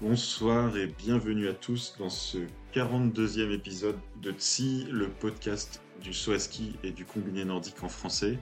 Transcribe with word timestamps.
Bonsoir 0.00 0.78
et 0.78 0.86
bienvenue 0.86 1.46
à 1.46 1.52
tous 1.52 1.94
dans 1.98 2.08
ce 2.08 2.38
42e 2.72 3.52
épisode 3.52 3.98
de 4.22 4.32
TSI, 4.32 4.86
le 4.90 5.10
podcast 5.10 5.82
du 6.00 6.14
Swaski 6.14 6.74
et 6.82 6.90
du 6.90 7.04
combiné 7.04 7.44
nordique 7.44 7.82
en 7.82 7.90
français. 7.90 8.38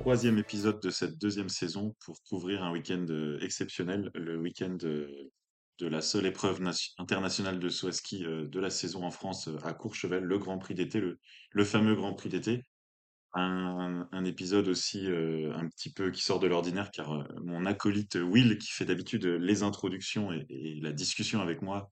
Troisième 0.00 0.36
épisode 0.38 0.80
de 0.80 0.90
cette 0.90 1.18
deuxième 1.18 1.48
saison 1.48 1.94
pour 2.04 2.20
couvrir 2.24 2.64
un 2.64 2.72
week-end 2.72 3.06
euh, 3.10 3.38
exceptionnel, 3.42 4.10
le 4.16 4.36
week-end 4.36 4.70
de, 4.70 5.30
de 5.78 5.86
la 5.86 6.00
seule 6.00 6.26
épreuve 6.26 6.60
internationale 6.98 7.60
de 7.60 7.68
Swaski 7.68 8.24
euh, 8.24 8.48
de 8.48 8.58
la 8.58 8.70
saison 8.70 9.04
en 9.04 9.12
France 9.12 9.46
euh, 9.46 9.56
à 9.62 9.72
Courchevel, 9.72 10.24
le 10.24 10.38
Grand 10.38 10.58
Prix 10.58 10.74
d'été, 10.74 11.00
le 11.52 11.64
fameux 11.64 11.94
Grand 11.94 12.12
Prix 12.12 12.30
d'été 12.30 12.64
un, 13.34 14.24
épisode 14.24 14.68
aussi 14.68 15.06
euh, 15.10 15.52
un 15.54 15.68
petit 15.68 15.92
peu 15.92 16.10
qui 16.10 16.22
sort 16.22 16.38
de 16.38 16.46
l'ordinaire 16.46 16.90
car 16.90 17.12
euh, 17.12 17.24
mon 17.42 17.66
acolyte 17.66 18.14
Will, 18.14 18.58
qui 18.58 18.70
fait 18.70 18.84
d'habitude 18.84 19.24
les 19.24 19.62
introductions 19.62 20.32
et, 20.32 20.78
la 20.80 20.92
discussion 20.92 21.40
avec 21.40 21.62
moi, 21.62 21.90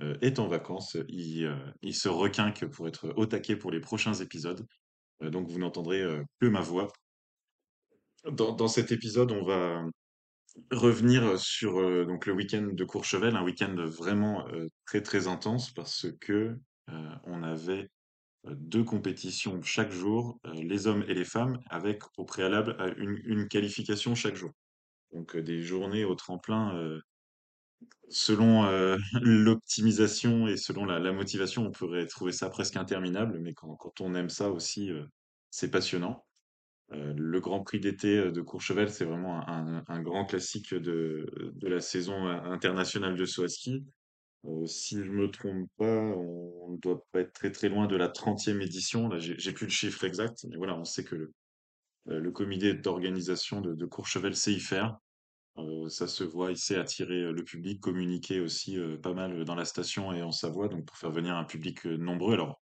euh, 0.00 0.16
est 0.20 0.38
en 0.38 0.48
vacances. 0.48 0.96
Il, 1.08 1.94
se 1.94 2.08
requinque 2.08 2.66
pour 2.66 2.88
être 2.88 3.12
au 3.16 3.26
taquet 3.26 3.56
pour 3.56 3.70
les 3.70 3.80
prochains 3.80 4.14
épisodes. 4.14 4.66
Donc 5.20 5.48
vous 5.48 5.58
n'entendrez 5.58 6.04
que 6.40 6.46
ma 6.46 6.60
voix. 6.60 6.88
Dans, 8.30 8.52
dans 8.52 8.68
cet 8.68 8.90
épisode, 8.90 9.30
on 9.30 9.44
va 9.44 9.84
revenir 10.70 11.38
sur 11.38 11.74
donc 12.06 12.26
le 12.26 12.32
week-end 12.32 12.68
de 12.72 12.84
Courchevel, 12.84 13.36
un 13.36 13.44
week-end 13.44 13.74
vraiment 13.86 14.46
très 14.84 15.00
très 15.00 15.28
intense 15.28 15.70
parce 15.70 16.06
que 16.20 16.58
on 16.88 17.42
avait 17.44 17.88
deux 18.44 18.84
compétitions 18.84 19.62
chaque 19.62 19.92
jour, 19.92 20.38
euh, 20.46 20.52
les 20.54 20.86
hommes 20.86 21.04
et 21.08 21.14
les 21.14 21.24
femmes, 21.24 21.60
avec 21.70 22.02
au 22.18 22.24
préalable 22.24 22.76
euh, 22.80 22.94
une, 22.96 23.48
qualification 23.48 24.14
chaque 24.14 24.36
jour. 24.36 24.50
Donc 25.12 25.36
euh, 25.36 25.42
des 25.42 25.62
journées 25.62 26.04
au 26.04 26.14
tremplin, 26.14 26.76
euh, 26.76 27.00
selon 28.08 28.64
euh, 28.64 28.96
l'optimisation 29.22 30.46
et 30.48 30.56
selon 30.56 30.84
la, 30.84 31.12
motivation, 31.12 31.66
on 31.66 31.70
pourrait 31.70 32.06
trouver 32.06 32.32
ça 32.32 32.50
presque 32.50 32.76
interminable, 32.76 33.38
mais 33.40 33.54
quand, 33.54 34.00
on 34.00 34.14
aime 34.14 34.30
ça 34.30 34.50
aussi, 34.50 34.90
euh, 34.90 35.04
c'est 35.50 35.70
passionnant. 35.70 36.24
Euh, 36.92 37.14
le 37.16 37.40
Grand 37.40 37.62
Prix 37.62 37.80
d'été 37.80 38.18
euh, 38.18 38.32
de 38.32 38.42
Courchevel, 38.42 38.90
c'est 38.90 39.04
vraiment 39.04 39.48
un, 39.48 40.02
grand 40.02 40.26
classique 40.26 40.74
de, 40.74 41.26
de 41.54 41.68
la 41.68 41.80
saison 41.80 42.26
euh, 42.26 42.40
internationale 42.44 43.16
de 43.16 43.24
saut 43.24 43.44
à 43.44 43.48
ski. 43.48 43.84
Si 44.66 44.96
je 44.96 45.10
me 45.10 45.30
trompe 45.30 45.68
pas, 45.76 46.00
on 46.00 46.72
ne 46.72 46.78
doit 46.78 47.04
pas 47.12 47.20
être 47.20 47.32
très 47.32 47.52
très 47.52 47.68
loin 47.68 47.86
de 47.86 47.94
la 47.94 48.08
trentième 48.08 48.60
édition. 48.60 49.08
Là, 49.08 49.18
j'ai 49.18 49.52
plus 49.52 49.66
le 49.66 49.72
chiffre 49.72 50.02
exact, 50.04 50.44
mais 50.48 50.56
voilà, 50.56 50.76
on 50.76 50.84
sait 50.84 51.04
que 51.04 51.30
le, 52.06 52.30
comité 52.32 52.74
d'organisation 52.74 53.60
de, 53.60 53.74
de 53.74 53.86
Courchevel 53.86 54.34
sait 54.34 54.52
y 54.52 54.60
faire. 54.60 54.98
Euh, 55.58 55.88
ça 55.88 56.08
se 56.08 56.24
voit, 56.24 56.50
il 56.50 56.56
sait 56.56 56.76
attirer 56.76 57.30
le 57.32 57.44
public, 57.44 57.80
communiquer 57.80 58.40
aussi 58.40 58.78
pas 59.02 59.12
mal 59.12 59.44
dans 59.44 59.54
la 59.54 59.64
station 59.64 60.12
et 60.12 60.22
en 60.22 60.32
Savoie, 60.32 60.68
donc 60.68 60.86
pour 60.86 60.96
faire 60.96 61.12
venir 61.12 61.36
un 61.36 61.44
public 61.44 61.84
nombreux. 61.84 62.32
Alors, 62.32 62.60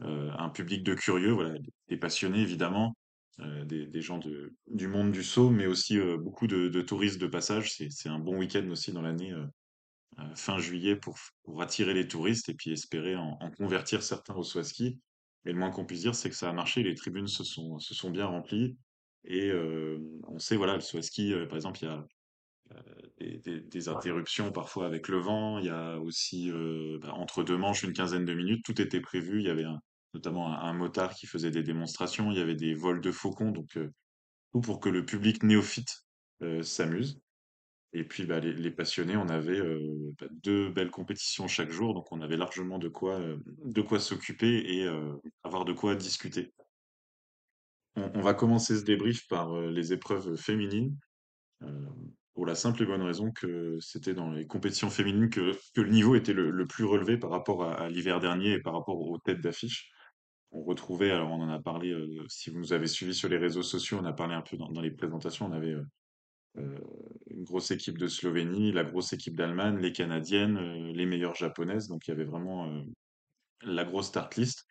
un 0.00 0.48
public 0.48 0.82
de 0.82 0.94
curieux, 0.94 1.30
voilà, 1.30 1.54
des 1.88 1.96
passionnés 1.96 2.40
évidemment, 2.40 2.96
des, 3.38 4.00
gens 4.00 4.18
du 4.18 4.88
monde 4.88 5.12
du 5.12 5.22
saut, 5.22 5.50
mais 5.50 5.66
aussi 5.66 5.98
beaucoup 6.18 6.48
de, 6.48 6.80
touristes 6.80 7.20
de 7.20 7.26
passage. 7.28 7.72
C'est 7.72 8.08
un 8.08 8.18
bon 8.18 8.38
week-end 8.38 8.68
aussi 8.70 8.92
dans 8.92 9.02
l'année. 9.02 9.32
Euh, 10.18 10.34
fin 10.34 10.58
juillet 10.58 10.96
pour, 10.96 11.16
pour 11.44 11.62
attirer 11.62 11.94
les 11.94 12.08
touristes 12.08 12.48
et 12.48 12.54
puis 12.54 12.72
espérer 12.72 13.14
en, 13.16 13.38
convertir 13.56 14.02
certains 14.02 14.34
au 14.34 14.58
à 14.58 14.64
ski. 14.64 15.00
Et 15.46 15.52
le 15.52 15.58
moins 15.58 15.70
qu'on 15.70 15.86
puisse 15.86 16.00
dire, 16.00 16.14
c'est 16.14 16.28
que 16.28 16.36
ça 16.36 16.50
a 16.50 16.52
marché, 16.52 16.82
les 16.82 16.94
tribunes 16.94 17.28
se 17.28 17.44
sont, 17.44 18.10
bien 18.10 18.26
remplies. 18.26 18.76
Et 19.24 19.50
euh, 19.50 19.98
on 20.28 20.38
sait, 20.38 20.56
voilà, 20.56 20.76
le 20.76 20.98
à 20.98 21.02
ski, 21.02 21.32
euh, 21.32 21.46
par 21.46 21.56
exemple, 21.56 21.78
il 21.82 21.88
y 21.88 21.90
a 21.90 22.06
des, 23.62 23.88
interruptions 23.88 24.52
parfois 24.52 24.86
avec 24.86 25.08
le 25.08 25.18
vent, 25.18 25.58
il 25.58 25.66
y 25.66 25.70
a 25.70 25.98
aussi 25.98 26.50
bah, 27.00 27.12
entre 27.14 27.42
deux 27.42 27.56
manches 27.56 27.82
une 27.82 27.92
quinzaine 27.92 28.24
de 28.24 28.34
minutes, 28.34 28.64
tout 28.64 28.80
était 28.80 29.00
prévu. 29.00 29.40
Il 29.40 29.46
y 29.46 29.50
avait 29.50 29.64
notamment 30.14 30.56
un, 30.56 30.72
motard 30.72 31.14
qui 31.14 31.26
faisait 31.26 31.50
des 31.50 31.62
démonstrations, 31.62 32.30
il 32.30 32.38
y 32.38 32.40
avait 32.40 32.54
des 32.54 32.74
vols 32.74 33.00
de 33.00 33.10
faucons, 33.10 33.50
donc 33.50 33.78
tout 34.52 34.60
pour 34.60 34.78
que 34.78 34.88
le 34.88 35.04
public 35.04 35.42
néophyte 35.42 36.04
s'amuse. 36.62 37.20
Et 37.92 38.04
puis 38.04 38.24
bah, 38.24 38.38
les, 38.38 38.70
passionnés, 38.70 39.16
on 39.16 39.28
avait 39.28 39.58
euh, 39.58 40.12
bah, 40.20 40.28
deux 40.30 40.70
belles 40.70 40.90
compétitions 40.90 41.48
chaque 41.48 41.70
jour, 41.70 41.92
donc 41.92 42.10
on 42.12 42.20
avait 42.20 42.36
largement 42.36 42.78
de 42.78 42.88
quoi, 42.88 43.18
euh, 43.18 43.36
de 43.64 43.82
quoi 43.82 43.98
s'occuper 43.98 44.76
et 44.76 44.86
euh, 44.86 45.16
avoir 45.42 45.64
de 45.64 45.72
quoi 45.72 45.96
discuter. 45.96 46.52
On, 47.96 48.20
va 48.20 48.34
commencer 48.34 48.78
ce 48.78 48.84
débrief 48.84 49.26
par 49.26 49.60
les 49.60 49.92
épreuves 49.92 50.36
féminines, 50.36 50.96
pour 52.34 52.46
la 52.46 52.54
simple 52.54 52.84
et 52.84 52.86
bonne 52.86 53.02
raison 53.02 53.32
que 53.32 53.78
c'était 53.80 54.14
dans 54.14 54.30
les 54.30 54.46
compétitions 54.46 54.88
féminines 54.88 55.28
que, 55.28 55.52
que 55.74 55.80
le 55.80 55.90
niveau 55.90 56.14
était 56.14 56.32
le, 56.32 56.66
plus 56.66 56.84
relevé 56.84 57.18
par 57.18 57.30
rapport 57.30 57.64
à, 57.64 57.90
l'hiver 57.90 58.20
dernier 58.20 58.52
et 58.52 58.60
par 58.60 58.74
rapport 58.74 58.96
aux 58.96 59.18
têtes 59.18 59.40
d'affiche. 59.40 59.90
On 60.52 60.62
retrouvait, 60.62 61.10
alors 61.10 61.32
on 61.32 61.42
en 61.42 61.48
a 61.48 61.60
parlé, 61.60 61.92
si 62.28 62.48
vous 62.48 62.60
nous 62.60 62.72
avez 62.72 62.86
suivis 62.86 63.12
sur 63.12 63.28
les 63.28 63.38
réseaux 63.38 63.64
sociaux, 63.64 63.98
on 64.00 64.04
a 64.04 64.12
parlé 64.12 64.34
un 64.34 64.42
peu 64.42 64.56
dans, 64.56 64.70
les 64.80 64.92
présentations, 64.92 65.46
on 65.46 65.52
avait 65.52 65.74
une 66.56 67.44
grosse 67.44 67.70
équipe 67.70 67.98
de 67.98 68.08
Slovénie, 68.08 68.72
la 68.72 68.84
grosse 68.84 69.12
équipe 69.12 69.36
d'Allemagne, 69.36 69.78
les 69.78 69.92
Canadiennes, 69.92 70.56
euh, 70.56 70.92
les 70.92 71.06
meilleures 71.06 71.36
japonaises. 71.36 71.88
Donc 71.88 72.06
il 72.06 72.10
y 72.10 72.14
avait 72.14 72.24
vraiment 72.24 72.68
euh, 72.68 72.82
la 73.62 73.84
grosse 73.84 74.08
start 74.08 74.36
list. 74.36 74.66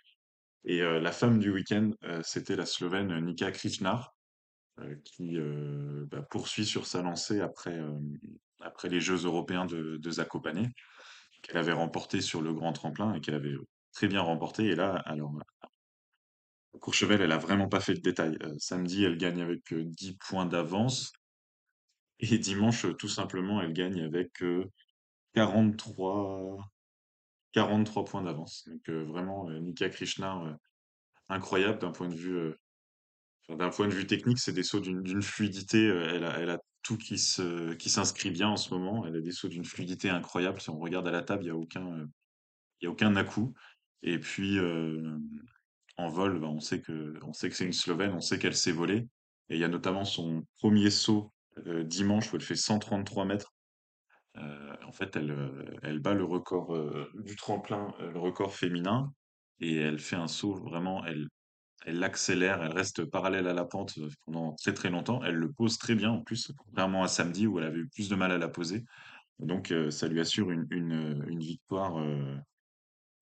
Et 0.66 0.82
euh, 0.82 1.00
la 1.00 1.12
femme 1.12 1.40
du 1.40 1.52
week-end, 1.52 1.92
euh, 2.04 2.22
c'était 2.24 2.58
la 2.58 2.66
Slovène 2.66 3.18
Nika 3.24 3.52
Krishnar, 3.52 4.14
euh, 4.80 4.96
qui 5.06 5.38
euh, 5.38 6.06
bah, 6.12 6.22
poursuit 6.30 6.66
sur 6.66 6.86
sa 6.86 7.02
lancée 7.02 7.40
après, 7.40 7.78
euh, 7.78 7.98
après 8.60 8.90
les 8.90 9.00
Jeux 9.00 9.26
européens 9.26 9.66
de, 9.66 9.98
de 9.98 10.12
Zakopane, 10.12 10.70
qu'elle 11.42 11.58
avait 11.58 11.72
remporté 11.72 12.20
sur 12.20 12.42
le 12.42 12.54
grand 12.54 12.74
tremplin 12.74 13.14
et 13.14 13.22
qu'elle 13.22 13.36
avait 13.36 13.56
très 13.94 14.08
bien 14.08 14.22
remporté. 14.22 14.66
Et 14.66 14.76
là, 14.76 14.96
alors, 15.06 15.34
Courchevel, 16.80 17.22
elle 17.22 17.32
a 17.32 17.38
vraiment 17.38 17.68
pas 17.68 17.80
fait 17.80 17.94
de 17.94 18.00
détail. 18.00 18.38
Euh, 18.44 18.56
samedi, 18.58 19.04
elle 19.04 19.18
gagne 19.18 19.42
avec 19.42 19.74
euh, 19.74 19.84
10 19.86 20.18
points 20.18 20.46
d'avance. 20.46 21.12
Et 22.20 22.38
dimanche, 22.38 22.86
tout 22.98 23.08
simplement, 23.08 23.62
elle 23.62 23.74
gagne 23.74 24.02
avec 24.02 24.44
euh, 24.44 24.66
43, 25.36 26.58
43 27.54 28.06
points 28.06 28.24
d'avance. 28.24 28.68
Donc 28.68 28.90
euh, 28.90 29.06
vraiment, 29.06 29.50
euh, 29.50 29.60
Nika 29.60 29.90
Krishna, 29.90 30.58
incroyable 31.30 31.80
d'un 31.80 31.92
point 31.92 32.10
de 32.10 32.16
vue, 32.16 32.54
d'un 33.48 33.70
point 33.70 33.88
de 33.88 33.94
vue 33.94 34.06
technique, 34.06 34.40
c'est 34.40 34.54
des 34.54 34.64
sauts 34.64 34.82
d'une 34.82 35.22
fluidité. 35.22 35.86
elle 35.86 36.26
a, 36.26 36.40
elle 36.40 36.50
a 36.50 36.60
tout 36.84 36.98
qui 36.98 37.18
se, 37.18 37.74
qui 37.76 37.90
s'inscrit 37.90 38.32
bien 38.32 38.50
en 38.50 38.58
ce 38.58 38.74
moment. 38.74 39.06
Elle 39.06 39.16
a 39.16 39.22
des 39.22 39.32
sauts 39.32 39.48
d'une 39.48 39.66
fluidité 39.66 40.10
incroyable. 40.10 40.60
Si 40.60 40.70
on 40.70 40.80
regarde 40.80 41.08
à 41.08 41.12
la 41.12 41.22
table, 41.22 41.46
il 41.46 41.48
y 41.48 41.52
a 41.52 41.56
aucun, 41.56 42.06
aucun 42.86 43.16
à-coup. 43.16 43.54
Et 44.02 44.20
puis 44.20 44.60
en 45.98 46.10
vol, 46.10 46.40
bah, 46.40 46.48
on 46.48 46.60
sait 46.60 46.82
que, 46.82 47.18
que 47.20 47.56
c'est 47.56 47.66
une 47.66 47.74
Slovène, 47.74 48.12
on 48.14 48.22
sait 48.22 48.40
qu'elle 48.40 48.56
sait 48.56 48.72
voler. 48.72 49.08
Et 49.50 49.56
il 49.56 49.60
y 49.60 49.64
a 49.64 49.68
notamment 49.68 50.06
son 50.06 50.46
premier 50.58 50.90
saut 50.90 51.32
euh, 51.68 51.84
dimanche 51.84 52.32
où 52.32 52.36
elle 52.36 52.42
fait 52.42 52.56
133 52.56 53.26
mètres 53.26 53.54
Heu, 54.38 54.42
en 54.88 54.92
fait, 54.92 55.16
elle, 55.16 55.32
heu, 55.32 55.66
elle 55.84 56.00
bat 56.00 56.14
le 56.14 56.24
record, 56.24 56.78
du 57.16 57.36
tremplin, 57.36 57.94
le 58.00 58.20
record 58.20 58.54
féminin 58.54 59.12
et 59.60 59.78
elle 59.78 60.00
fait 60.00 60.16
un 60.16 60.28
saut 60.28 60.56
vraiment 60.56 61.06
elle 61.06 61.28
elle 61.86 62.04
accélère, 62.04 62.62
elle 62.62 62.74
reste 62.74 63.06
parallèle 63.06 63.48
à 63.48 63.54
la 63.54 63.66
pente, 63.66 63.98
pendant 64.26 64.54
très, 64.56 64.74
très 64.74 64.90
longtemps. 64.90 65.24
Elle 65.24 65.36
le 65.36 65.52
pose 65.52 65.78
très 65.78 65.96
bien 65.96 66.12
en 66.12 66.22
plus, 66.22 66.52
contrairement 66.58 67.04
à 67.04 67.08
samedi 67.08 67.48
où 67.48 67.58
elle 67.58 67.66
avait 67.66 67.80
eu 67.80 67.88
plus 67.88 68.10
de 68.10 68.16
mal 68.16 68.34
à 68.34 68.38
la 68.38 68.50
poser. 68.50 68.84
Donc 69.40 69.74
ça 69.90 70.08
lui 70.10 70.20
assure 70.20 70.52
une 70.52 70.68
une, 70.72 71.40
victoire, 71.40 71.96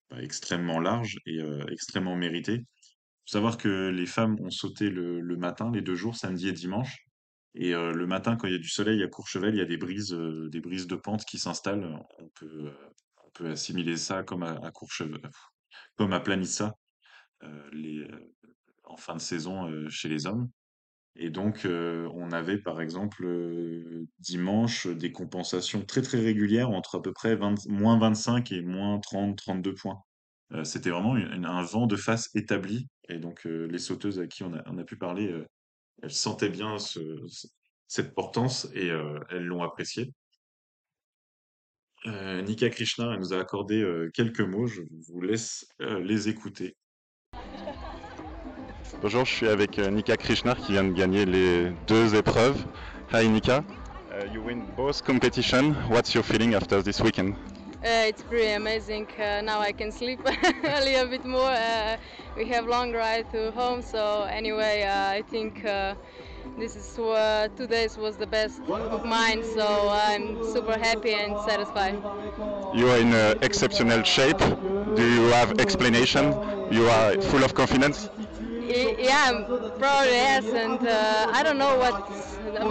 bah, 0.10 0.22
extrêmement 0.24 0.80
large 0.80 1.20
et 1.28 1.40
extrêmement 1.72 2.16
méritée. 2.16 2.66
Faut 3.26 3.34
savoir 3.34 3.58
que 3.58 3.90
les 3.90 4.08
femmes 4.08 4.38
ont 4.42 4.50
sauté 4.50 4.90
le 4.90 5.22
le 5.22 5.38
matin, 5.38 5.72
les 5.72 5.82
2 5.82 5.96
jours, 5.96 6.16
samedi 6.16 6.50
et 6.50 6.54
dimanche 6.54 7.07
et 7.58 7.74
heu, 7.74 7.92
le 7.94 8.08
matin, 8.08 8.36
quand 8.38 8.48
il 8.48 8.54
y 8.54 8.56
a 8.56 8.60
du 8.60 8.70
soleil 8.70 9.04
à 9.04 9.08
Courchevel, 9.08 9.56
il 9.56 9.58
y 9.60 9.62
a 9.62 9.66
des 9.66 9.78
brises, 9.78 10.14
heu, 10.14 10.50
des 10.50 10.62
brises 10.62 10.88
de 10.88 10.96
pente 10.96 11.26
qui 11.26 11.40
s'installent. 11.40 12.00
On 12.20 12.30
peut, 12.30 12.72
peut 13.34 13.50
assimiler 13.50 13.98
ça 13.98 14.24
comme 14.24 14.44
à 14.44 14.72
Courchevel 14.72 15.20
comme 15.98 16.14
à 16.14 16.20
Planissa, 16.20 16.76
en 18.84 18.98
fin 18.98 19.16
de 19.16 19.22
saison, 19.22 19.70
chez 19.90 20.10
les 20.10 20.26
hommes 20.28 20.50
Et 21.18 21.30
donc, 21.32 21.68
on 21.68 22.32
avait 22.32 22.60
par 22.60 22.82
exemple 22.82 23.26
dimanche 24.20 24.88
des 24.88 25.12
compensations 25.12 25.84
très 25.86 26.02
très 26.02 26.20
régulières 26.20 26.70
entre 26.70 26.98
à 26.98 27.02
peu 27.02 27.14
près 27.14 27.38
moins 27.68 28.00
25 28.00 28.52
et 28.52 28.62
moins 28.62 29.00
30, 29.00 29.38
32 29.38 29.74
points. 29.76 30.02
C'était 30.64 30.92
vraiment 30.92 31.16
un 31.16 31.64
vent 31.64 31.88
de 31.88 31.96
face 31.96 32.30
établi. 32.36 32.88
Et 33.10 33.20
donc, 33.20 33.46
les 33.46 33.80
sauteuses 33.80 34.20
à 34.20 34.28
qui 34.28 34.44
on 34.44 34.54
a, 34.54 34.84
pu 34.84 34.98
parler, 34.98 35.34
elles 36.04 36.12
sentaient 36.12 36.50
bien 36.50 36.78
cette 37.88 38.14
portance 38.14 38.68
et 38.74 38.88
elles 39.30 39.46
l'ont 39.46 39.64
apprécié. 39.64 40.14
Nika 42.06 42.70
Krishna 42.70 43.14
elle 43.14 43.20
nous 43.20 43.34
a 43.34 43.40
accordé 43.40 43.86
quelques 44.14 44.42
mots. 44.42 44.68
Je 44.68 44.82
vous 45.08 45.22
laisse 45.22 45.68
les 45.80 46.30
écouter. 46.30 46.76
Bonjour, 49.00 49.26
je 49.26 49.32
suis 49.32 49.48
avec 49.48 49.78
euh, 49.78 49.92
Nika 49.92 50.18
Krishnar 50.18 50.58
qui 50.58 50.72
vient 50.72 50.84
de 50.84 50.92
gagner 50.92 51.26
les 51.26 51.72
deux 51.88 52.16
épreuves. 52.16 52.66
Hi 53.14 53.28
Nika, 53.28 53.64
uh, 54.12 54.34
you 54.34 54.42
win 54.42 54.64
both 54.76 55.04
competition. 55.04 55.76
What's 55.90 56.16
your 56.16 56.24
feeling 56.24 56.56
after 56.56 56.82
this 56.82 57.00
weekend? 57.02 57.36
Uh, 57.84 58.10
it's 58.10 58.24
pretty 58.24 58.52
amazing. 58.52 59.08
Uh, 59.20 59.42
now 59.42 59.60
I 59.60 59.72
can 59.72 59.92
sleep 59.92 60.20
a 60.26 60.82
little 60.82 61.08
bit 61.08 61.24
more. 61.26 61.52
Uh, 61.52 61.98
we 62.36 62.46
have 62.48 62.66
long 62.66 62.92
ride 62.92 63.30
to 63.32 63.52
home, 63.52 63.82
so 63.82 64.24
anyway, 64.24 64.82
uh, 64.84 65.10
I 65.18 65.22
think 65.22 65.64
uh, 65.64 65.96
this 66.58 66.76
is 66.76 66.98
uh, 66.98 67.48
two 67.56 67.68
days 67.68 67.98
was 67.98 68.18
the 68.18 68.26
best 68.28 68.62
of 68.90 69.04
mine. 69.04 69.44
So 69.44 69.90
I'm 69.92 70.42
super 70.44 70.78
happy 70.78 71.14
and 71.14 71.38
satisfied. 71.38 71.96
You 72.74 72.90
are 72.90 72.98
in 72.98 73.14
exceptional 73.42 74.04
shape. 74.04 74.40
Do 74.96 75.04
you 75.16 75.28
have 75.30 75.60
explanation? 75.60 76.36
You 76.72 76.88
are 76.90 77.14
full 77.22 77.44
of 77.44 77.54
confidence. 77.54 78.10
Yeah, 78.68 79.44
probably 79.78 80.12
yes, 80.12 80.54
and 80.54 80.82
uh, 80.84 81.28
I 81.32 81.44
don't 81.44 81.58
know 81.58 81.78
what 81.78 81.96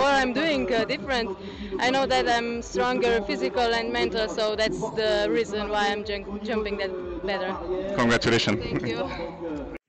what 0.00 0.12
I'm 0.20 0.32
doing 0.32 0.70
uh, 0.72 0.84
different. 0.84 1.30
I 1.78 1.90
know 1.90 2.06
that 2.06 2.28
I'm 2.28 2.62
stronger 2.62 3.22
physical 3.26 3.74
and 3.74 3.92
mental, 3.92 4.28
so 4.28 4.56
that's 4.56 4.80
the 4.92 5.28
reason 5.30 5.68
why 5.68 5.88
I'm 5.92 6.04
jumping 6.04 6.78
that 6.78 6.90
better. 7.24 7.54
Congratulations. 7.96 8.60
Thank 8.62 8.86
you. 8.86 9.04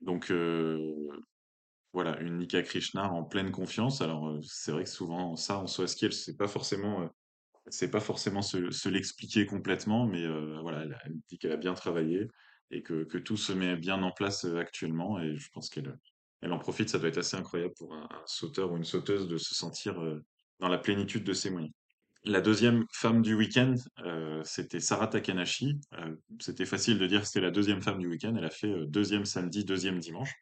Donc 0.00 0.30
euh, 0.30 0.98
voilà, 1.92 2.18
une 2.20 2.38
Nika 2.38 2.62
Krishna 2.62 3.10
en 3.10 3.24
pleine 3.24 3.50
confiance. 3.50 4.00
Alors 4.00 4.28
euh, 4.28 4.40
c'est 4.42 4.72
vrai 4.72 4.84
que 4.84 4.90
souvent 4.90 5.36
ça 5.36 5.58
en 5.58 5.66
soi 5.66 5.86
ski, 5.86 6.12
c'est 6.12 6.36
pas 6.36 6.48
forcément 6.48 7.02
euh, 7.02 7.06
c'est 7.70 7.90
pas 7.90 8.00
forcément 8.00 8.42
se, 8.42 8.70
se 8.70 8.88
l'expliquer 8.88 9.46
complètement, 9.46 10.06
mais 10.06 10.24
euh, 10.24 10.58
voilà, 10.62 10.84
elle, 11.04 11.16
dit 11.28 11.38
qu'elle 11.38 11.52
a 11.52 11.56
bien 11.56 11.74
travaillé 11.74 12.28
et 12.70 12.82
que, 12.82 13.04
que, 13.04 13.18
tout 13.18 13.36
se 13.36 13.52
met 13.52 13.76
bien 13.76 14.02
en 14.02 14.10
place 14.10 14.44
actuellement. 14.44 15.20
Et 15.20 15.36
je 15.36 15.48
pense 15.52 15.68
qu'elle 15.68 15.98
elle 16.40 16.52
en 16.52 16.58
profite. 16.58 16.88
Ça 16.88 16.98
doit 16.98 17.08
être 17.08 17.18
assez 17.18 17.36
incroyable 17.36 17.74
pour 17.76 17.94
un, 17.94 18.08
sauteur 18.26 18.72
ou 18.72 18.76
une 18.76 18.84
sauteuse 18.84 19.28
de 19.28 19.36
se 19.36 19.54
sentir 19.54 19.96
dans 20.60 20.68
la 20.68 20.78
plénitude 20.78 21.24
de 21.24 21.32
ses 21.32 21.50
moyens. 21.50 21.72
La 22.28 22.42
deuxième 22.42 22.84
femme 22.92 23.22
du 23.22 23.32
week-end, 23.32 23.74
euh, 24.04 24.42
c'était 24.44 24.80
Sarah 24.80 25.06
Takanashi. 25.06 25.80
c'était 26.40 26.66
facile 26.66 26.98
de 26.98 27.06
dire 27.06 27.22
que 27.22 27.26
c'était 27.26 27.40
la 27.40 27.50
deuxième 27.50 27.80
femme 27.80 27.98
du 27.98 28.06
week-end. 28.06 28.34
Elle 28.36 28.44
a 28.44 28.50
fait 28.50 28.70
deuxième 28.86 29.24
samedi, 29.24 29.64
deuxième 29.64 29.98
dimanche. 29.98 30.34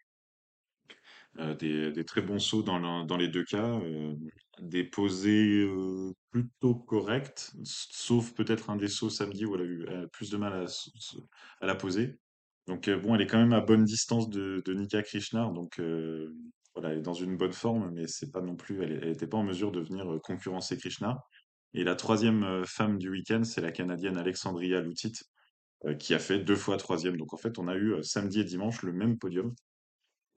Des, 1.61 2.05
très 2.05 2.23
bons 2.23 2.41
sauts 2.41 2.65
dans, 2.65 3.05
dans 3.05 3.17
les 3.17 3.29
deux 3.29 3.45
cas, 3.45 3.81
des 4.59 4.83
posées 4.83 5.65
plutôt 6.31 6.75
correctes, 6.75 7.53
sauf 7.63 8.35
peut-être 8.35 8.71
un 8.71 8.77
des 8.77 8.89
sauts 8.89 9.11
samedi 9.11 9.45
où 9.45 9.55
elle 9.55 9.61
a 9.61 9.65
eu 9.65 10.09
plus 10.09 10.31
de 10.31 10.39
mal 10.39 10.55
à, 10.55 10.67
à 11.61 11.67
la 11.67 11.77
poser. 11.77 12.19
Donc 12.67 12.91
bon, 12.91 13.15
elle 13.15 13.21
est 13.21 13.27
quand 13.29 13.39
même 13.39 13.53
à 13.53 13.61
bonne 13.61 13.85
distance 13.85 14.29
de, 14.29 14.61
de 14.65 14.75
Nika 14.75 15.05
Krishnar, 15.05 15.53
donc 15.53 15.81
voilà, 16.75 16.91
elle 16.91 16.99
est 16.99 17.03
dans 17.03 17.15
une 17.15 17.37
bonne 17.37 17.53
forme, 17.53 17.93
mais 17.95 18.09
c'est 18.09 18.33
pas 18.33 18.41
non 18.41 18.57
plus, 18.57 18.83
elle 18.83 19.07
n'était 19.07 19.29
pas 19.29 19.39
en 19.39 19.45
mesure 19.45 19.71
de 19.71 19.81
venir 19.81 20.19
concurrencer 20.25 20.77
Krishna. 20.79 21.23
Et 21.75 21.85
la 21.85 21.95
troisième 21.95 22.65
femme 22.65 22.99
du 22.99 23.11
week-end, 23.11 23.43
c'est 23.45 23.61
la 23.61 23.73
Canadienne 23.73 24.17
Alexandria 24.17 24.81
Loutit, 24.81 25.13
qui 25.99 26.15
a 26.15 26.19
fait 26.19 26.39
deux 26.39 26.57
fois 26.57 26.77
troisième. 26.77 27.17
Donc 27.17 27.35
en 27.35 27.37
fait, 27.37 27.59
on 27.59 27.69
a 27.69 27.77
eu 27.77 28.03
samedi 28.03 28.41
et 28.41 28.45
dimanche 28.45 28.83
le 28.83 28.93
même 28.93 29.19
podium. 29.19 29.55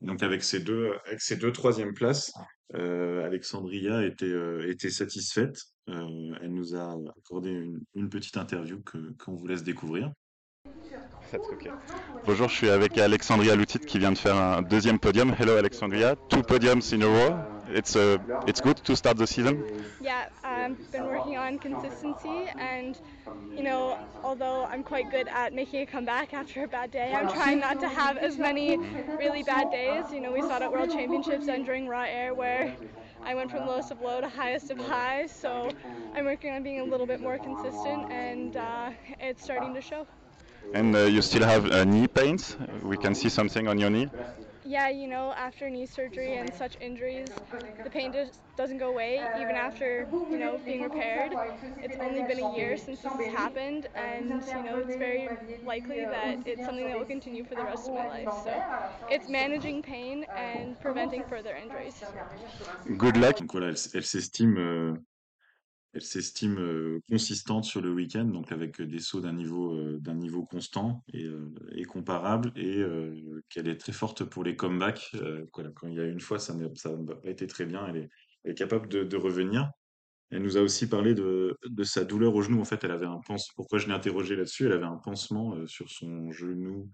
Donc 0.01 0.23
avec 0.23 0.43
ces 0.43 0.59
deux, 0.59 0.93
avec 1.05 1.21
ces 1.21 1.37
deux 1.37 1.51
troisièmes 1.51 1.93
places, 1.93 2.33
Alexandria 2.73 4.05
était, 4.05 4.35
était 4.67 4.89
satisfaite. 4.89 5.57
Elle 5.87 6.53
nous 6.53 6.75
a 6.75 6.95
accordé 7.17 7.51
une, 7.93 8.09
petite 8.09 8.37
interview 8.37 8.81
qu'on 9.17 9.35
vous 9.35 9.47
laisse 9.47 9.63
découvrir. 9.63 10.11
Bonjour, 12.25 12.49
je 12.49 12.55
suis 12.55 12.69
avec 12.69 12.97
Alexandria 12.97 13.55
Loutit 13.55 13.79
qui 13.79 13.99
vient 13.99 14.11
de 14.11 14.17
faire 14.17 14.35
un 14.35 14.61
deuxième 14.61 14.99
podium. 14.99 15.33
Hello 15.39 15.55
Alexandria, 15.55 16.15
two 16.29 16.41
podiums 16.41 16.81
in 16.93 17.01
a 17.01 17.07
row. 17.07 17.58
It's 17.69 17.95
uh, 17.95 18.17
it's 18.47 18.61
good 18.61 18.77
to 18.77 18.95
start 18.95 19.17
the 19.17 19.27
season. 19.27 19.63
Yeah, 20.01 20.27
I've 20.43 20.91
been 20.91 21.05
working 21.05 21.37
on 21.37 21.59
consistency, 21.59 22.47
and 22.57 22.99
you 23.55 23.63
know, 23.63 23.97
although 24.23 24.65
I'm 24.65 24.83
quite 24.83 25.09
good 25.11 25.27
at 25.27 25.53
making 25.53 25.81
a 25.81 25.85
comeback 25.85 26.33
after 26.33 26.63
a 26.63 26.67
bad 26.67 26.91
day, 26.91 27.13
I'm 27.13 27.27
trying 27.27 27.59
not 27.59 27.79
to 27.81 27.87
have 27.89 28.17
as 28.17 28.37
many 28.37 28.79
really 29.17 29.43
bad 29.43 29.69
days. 29.69 30.11
You 30.11 30.21
know, 30.21 30.31
we 30.31 30.41
saw 30.41 30.57
it 30.57 30.63
at 30.63 30.71
World 30.71 30.89
Championships 30.89 31.47
and 31.47 31.65
during 31.65 31.87
Raw 31.87 32.03
Air 32.03 32.33
where 32.33 32.73
I 33.23 33.35
went 33.35 33.51
from 33.51 33.65
lowest 33.65 33.91
of 33.91 34.01
low 34.01 34.21
to 34.21 34.29
highest 34.29 34.71
of 34.71 34.77
high. 34.79 35.27
So 35.27 35.69
I'm 36.15 36.25
working 36.25 36.51
on 36.51 36.63
being 36.63 36.79
a 36.79 36.85
little 36.85 37.05
bit 37.05 37.21
more 37.21 37.37
consistent, 37.37 38.11
and 38.11 38.55
uh, 38.55 38.91
it's 39.19 39.43
starting 39.43 39.73
to 39.75 39.81
show. 39.81 40.07
And 40.73 40.95
uh, 40.95 40.99
you 40.99 41.21
still 41.21 41.43
have 41.43 41.65
uh, 41.71 41.83
knee 41.83 42.07
pains? 42.07 42.55
We 42.83 42.97
can 42.97 43.13
see 43.15 43.29
something 43.29 43.67
on 43.67 43.79
your 43.79 43.89
knee? 43.89 44.09
Yeah, 44.69 44.89
you 44.89 45.07
know, 45.07 45.33
after 45.33 45.69
knee 45.69 45.87
surgery 45.87 46.35
and 46.35 46.53
such 46.53 46.77
injuries, 46.79 47.41
the 47.83 47.89
pain 47.89 48.11
just 48.13 48.33
doesn't 48.55 48.77
go 48.77 48.89
away 48.89 49.29
even 49.33 49.55
after, 49.55 50.07
you 50.29 50.37
know, 50.37 50.59
being 50.65 50.81
repaired. 50.83 51.35
It's 51.81 51.95
only 51.99 52.21
been 52.23 52.39
a 52.39 52.43
year 52.43 52.77
since 52.77 53.01
this 53.01 53.17
has 53.17 53.27
happened 53.27 53.87
and, 53.95 54.43
you 54.53 54.63
know, 54.63 54.77
it's 54.77 54.95
very 54.95 55.31
likely 55.63 56.05
that 56.05 56.37
it's 56.45 56.63
something 56.65 56.87
that 56.87 56.97
will 56.97 57.05
continue 57.05 57.43
for 57.43 57.55
the 57.55 57.65
rest 57.65 57.89
of 57.89 57.95
my 57.95 58.05
life. 58.05 58.31
So 58.31 58.63
it's 59.07 59.27
managing 59.27 59.81
pain 59.81 60.25
and 60.35 60.79
preventing 60.79 61.23
further 61.25 61.55
injuries. 61.55 62.03
Good 62.97 63.17
luck. 63.17 63.39
Donc 63.39 63.51
voilà, 63.51 63.69
elle, 63.69 63.77
elle 63.93 64.05
s'estime 64.05 64.57
euh, 64.57 64.93
Elle 65.93 66.03
s'estime 66.03 66.59
euh, 66.59 67.01
consistante 67.09 67.63
sur 67.63 67.81
le 67.81 67.91
week-end, 67.91 68.25
donc 68.25 68.51
avec 68.51 68.79
des 68.79 68.99
sauts 68.99 69.21
d'un 69.21 69.33
niveau, 69.33 69.73
euh, 69.73 69.99
niveau 70.13 70.45
constant 70.45 71.03
et, 71.11 71.25
euh, 71.25 71.49
comparable, 71.87 72.51
et 72.55 72.83
qu'elle 73.49 73.67
est 73.67 73.77
très 73.77 73.91
forte 73.91 74.23
pour 74.23 74.43
les 74.43 74.55
comebacks. 74.55 75.15
Quand 75.51 75.87
il 75.87 75.93
y 75.93 75.99
a 75.99 76.05
une 76.05 76.19
fois, 76.19 76.37
ça 76.37 76.53
n'a 76.53 76.69
pas 76.69 77.29
été 77.29 77.47
très 77.47 77.65
bien, 77.65 77.87
elle 77.87 78.09
est, 78.45 78.53
capable 78.53 78.87
de, 78.87 79.17
revenir. 79.17 79.71
Elle 80.29 80.43
nous 80.43 80.57
a 80.57 80.61
aussi 80.61 80.87
parlé 80.87 81.15
de, 81.15 81.57
de, 81.65 81.83
sa 81.83 82.05
douleur 82.05 82.35
au 82.35 82.41
genou. 82.43 82.61
En 82.61 82.65
fait, 82.65 82.83
elle 82.83 82.91
avait 82.91 83.07
un 83.07 83.19
pansement. 83.25 83.53
Pourquoi 83.55 83.79
je 83.79 83.87
l'ai 83.87 83.93
interrogée 83.93 84.35
là-dessus? 84.35 84.67
Elle 84.67 84.73
avait 84.73 84.85
un 84.85 84.97
pansement 85.03 85.65
sur 85.65 85.89
son 85.89 86.31
genou. 86.31 86.91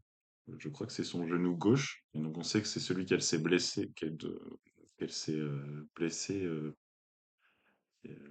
Je 0.57 0.69
crois 0.69 0.87
que 0.87 0.93
c'est 0.93 1.03
son 1.03 1.27
genou 1.27 1.57
gauche. 1.57 2.05
Et 2.13 2.19
donc, 2.19 2.37
on 2.37 2.43
sait 2.43 2.61
que 2.61 2.67
c'est 2.67 2.79
celui 2.79 3.05
qu'elle 3.05 3.21
s'est 3.21 3.39
blessé, 3.39 3.91
qu'elle 3.95 5.11
s'est 5.11 5.41
blessé 5.95 6.47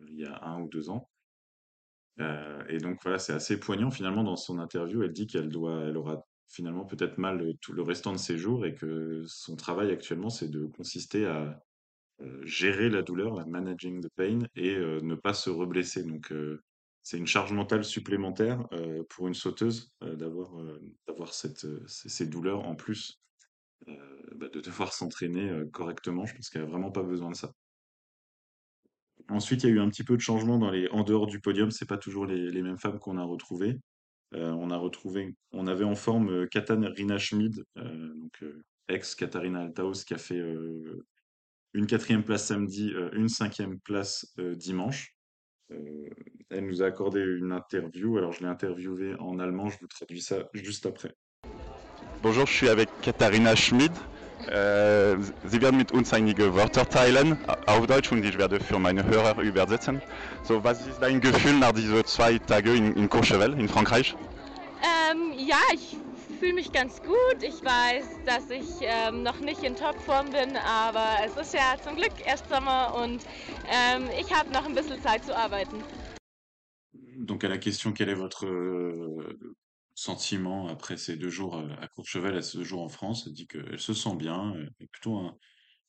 il 0.09 0.21
y 0.21 0.25
a 0.25 0.45
un 0.45 0.63
ou 0.63 0.69
deux 0.69 0.91
ans. 0.91 1.09
Euh, 2.21 2.63
et 2.69 2.79
donc 2.79 2.99
voilà, 3.03 3.19
c'est 3.19 3.33
assez 3.33 3.59
poignant 3.59 3.91
finalement 3.91 4.25
dans 4.25 4.37
son 4.37 4.59
interview. 4.59 5.03
Elle 5.03 5.13
dit 5.13 5.27
qu'elle 5.27 5.49
doit, 5.49 5.83
elle 5.85 5.97
aura 5.97 6.25
finalement 6.49 6.85
peut-être 6.85 7.19
mal 7.19 7.55
tout 7.61 7.73
le 7.73 7.83
restant 7.83 8.13
de 8.13 8.19
ses 8.19 8.39
jours 8.39 8.67
et 8.67 8.75
que 8.75 9.25
son 9.27 9.57
travail 9.57 9.91
actuellement, 9.91 10.31
c'est 10.31 10.49
de 10.49 10.67
consister 10.67 11.27
à 11.27 11.61
euh, 12.21 12.41
gérer 12.45 12.89
la 12.89 13.03
douleur, 13.03 13.41
à 13.41 13.47
managing 13.47 14.01
the 14.01 14.11
pain 14.15 14.41
et 14.55 14.77
euh, 14.77 15.01
ne 15.01 15.17
pas 15.17 15.35
se 15.35 15.51
reblesser. 15.51 16.05
Donc 16.05 16.33
c'est 17.03 17.19
une 17.19 17.27
charge 17.27 17.53
mentale 17.53 17.85
supplémentaire 17.85 18.67
pour 19.11 19.29
une 19.29 19.35
sauteuse 19.35 19.93
d'avoir 20.01 20.53
d'avoir 21.07 21.35
cette 21.35 21.67
ces 21.87 22.27
douleurs 22.27 22.65
en 22.65 22.75
plus 22.77 23.21
bah, 23.87 24.49
de 24.49 24.61
devoir 24.61 24.93
s'entraîner 24.95 25.53
correctement. 25.73 26.25
Je 26.25 26.35
pense 26.35 26.49
qu'elle 26.49 26.63
a 26.63 26.67
vraiment 26.67 26.91
pas 26.91 27.03
besoin 27.03 27.31
de 27.31 27.37
ça. 27.37 27.53
Ensuite, 29.29 29.63
il 29.63 29.71
y 29.71 29.73
a 29.73 29.75
eu 29.77 29.81
un 29.81 29.89
petit 29.89 30.05
peu 30.05 30.17
de 30.17 30.21
changement 30.21 30.59
dans 30.59 30.71
les, 30.71 30.89
en 30.89 31.03
dehors 31.03 31.27
du 31.27 31.41
podium. 31.41 31.71
C'est 31.71 31.89
pas 31.89 31.97
toujours 31.97 32.27
les, 32.27 32.63
mêmes 32.63 32.79
femmes 32.79 32.99
qu'on 32.99 33.19
a 33.19 33.25
retrouvées. 33.25 33.79
Euh, 34.35 34.51
on 34.53 34.71
a 34.71 34.77
retrouvé, 34.77 35.35
on 35.53 35.67
avait 35.67 35.85
en 35.85 35.95
forme 35.95 36.29
euh, 36.31 37.19
Schmid, 37.19 37.65
euh, 37.79 38.15
donc 38.15 38.33
euh, 38.43 38.65
ex 38.89 39.15
Katarina 39.15 39.61
Altaos, 39.61 40.05
qui 40.05 40.13
a 40.13 40.19
fait 40.19 40.43
une 41.73 41.87
quatrième 41.87 42.25
place 42.25 42.47
samedi, 42.47 42.93
une 43.13 43.29
cinquième 43.29 43.79
place 43.81 44.35
dimanche. 44.57 45.17
elle 46.51 46.67
nous 46.67 46.83
a 46.83 46.87
accordé 46.87 47.21
une 47.21 47.53
interview. 47.53 48.19
Alors, 48.19 48.33
je 48.33 48.41
l'ai 48.41 48.49
interviewée 48.49 49.15
en 49.19 49.39
allemand. 49.39 49.69
Je 49.71 49.79
vous 49.81 49.87
traduis 49.87 50.21
ça 50.21 50.49
juste 50.53 50.85
après. 50.87 51.15
Bonjour, 52.23 52.47
je 52.47 52.53
suis 52.53 52.69
avec 52.69 52.89
Katarina 53.01 53.55
Schmid. 53.55 53.93
Äh, 54.47 55.17
Sie 55.45 55.63
werden 55.63 55.77
mit 55.77 55.93
uns 55.93 56.13
einige 56.13 56.55
Wörter 56.55 56.87
teilen, 56.89 57.39
auf 57.67 57.87
Deutsch, 57.87 58.13
und 58.13 58.25
ich 58.25 58.37
werde 58.37 58.61
für 58.61 58.79
meine 58.79 59.05
Hörer 59.05 59.39
übersetzen. 59.41 60.03
So, 60.43 60.63
was 60.63 60.87
ist 60.87 61.01
dein 61.01 61.21
Gefühl 61.21 61.59
nach 61.59 61.73
diesen 61.73 62.05
zwei 62.05 62.39
Tagen 62.39 62.77
in, 62.77 62.93
in 62.95 63.09
Courchevel, 63.09 63.59
in 63.59 63.69
Frankreich? 63.69 64.15
Ähm, 64.83 65.33
ja, 65.39 65.61
ich 65.73 65.97
fühle 66.39 66.55
mich 66.55 66.73
ganz 66.73 67.01
gut. 67.03 67.43
Ich 67.43 67.65
weiß, 67.65 68.05
dass 68.27 68.51
ich 68.51 68.67
ähm, 68.83 69.23
noch 69.23 69.41
nicht 69.41 69.63
in 69.63 69.77
Topform 69.77 70.31
bin, 70.31 70.57
aber 70.57 71.17
es 71.25 71.37
ist 71.37 71.55
ja 71.55 71.77
zum 71.83 71.97
Glück 71.97 72.13
erst 72.27 72.49
Sommer 72.51 72.95
und 73.03 73.23
ähm, 73.71 74.11
ich 74.21 74.31
habe 74.35 74.53
noch 74.53 74.67
ein 74.67 74.75
bisschen 74.75 75.01
Zeit 75.01 75.25
zu 75.25 75.35
arbeiten. 75.35 75.83
Donc 77.17 77.45
à 77.45 77.49
la 77.49 77.59
question 77.59 77.93
quel 77.95 78.09
est 78.09 78.19
votre 78.19 78.47
euh, 78.47 79.55
sentiment 79.95 80.69
après 80.69 80.97
ces 80.97 81.17
deux 81.17 81.31
jours 81.31 81.57
euh, 81.57 81.69
à 81.81 81.89
Courchevel 81.89 82.43
ces 82.43 82.59
deux 82.59 82.65
jours 82.65 82.83
en 82.83 82.89
France, 82.89 83.25
elle 83.27 83.33
dit 83.33 83.47
qu'elle 83.47 83.79
se 83.79 83.95
sent 83.95 84.17
bien, 84.17 84.55
elle 84.57 84.67
a 84.67 84.87
plutôt 84.91 85.19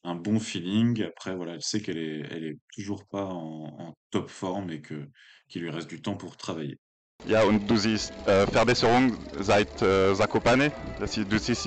un, 0.03 0.15
bon 0.15 0.39
feeling. 0.39 1.03
Après, 1.03 1.35
voilà, 1.35 1.53
elle 1.55 1.63
sait 1.63 1.81
qu'elle 1.81 1.97
est, 1.97 2.23
elle 2.29 2.45
est 2.45 2.59
toujours 2.73 3.07
pas 3.07 3.25
en, 3.25 3.95
top 4.11 4.29
forme 4.29 4.69
et 4.69 4.81
que 4.81 5.09
qu'il 5.49 5.63
lui 5.63 5.69
reste 5.69 5.89
du 5.89 6.01
temps 6.01 6.15
pour 6.15 6.37
travailler. 6.37 6.79
Ja, 7.27 7.43
und 7.45 7.65
du 7.65 7.77
siehst 7.77 8.13
äh, 8.27 8.45
seit 9.41 9.81
äh, 9.81 10.13
Zakopane. 10.13 10.71
Das, 10.99 11.13
du 11.13 11.39
siehst. 11.39 11.65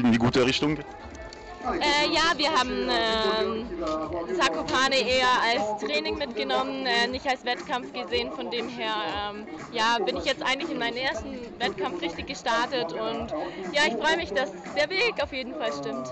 Äh, 1.65 2.07
ja, 2.15 2.33
wir 2.37 2.51
haben 2.53 2.89
äh, 2.89 4.35
Zakopane 4.35 4.97
eher 4.97 5.29
als 5.43 5.81
Training 5.83 6.17
mitgenommen, 6.17 6.87
äh, 6.87 7.09
nicht 7.09 7.27
als 7.27 7.45
Wettkampf 7.45 7.93
gesehen. 7.93 8.33
Von 8.33 8.51
dem 8.51 8.69
her 8.69 8.95
ähm, 9.33 9.47
ja, 9.73 9.99
bin 9.99 10.17
ich 10.17 10.25
jetzt 10.25 10.43
eigentlich 10.43 10.71
in 10.71 10.79
meinen 10.79 10.97
ersten 10.97 11.35
Wettkampf 11.59 12.01
richtig 12.01 12.27
gestartet 12.29 12.93
und 12.93 13.31
ja, 13.75 13.87
ich 13.89 13.95
freue 13.95 14.17
mich, 14.17 14.31
dass 14.33 14.51
der 14.75 14.89
Weg 14.89 15.21
auf 15.23 15.33
jeden 15.33 15.55
Fall 15.55 15.73
stimmt. 15.73 16.09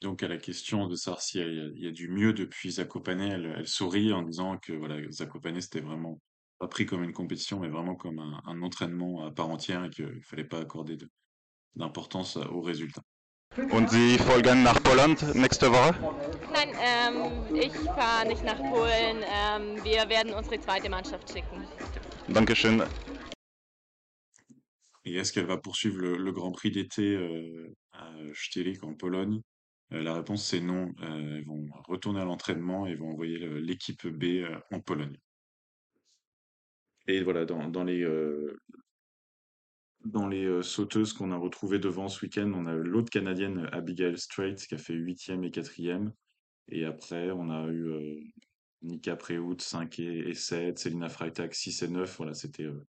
Donc 0.00 0.22
à 0.22 0.28
la 0.28 0.36
question 0.38 0.86
de 0.86 0.94
savoir 0.94 1.20
s'il 1.20 1.72
y, 1.74 1.82
y 1.84 1.86
a 1.88 1.90
du 1.90 2.08
mieux 2.08 2.32
depuis 2.32 2.70
Zakopane, 2.70 3.20
elle, 3.20 3.54
elle 3.58 3.66
sourit 3.66 4.12
en 4.12 4.22
disant 4.22 4.56
que 4.56 4.72
voilà, 4.72 4.96
Zakopane 5.10 5.60
c'était 5.60 5.80
vraiment 5.80 6.20
pas 6.58 6.68
pris 6.68 6.86
comme 6.86 7.02
une 7.02 7.12
compétition, 7.12 7.58
mais 7.58 7.68
vraiment 7.68 7.96
comme 7.96 8.20
un, 8.20 8.40
un 8.46 8.62
entraînement 8.62 9.26
à 9.26 9.32
part 9.32 9.50
entière 9.50 9.84
et 9.84 9.90
qu'il 9.90 10.22
fallait 10.22 10.44
pas 10.44 10.60
accorder 10.60 10.96
de- 10.96 11.10
d'importance 11.74 12.36
aux 12.36 12.60
résultats. 12.62 13.02
Und 13.58 13.90
sie 13.90 14.18
folgen 14.18 14.62
nach 14.62 14.80
Poland 14.82 15.34
nächste 15.34 15.70
Woche? 15.70 15.92
Nein, 16.52 16.70
ähm, 16.80 17.56
ich 17.56 17.72
fahre 17.72 18.26
nicht 18.26 18.44
nach 18.44 18.58
Polen. 18.58 19.22
Ähm, 19.22 19.82
wir 19.84 20.08
werden 20.08 20.32
unsere 20.32 20.60
zweite 20.60 20.88
Mannschaft 20.88 21.28
schicken. 21.28 21.66
Dankeschön. 22.28 22.82
Et 25.04 25.14
est-ce 25.16 25.32
qu'elle 25.32 25.46
va 25.46 25.56
poursuivre 25.56 25.98
le, 25.98 26.16
le 26.16 26.32
Grand 26.32 26.52
Prix 26.52 26.70
d'été 26.70 27.16
euh, 27.16 27.74
à 27.92 28.12
Stielik 28.32 28.84
en 28.84 28.94
Pologne? 28.94 29.40
Euh, 29.92 30.02
la 30.02 30.14
réponse 30.14 30.44
c'est 30.46 30.60
non. 30.60 30.92
Euh, 31.02 31.40
ils 31.40 31.46
vont 31.46 31.66
retourner 31.88 32.20
à 32.20 32.24
l'entraînement 32.24 32.86
et 32.86 32.94
vont 32.94 33.10
envoyer 33.10 33.38
l'équipe 33.60 34.06
B 34.06 34.44
euh, 34.44 34.56
en 34.70 34.80
Pologne. 34.80 35.18
Et 37.08 37.22
voilà, 37.22 37.44
dans, 37.44 37.68
dans 37.68 37.84
les, 37.84 38.02
euh, 38.02 38.56
dans 40.04 40.28
les 40.28 40.44
euh, 40.44 40.62
sauteuses 40.62 41.12
qu'on 41.12 41.32
a 41.32 41.36
retrouvées 41.36 41.78
devant 41.78 42.08
ce 42.08 42.24
week-end, 42.24 42.52
on 42.54 42.66
a 42.66 42.74
l'autre 42.74 43.10
Canadienne 43.10 43.68
Abigail 43.72 44.18
Strait 44.18 44.54
qui 44.56 44.74
a 44.74 44.78
fait 44.78 44.94
huitième 44.94 45.44
et 45.44 45.50
quatrième. 45.50 46.12
Et 46.68 46.84
après, 46.84 47.30
on 47.30 47.50
a 47.50 47.66
eu 47.68 47.88
euh, 47.90 48.20
Nika 48.82 49.16
Prehout 49.16 49.58
5 49.60 49.98
et, 50.00 50.30
et 50.30 50.34
7, 50.34 50.78
Selina 50.78 51.08
Freitag 51.08 51.52
6 51.52 51.82
et 51.82 51.88
9. 51.88 52.16
Voilà, 52.18 52.34
c'était 52.34 52.64
euh, 52.64 52.86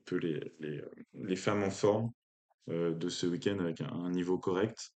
un 0.00 0.02
peu 0.04 0.16
les, 0.16 0.40
les, 0.60 0.78
euh, 0.80 0.90
les 1.14 1.36
femmes 1.36 1.62
en 1.62 1.70
forme 1.70 2.10
euh, 2.70 2.92
de 2.94 3.08
ce 3.08 3.26
week-end 3.26 3.58
avec 3.60 3.80
un, 3.80 3.88
un 3.92 4.10
niveau 4.10 4.38
correct. 4.38 4.90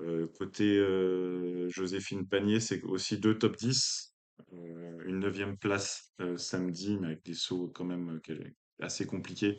Euh, 0.00 0.26
côté 0.38 0.78
euh, 0.78 1.68
Joséphine 1.68 2.26
Panier, 2.28 2.60
c'est 2.60 2.82
aussi 2.84 3.18
deux 3.18 3.38
top 3.38 3.56
10. 3.56 4.14
euh, 4.52 4.98
une 5.06 5.20
neuvième 5.20 5.56
place 5.58 6.12
euh, 6.20 6.36
samedi, 6.36 6.96
mais 6.98 7.08
avec 7.08 7.24
des 7.24 7.34
sauts 7.34 7.68
quand 7.74 7.84
même 7.84 8.20
euh, 8.30 8.44
assez 8.80 9.06
compliqués. 9.06 9.58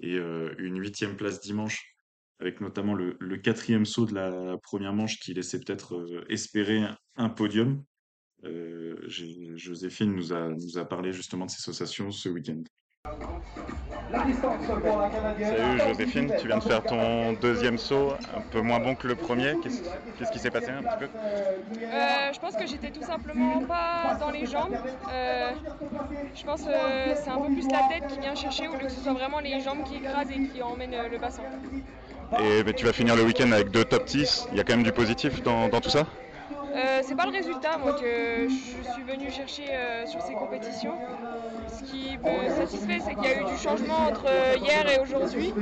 Et 0.00 0.16
euh, 0.16 0.54
une 0.58 0.78
huitième 0.78 1.16
place 1.16 1.40
dimanche, 1.40 1.94
avec 2.40 2.60
notamment 2.60 2.94
le, 2.94 3.36
quatrième 3.36 3.84
saut 3.84 4.06
de 4.06 4.14
la 4.14 4.56
première 4.62 4.92
manche 4.92 5.18
qui 5.20 5.32
laissait 5.34 5.60
peut-être 5.60 5.96
euh, 5.96 6.24
espérer 6.28 6.82
un, 7.16 7.28
podium. 7.28 7.84
Euh, 8.44 8.96
Joséphine 9.06 10.14
nous 10.14 10.32
a, 10.32 10.84
parlé 10.84 11.12
justement 11.12 11.46
de 11.46 11.50
ses 11.50 11.62
sensations 11.62 12.10
ce 12.10 12.28
week-end. 12.28 12.62
Salut 14.12 15.78
Joséphine, 15.78 16.32
tu 16.38 16.46
viens 16.46 16.58
de 16.58 16.62
faire 16.62 16.82
ton 16.82 17.32
deuxième 17.32 17.78
saut, 17.78 18.12
un 18.36 18.40
peu 18.50 18.60
moins 18.60 18.78
bon 18.78 18.94
que 18.94 19.08
le 19.08 19.14
premier. 19.14 19.54
Qu'est-ce 19.62 20.30
qui 20.30 20.38
s'est 20.38 20.50
passé 20.50 20.70
un 20.70 20.82
petit 20.82 20.98
peu? 20.98 21.04
Euh, 21.06 22.32
je 22.32 22.38
pense 22.38 22.54
que 22.56 22.66
j'étais 22.66 22.90
tout 22.90 23.02
simplement 23.02 23.62
pas 23.62 24.16
dans 24.20 24.30
les 24.30 24.46
jambes. 24.46 24.74
Euh, 25.10 25.52
je 26.34 26.44
pense 26.44 26.62
que 26.62 27.14
c'est 27.14 27.30
un 27.30 27.38
peu 27.40 27.52
plus 27.52 27.68
la 27.70 27.82
tête 27.88 28.06
qui 28.08 28.18
vient 28.20 28.34
chercher 28.34 28.68
au 28.68 28.74
lieu 28.74 28.86
que 28.86 28.92
ce 28.92 29.00
soit 29.00 29.14
vraiment 29.14 29.40
les 29.40 29.60
jambes 29.60 29.84
qui 29.84 29.96
écrasent 29.96 30.30
et 30.30 30.40
qui 30.48 30.62
emmènent 30.62 30.94
euh, 30.94 31.08
le 31.08 31.18
bassin. 31.18 31.42
Et 32.38 32.64
tu 32.74 32.84
vas 32.84 32.92
finir 32.92 33.16
le 33.16 33.22
week-end 33.24 33.50
avec 33.52 33.70
deux 33.70 33.84
top 33.84 34.04
10. 34.06 34.48
Il 34.52 34.58
y 34.58 34.60
a 34.60 34.64
quand 34.64 34.74
même 34.74 34.84
du 34.84 34.92
positif 34.92 35.42
dans, 35.42 35.68
dans 35.68 35.80
tout 35.80 35.90
ça? 35.90 36.06
Euh, 36.74 37.00
c'est 37.02 37.14
pas 37.14 37.26
le 37.26 37.32
résultat 37.32 37.76
moi 37.78 37.92
que 37.92 38.48
je 38.48 38.90
suis 38.92 39.02
venue 39.02 39.30
chercher 39.30 39.66
euh, 39.70 40.06
sur 40.06 40.22
ces 40.22 40.32
compétitions. 40.34 40.94
Ce 41.68 41.82
qui 41.82 42.16
me 42.18 42.48
satisfait 42.50 42.98
c'est 43.04 43.14
qu'il 43.14 43.24
y 43.24 43.34
a 43.34 43.40
eu 43.40 43.44
du 43.44 43.56
changement 43.56 44.06
entre 44.08 44.26
euh, 44.26 44.54
hier 44.60 44.88
et 44.90 44.98
aujourd'hui 45.00 45.52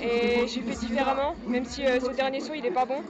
et 0.00 0.46
j'ai 0.48 0.62
fait 0.62 0.74
différemment 0.74 1.34
même 1.46 1.64
si 1.64 1.84
euh, 1.86 2.00
ce 2.00 2.10
dernier 2.12 2.40
saut 2.40 2.54
il 2.54 2.66
est 2.66 2.70
pas 2.70 2.84
bon. 2.84 3.00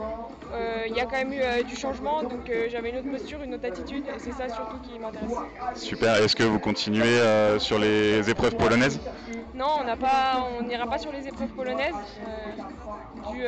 Il 0.88 0.94
y 0.96 1.00
a 1.00 1.04
quand 1.06 1.16
même 1.16 1.32
eu 1.32 1.64
du 1.64 1.76
changement 1.76 2.22
donc 2.22 2.50
j'avais 2.68 2.90
une 2.90 2.98
autre 2.98 3.10
posture, 3.10 3.42
une 3.42 3.54
autre 3.54 3.66
attitude 3.66 4.06
et 4.06 4.18
c'est 4.18 4.32
ça 4.32 4.48
surtout 4.48 4.80
qui 4.80 4.98
m'intéresse. 4.98 5.36
Super. 5.74 6.16
Est-ce 6.22 6.36
que 6.36 6.44
vous 6.44 6.58
continuez 6.60 7.18
sur 7.58 7.78
les 7.78 8.28
épreuves 8.30 8.56
polonaises? 8.56 9.00
Non, 9.54 9.80
on 9.80 10.62
n'ira 10.62 10.86
pas 10.86 10.98
sur 10.98 11.12
les 11.12 11.26
épreuves 11.26 11.50
polonaises 11.50 11.94
dû, 13.32 13.42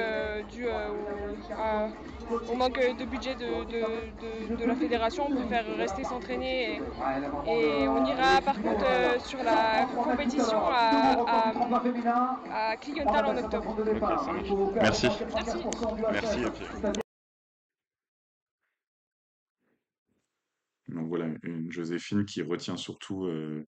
dû, 0.51 0.67
au, 0.67 1.53
à- 1.59 1.89
au 2.31 2.55
manque 2.55 2.79
de 2.79 3.05
budget 3.05 3.35
de, 3.35 3.65
de- 3.65 4.51
de- 4.51 4.57
de 4.57 4.65
la 4.65 4.75
fédération. 4.75 5.27
On 5.29 5.35
préfère 5.35 5.65
rester 5.77 6.05
s'entraîner 6.05 6.77
et, 7.47 7.51
et 7.51 7.89
on 7.89 8.05
ira 8.05 8.41
par 8.45 8.61
contre 8.61 8.85
euh, 8.85 9.19
sur 9.21 9.43
la 9.43 9.87
compétition 9.87 10.61
à, 10.67 11.13
à, 11.27 11.53
en 13.27 13.37
octobre. 13.37 13.77
Merci. 14.75 15.07
Merci. 15.33 15.59
Merci. 16.13 16.39
puis- 16.55 17.03
Donc 20.89 21.09
voilà, 21.09 21.27
une 21.43 21.71
Joséphine 21.71 22.25
qui 22.25 22.41
retient 22.43 22.77
surtout 22.79 23.25
euh, 23.27 23.67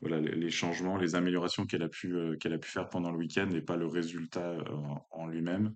voilà, 0.00 0.18
les, 0.18 0.50
changements, 0.50 0.96
les 0.96 1.14
améliorations 1.14 1.64
qu'elle 1.64 1.84
a, 1.84 1.88
pu, 1.88 2.12
euh, 2.14 2.36
qu'elle 2.36 2.52
a 2.52 2.58
pu 2.58 2.68
faire 2.68 2.88
pendant 2.88 3.12
le 3.12 3.18
week-end 3.18 3.48
et 3.50 3.62
pas 3.62 3.76
le 3.76 3.86
résultat 3.86 4.50
euh, 4.50 4.64
en, 4.74 5.06
en 5.12 5.26
lui-même. 5.28 5.74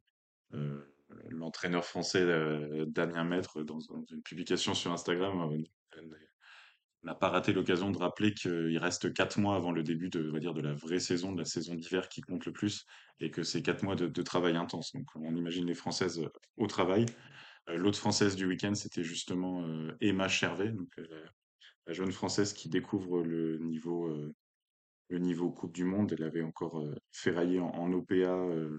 Euh, 0.55 0.90
L'entraîneur 1.29 1.85
français 1.85 2.23
euh, 2.23 2.85
Damien 2.87 3.25
Maître, 3.25 3.63
dans, 3.63 3.81
une 4.11 4.23
publication 4.23 4.75
sur 4.75 4.93
Instagram, 4.93 5.53
euh, 5.53 6.03
n'a 7.03 7.15
pas 7.15 7.29
raté 7.29 7.53
l'occasion 7.53 7.91
de 7.91 7.99
rappeler 7.99 8.35
qu'il 8.35 8.77
reste 8.79 9.13
quatre 9.15 9.39
mois 9.39 9.57
avant 9.57 9.73
le 9.73 9.83
début 9.83 10.11
de, 10.11 10.31
la 10.61 10.75
vraie 10.75 11.01
saison, 11.01 11.33
de 11.33 11.39
la 11.39 11.45
saison 11.45 11.75
d'hiver 11.75 12.09
qui 12.09 12.21
compte 12.21 12.45
le 12.45 12.53
plus, 12.53 12.87
et 13.21 13.31
que 13.31 13.43
c'est 13.43 13.63
quatre 13.63 13.83
mois 13.83 13.97
de, 13.97 14.23
travail 14.23 14.57
intense. 14.57 14.93
Donc 14.93 15.07
on 15.15 15.35
imagine 15.35 15.67
les 15.67 15.75
Françaises 15.75 16.23
au 16.57 16.67
travail. 16.67 17.07
Euh, 17.69 17.77
L'autre 17.77 17.99
Française 17.99 18.37
du 18.37 18.47
week-end, 18.47 18.75
c'était 18.75 19.05
justement 19.05 19.65
euh, 19.65 19.97
Emma 20.01 20.29
Chervet, 20.29 20.75
euh, 20.99 21.25
la 21.87 21.93
jeune 21.93 22.13
Française 22.13 22.53
qui 22.53 22.69
découvre 22.69 23.23
le 23.23 23.59
niveau, 23.59 24.07
euh, 24.07 24.35
le 25.09 25.19
niveau 25.19 25.51
Coupe 25.51 25.73
du 25.73 25.85
Monde. 25.85 26.13
Elle 26.13 26.25
avait 26.25 26.43
encore 26.43 26.81
euh, 26.81 26.95
ferraillé 27.13 27.61
en, 27.61 27.71
en 27.71 27.93
OPA 27.93 28.15
euh, 28.15 28.25
euh, 28.25 28.79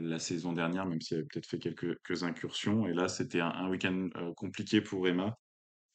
la 0.00 0.18
saison 0.18 0.52
dernière, 0.52 0.86
même 0.86 1.00
si 1.00 1.14
elle 1.14 1.20
avait 1.20 1.28
peut-être 1.28 1.46
fait 1.46 1.58
quelques, 1.58 2.22
incursions. 2.22 2.86
Et 2.86 2.92
là, 2.92 3.08
c'était 3.08 3.40
un, 3.40 3.68
week-end 3.68 4.08
euh, 4.16 4.32
compliqué 4.34 4.80
pour 4.80 5.06
Emma, 5.06 5.38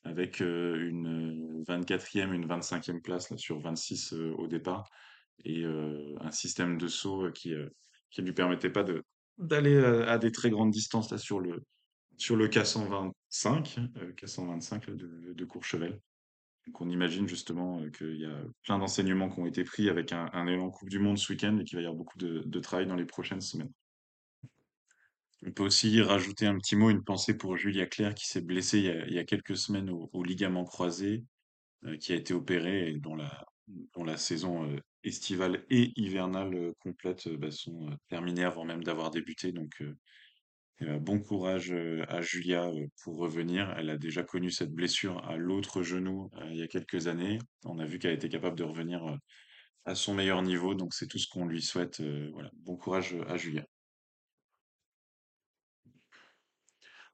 avec 0.04 0.42
euh, 0.42 0.88
une 0.88 1.64
24e, 1.68 2.34
une 2.34 2.48
25e 2.48 3.02
place 3.02 3.36
sur 3.38 3.60
26 3.60 4.14
euh, 4.14 4.34
au 4.38 4.48
départ, 4.48 4.90
et 5.46 5.64
euh, 5.64 6.16
un 6.22 6.32
système 6.32 6.78
de 6.78 6.88
saut 6.88 7.26
euh, 7.26 7.32
qui 7.32 7.54
euh, 7.54 7.70
qui 8.12 8.22
lui 8.22 8.34
permettait 8.34 8.70
pas 8.70 8.84
d'aller 9.38 9.76
euh, 9.76 10.08
à 10.08 10.18
des 10.18 10.32
très 10.32 10.50
grandes 10.50 10.72
distances 10.72 11.12
là 11.12 11.18
sur 11.18 11.40
le 11.40 11.64
sur 12.18 12.36
le 12.36 12.48
K125, 12.48 13.14
euh, 13.98 14.12
K125 14.14 14.90
là, 14.90 14.96
de, 14.96 15.34
de 15.34 15.46
Courchevel. 15.46 16.00
Donc 16.70 16.82
on 16.82 16.90
imagine 16.90 17.28
justement 17.28 17.82
euh, 17.82 17.90
qu'il 17.90 18.22
y 18.22 18.26
a 18.26 18.44
plein 18.64 18.78
d'enseignements 18.78 19.28
qui 19.28 19.40
ont 19.40 19.48
été 19.48 19.64
pris 19.64 19.90
avec 19.90 20.14
un, 20.14 20.46
élan 20.46 20.70
Coupe 20.70 20.90
du 20.90 21.00
Monde 21.00 21.18
ce 21.18 21.34
week-end 21.34 21.58
et 21.58 21.64
qu'il 21.64 21.78
va 21.78 21.82
y 21.82 21.86
avoir 21.86 21.98
beaucoup 21.98 22.20
de, 22.20 22.60
travail 22.60 22.86
dans 22.86 22.96
les 22.96 23.06
prochaines 23.06 23.42
semaines. 23.42 23.72
On 25.44 25.52
peut 25.52 25.64
aussi 25.64 26.00
rajouter 26.00 26.46
un 26.46 26.60
petit 26.60 26.76
mot, 26.76 26.92
une 26.92 27.04
pensée 27.04 27.36
pour 27.36 27.58
Julia 27.58 27.88
Claire 27.88 28.14
qui 28.14 28.28
s'est 28.28 28.42
blessée 28.42 29.04
il 29.08 29.14
y 29.16 29.18
a, 29.18 29.24
quelques 29.24 29.58
semaines 29.58 29.90
au, 29.90 30.24
ligament 30.24 30.64
croisé, 30.64 31.24
euh, 31.86 31.98
qui 31.98 32.12
a 32.12 32.16
été 32.16 32.36
opérée 32.36 32.92
et 32.92 33.00
dont 33.00 33.16
la, 33.16 34.18
saison 34.18 34.70
euh, 34.70 34.78
estivale 35.04 35.66
et 35.72 35.92
hivernale 36.00 36.74
complète 36.82 37.30
bah, 37.30 37.50
sont 37.50 37.90
terminées 38.10 38.44
avant 38.44 38.64
même 38.64 38.84
d'avoir 38.84 39.10
débuté. 39.10 39.52
Donc 39.52 39.82
bon 40.82 41.20
courage 41.20 41.74
à 42.08 42.22
Julia 42.22 42.72
pour 43.04 43.18
revenir. 43.18 43.74
Elle 43.78 43.90
a 43.90 43.98
déjà 43.98 44.24
connu 44.24 44.50
cette 44.52 44.72
blessure 44.72 45.24
à 45.26 45.36
l'autre 45.38 45.84
genou 45.84 46.30
il 46.50 46.58
y 46.58 46.64
a 46.64 46.68
quelques 46.68 47.08
années. 47.08 47.40
On 47.66 47.80
a 47.80 47.86
vu 47.86 48.00
qu'elle 48.00 48.14
était 48.14 48.30
capable 48.30 48.58
de 48.58 48.64
revenir 48.64 49.18
à 49.86 49.96
son 49.96 50.14
meilleur 50.14 50.42
niveau. 50.42 50.76
Donc 50.76 50.94
c'est 50.94 51.08
tout 51.08 51.20
ce 51.20 51.28
qu'on 51.28 51.46
lui 51.46 51.62
souhaite. 51.62 52.02
bon 52.54 52.78
courage 52.78 53.16
à 53.28 53.38
Julien. 53.38 53.66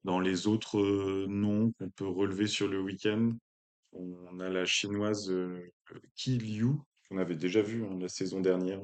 Dans 0.04 0.20
les 0.20 0.46
autres 0.46 1.26
noms 1.26 1.72
qu'on 1.72 1.90
peut 1.90 2.08
relever 2.08 2.46
sur 2.46 2.68
le 2.68 2.80
week-end, 2.80 3.32
on 3.94 4.40
a 4.40 4.50
la 4.50 4.66
chinoise 4.66 5.34
Qi 6.16 6.38
Liu, 6.38 6.74
qu'on 7.10 7.18
avait 7.18 7.36
déjà 7.36 7.64
vu 7.64 7.84
hein, 7.84 7.98
la 8.00 8.10
saison 8.10 8.40
dernière, 8.40 8.82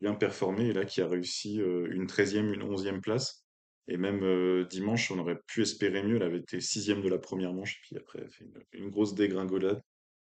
bien 0.00 0.14
performer, 0.14 0.68
et 0.68 0.72
là 0.72 0.84
qui 0.84 1.00
a 1.00 1.08
réussi 1.08 1.56
une 1.56 2.06
13e, 2.06 2.54
une 2.54 2.62
11e 2.62 3.00
place. 3.00 3.44
Et 3.88 3.96
même 3.96 4.64
dimanche, 4.68 5.10
on 5.10 5.18
aurait 5.18 5.40
pu 5.46 5.62
espérer 5.62 6.02
mieux. 6.02 6.16
Elle 6.16 6.22
avait 6.22 6.38
été 6.38 6.60
sixième 6.60 7.02
de 7.02 7.08
la 7.08 7.18
première 7.18 7.52
manche, 7.52 7.80
puis 7.82 7.96
après, 7.96 8.20
elle 8.20 8.26
a 8.26 8.30
fait 8.30 8.46
une, 8.72 8.90
grosse 8.90 9.14
dégringolade. 9.14 9.82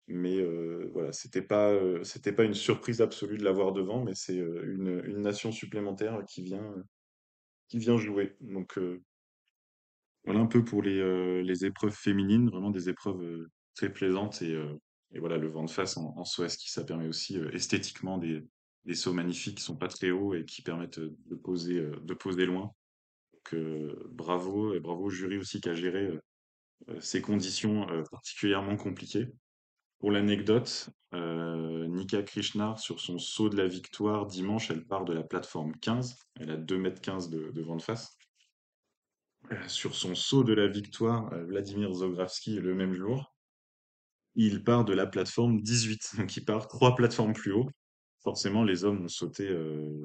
Mais 0.09 0.43
voilà, 0.93 1.13
c'était 1.13 1.43
pas, 1.43 1.79
c'était 2.03 2.33
pas 2.33 2.45
une 2.45 2.55
surprise 2.55 3.01
absolue 3.01 3.39
de 3.39 3.45
l'avoir 3.45 3.73
devant, 3.73 4.05
mais 4.05 4.15
c'est 4.15 4.37
une, 4.37 5.03
une, 5.05 5.21
nation 5.21 5.53
supplémentaire 5.53 6.25
qui 6.27 6.43
vient, 6.43 6.75
qui 7.69 7.79
vient 7.79 7.99
jouer. 7.99 8.37
Donc 8.41 8.79
voilà 10.25 10.41
un 10.41 10.47
peu 10.47 10.65
pour 10.65 10.83
les, 10.83 11.43
les 11.43 11.65
épreuves 11.65 11.95
féminines, 11.95 12.49
vraiment 12.49 12.71
des 12.71 12.89
épreuves 12.89 13.49
très 13.75 13.93
plaisantes. 13.93 14.41
Et, 14.43 14.59
et, 15.13 15.19
voilà, 15.19 15.37
le 15.37 15.49
vent 15.49 15.65
de 15.65 15.71
face 15.71 15.97
en, 15.97 16.15
en 16.17 16.25
saut 16.25 16.49
ski, 16.49 16.71
ça 16.71 16.85
permet 16.85 17.07
aussi 17.07 17.39
esthétiquement 17.53 18.19
des, 18.19 18.43
des 18.85 18.95
sauts 18.95 19.13
magnifiques 19.13 19.59
qui 19.59 19.65
sont 19.65 19.77
pas 19.77 19.89
très 19.89 20.11
hauts 20.11 20.35
et 20.35 20.45
qui 20.45 20.63
permettent 20.63 21.01
de 21.01 21.35
poser, 21.35 21.81
de 21.81 22.15
poser 22.15 22.47
loin. 22.47 22.73
Donc 23.51 23.61
bravo, 24.11 24.75
et 24.75 24.81
bravo 24.81 25.05
au 25.05 25.11
jury 25.11 25.39
aussi 25.39 25.61
qui 25.61 25.69
a 25.69 25.75
géré 25.75 26.11
ces 27.01 27.21
conditions 27.23 27.87
particulièrement 28.11 28.77
compliquées. 28.77 29.33
Pour 29.99 30.11
l'anecdote, 30.11 30.91
Nika 31.13 32.23
Krishnar, 32.23 32.79
sur 32.79 33.01
son 33.01 33.19
saut 33.19 33.49
de 33.49 33.57
la 33.57 33.69
victoire 33.69 34.27
dimanche, 34.27 34.71
elle 34.71 34.85
part 34.85 35.05
de 35.05 35.13
la 35.13 35.23
plateforme 35.23 35.77
15. 35.77 36.17
Elle 36.41 36.51
a 36.51 36.57
2 36.57 36.79
mètres 36.79 37.01
15 37.01 37.31
de, 37.31 37.51
de 37.51 37.79
face. 37.79 38.17
Sur 39.67 39.95
son 39.95 40.15
saut 40.15 40.45
de 40.45 40.55
la 40.55 40.67
victoire, 40.67 41.31
Vladimir 41.47 41.93
Zogravski, 41.93 42.57
le 42.57 42.75
même 42.75 42.95
jour, 42.95 43.33
il 44.35 44.65
part 44.65 44.85
de 44.85 44.93
la 44.93 45.07
plateforme 45.07 45.61
18. 45.61 46.17
Donc 46.19 46.37
il 46.37 46.45
part 46.45 46.69
trois 46.69 46.95
plateformes 46.95 47.33
plus 47.33 47.53
haut. 47.53 47.69
Forcément, 48.23 48.63
les 48.63 48.85
hommes 48.85 49.05
ont 49.05 49.09
sauté 49.09 49.51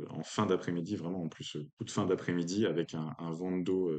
en 0.09 0.23
fin 0.23 0.45
d'après-midi, 0.45 0.95
vraiment 0.95 1.23
en 1.23 1.29
plus 1.29 1.57
toute 1.77 1.91
fin 1.91 2.05
d'après-midi, 2.05 2.65
avec 2.65 2.95
un, 2.95 3.31
vent 3.31 3.55
de 3.55 3.63
dos 3.63 3.91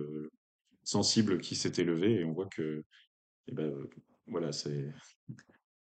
sensible 0.83 1.41
qui 1.41 1.55
s'est 1.55 1.81
élevé. 1.81 2.21
Et 2.21 2.25
on 2.25 2.33
voit 2.33 2.49
que 2.49 2.85
eh 3.47 3.53
ben, 3.53 3.73
c'est 4.51 4.93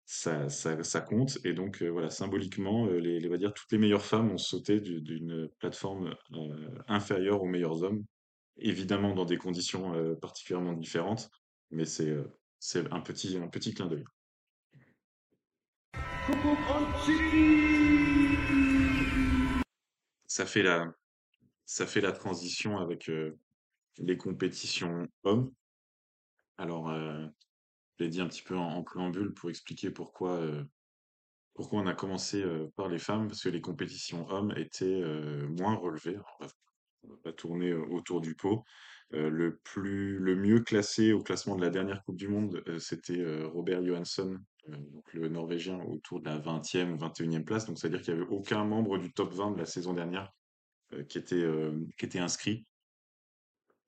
ça, 0.07 1.00
compte. 1.02 1.38
Et 1.45 1.52
donc, 1.52 1.83
voilà, 1.83 2.09
symboliquement, 2.09 2.87
les, 2.87 3.28
va 3.28 3.37
dire, 3.37 3.52
toutes 3.52 3.71
les 3.73 3.78
meilleures 3.78 4.04
femmes 4.04 4.31
ont 4.31 4.38
sauté 4.38 4.81
d'une 4.81 5.50
plateforme 5.59 6.14
inférieure 6.88 7.43
aux 7.43 7.49
meilleurs 7.49 7.83
hommes 7.83 8.04
évidemment 8.57 9.14
dans 9.14 9.25
des 9.25 9.37
conditions 9.37 9.95
euh, 9.95 10.14
particulièrement 10.14 10.73
différentes, 10.73 11.31
mais 11.71 11.85
c'est 11.85 12.11
euh, 12.11 12.25
un 12.90 13.00
petit 13.00 13.75
clin 13.75 13.87
d'œil. 13.87 14.04
Ça 20.26 20.47
fait 20.47 20.62
la, 20.62 20.90
ça 21.66 21.87
fait 21.87 22.00
la 22.00 22.12
transition 22.12 22.78
avec 22.78 23.11
euh, 23.11 23.38
les 23.99 24.16
compétitions 24.16 25.07
hommes. 25.25 25.52
Alors, 26.57 26.90
je 26.90 27.28
l'ai 27.99 28.09
dit 28.09 28.23
un 28.23 28.28
petit 28.28 28.43
peu 28.43 28.57
en, 28.57 28.83
préambule 28.83 29.35
pour 29.35 29.50
expliquer 29.50 29.90
pourquoi, 29.90 30.40
pourquoi 31.52 31.81
on 31.81 31.87
a 31.87 31.95
commencé 31.95 32.43
par 32.76 32.88
les 32.88 32.99
femmes, 32.99 33.28
parce 33.28 33.43
que 33.43 33.49
les 33.50 33.61
compétitions 33.61 34.26
hommes 34.31 34.54
étaient 34.57 35.02
moins 35.59 35.75
relevées 35.75 36.19
va 37.25 37.33
tourner 37.33 37.75
autour 37.75 38.21
du 38.21 38.35
pot. 38.35 38.64
le 39.11 39.57
plus, 39.64 40.19
le 40.19 40.37
mieux 40.37 40.61
classé 40.61 41.12
au 41.12 41.23
classement 41.23 41.57
de 41.57 41.62
la 41.62 41.71
dernière 41.71 42.02
Coupe 42.04 42.16
du 42.16 42.28
Monde, 42.28 42.62
c'était 42.78 43.23
Robert 43.47 43.85
Johansson, 43.85 44.39
donc 44.68 45.12
le 45.12 45.28
Norvégien, 45.28 45.80
autour 45.84 46.20
de 46.20 46.26
la 46.26 46.38
20e 46.38 46.92
ou 46.92 46.96
21e 46.96 47.44
place. 47.44 47.66
Donc, 47.66 47.78
c'est-à-dire 47.78 48.02
qu'il 48.02 48.14
n'y 48.14 48.20
avait 48.20 48.30
aucun 48.30 48.64
membre 48.64 48.98
du 48.98 49.12
top 49.12 49.32
20 49.32 49.52
de 49.52 49.58
la 49.58 49.66
saison 49.66 49.92
dernière 49.92 50.32
qui, 51.08 51.18
était, 51.18 51.44
qui 51.98 52.06
était 52.06 52.18
inscrit. 52.18 52.64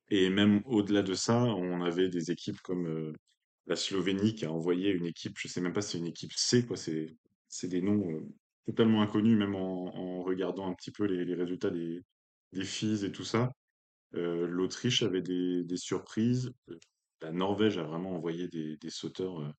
Et 0.08 0.28
même 0.28 0.62
au-delà 0.66 1.02
de 1.02 1.14
ça, 1.14 1.44
on 1.44 1.82
avait 1.82 2.08
des 2.08 2.30
équipes 2.30 2.60
comme 2.60 3.12
la 3.66 3.76
Slovénie 3.76 4.34
qui 4.34 4.44
a 4.44 4.52
envoyé 4.52 4.90
une 4.90 5.06
équipe, 5.06 5.38
je 5.38 5.48
sais 5.48 5.60
même 5.60 5.72
pas 5.72 5.82
si 5.82 5.92
c'est 5.92 5.98
une 5.98 6.06
équipe 6.06 6.32
C, 6.32 6.66
quoi, 6.66 6.76
c'est, 6.76 7.16
c'est 7.48 7.68
des 7.68 7.82
noms 7.82 8.22
totalement 8.66 9.02
inconnus, 9.02 9.36
même 9.36 9.54
en, 9.54 10.22
regardant 10.22 10.68
un 10.68 10.74
petit 10.74 10.90
peu 10.90 11.04
les 11.04 11.34
résultats 11.34 11.70
des, 11.70 12.02
des 12.52 12.64
filles 12.64 13.04
et 13.04 13.12
tout 13.12 13.24
ça. 13.24 13.52
Euh, 14.14 14.46
L'Autriche 14.46 15.02
avait 15.02 15.22
des, 15.22 15.76
surprises. 15.76 16.52
Euh, 16.70 16.78
la 17.20 17.32
Norvège 17.32 17.78
a 17.78 17.82
vraiment 17.82 18.14
envoyé 18.14 18.48
des, 18.48 18.90
sauteurs, 18.90 19.40
euh, 19.40 19.50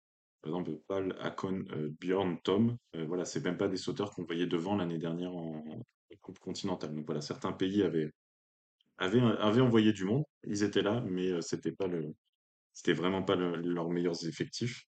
par 0.48 0.60
exemple 0.60 0.80
Pal, 0.88 1.16
Akon, 1.20 1.66
Björn, 2.00 2.38
Tom. 2.44 2.78
voilà, 2.94 3.26
c'est 3.26 3.44
même 3.44 3.58
pas 3.58 3.68
des 3.68 3.78
sauteurs 3.78 4.12
qu'on 4.12 4.24
voyait 4.24 4.48
devant 4.48 4.76
l'année 4.76 5.00
dernière 5.00 5.34
en, 5.34 5.64
Coupe 6.22 6.40
continentale. 6.40 6.94
Donc 6.96 7.06
voilà, 7.06 7.22
certains 7.22 7.54
pays 7.54 7.84
avaient, 7.84 8.12
envoyé 9.00 9.94
du 9.94 10.04
monde. 10.04 10.24
Ils 10.44 10.64
étaient 10.64 10.82
là, 10.82 11.02
mais 11.08 11.42
c'était 11.42 11.72
pas 11.72 11.88
le, 11.88 12.14
c'était 12.78 12.94
vraiment 12.94 13.24
pas 13.24 13.36
leurs 13.36 13.90
meilleurs 13.90 14.28
effectifs. 14.28 14.84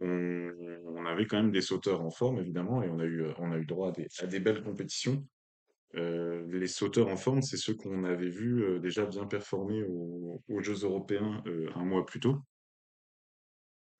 On, 0.00 1.06
avait 1.06 1.26
quand 1.26 1.36
même 1.36 1.52
des 1.52 1.60
sauteurs 1.60 2.00
en 2.00 2.10
forme, 2.10 2.38
évidemment, 2.38 2.82
et 2.82 2.88
on 2.88 2.98
a 2.98 3.04
eu, 3.04 3.24
a 3.26 3.58
eu 3.58 3.64
droit 3.64 3.92
à 4.18 4.26
des, 4.26 4.40
belles 4.40 4.62
compétitions. 4.62 5.24
Euh, 5.94 6.44
les 6.50 6.66
sauteurs 6.66 7.08
en 7.08 7.16
forme, 7.16 7.42
c'est 7.42 7.56
ceux 7.56 7.74
qu'on 7.74 8.02
avait 8.02 8.28
vus 8.28 8.64
euh, 8.64 8.78
déjà 8.80 9.06
bien 9.06 9.26
performer 9.26 9.84
aux 9.84 10.62
Jeux 10.62 10.84
européens 10.84 11.42
euh, 11.46 11.68
un 11.76 11.84
mois 11.84 12.04
plus 12.04 12.18
tôt. 12.18 12.38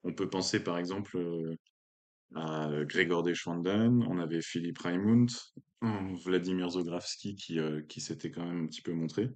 On 0.04 0.12
peut 0.12 0.28
penser 0.28 0.62
par 0.62 0.78
exemple 0.78 1.18
à 2.34 2.70
Gregor 2.84 3.22
Deschwanden, 3.22 4.04
on 4.08 4.18
avait 4.18 4.40
Philippe 4.42 4.78
Raimund, 4.78 5.30
Vladimir 6.24 6.70
Zogravski 6.70 7.34
qui, 7.36 7.58
qui 7.88 8.00
s'était 8.00 8.30
quand 8.30 8.44
même 8.44 8.64
un 8.64 8.66
petit 8.66 8.82
peu 8.82 8.92
montré. 8.92 9.30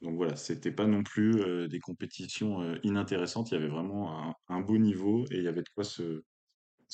Donc 0.00 0.16
voilà, 0.16 0.34
c'était 0.34 0.72
pas 0.72 0.86
non 0.86 1.02
plus 1.02 1.68
des 1.68 1.78
compétitions 1.78 2.74
inintéressantes, 2.82 3.50
il 3.50 3.54
y 3.54 3.56
avait 3.56 3.68
vraiment 3.68 4.34
un, 4.48 4.60
beau 4.60 4.76
niveau 4.76 5.24
et 5.30 5.36
il 5.36 5.44
y 5.44 5.48
avait 5.48 5.62
de 5.62 5.68
quoi 5.74 5.84
se, 5.84 6.22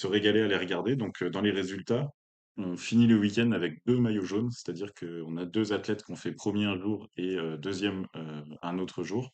régaler 0.05 0.43
à 0.43 0.47
les 0.47 0.57
regarder. 0.57 0.95
Donc 0.95 1.25
dans 1.25 1.41
les 1.41 1.51
résultats, 1.51 2.11
on 2.59 2.77
finit 2.77 3.07
le 3.07 3.17
week-end 3.17 3.53
avec 3.53 3.79
deux 3.87 3.99
maillots 3.99 4.25
jaunes, 4.25 4.51
c'est-à-dire 4.51 4.93
qu'on 4.93 5.37
a 5.37 5.45
deux 5.45 5.73
athlètes 5.73 6.03
qui 6.03 6.11
ont 6.11 6.17
fait 6.17 6.33
premier 6.33 6.65
un 6.65 6.77
jour 6.77 7.09
et 7.17 7.37
euh, 7.37 7.57
deuxième 7.57 8.07
euh, 8.17 8.43
un 8.63 8.79
autre 8.79 9.05
jour. 9.05 9.33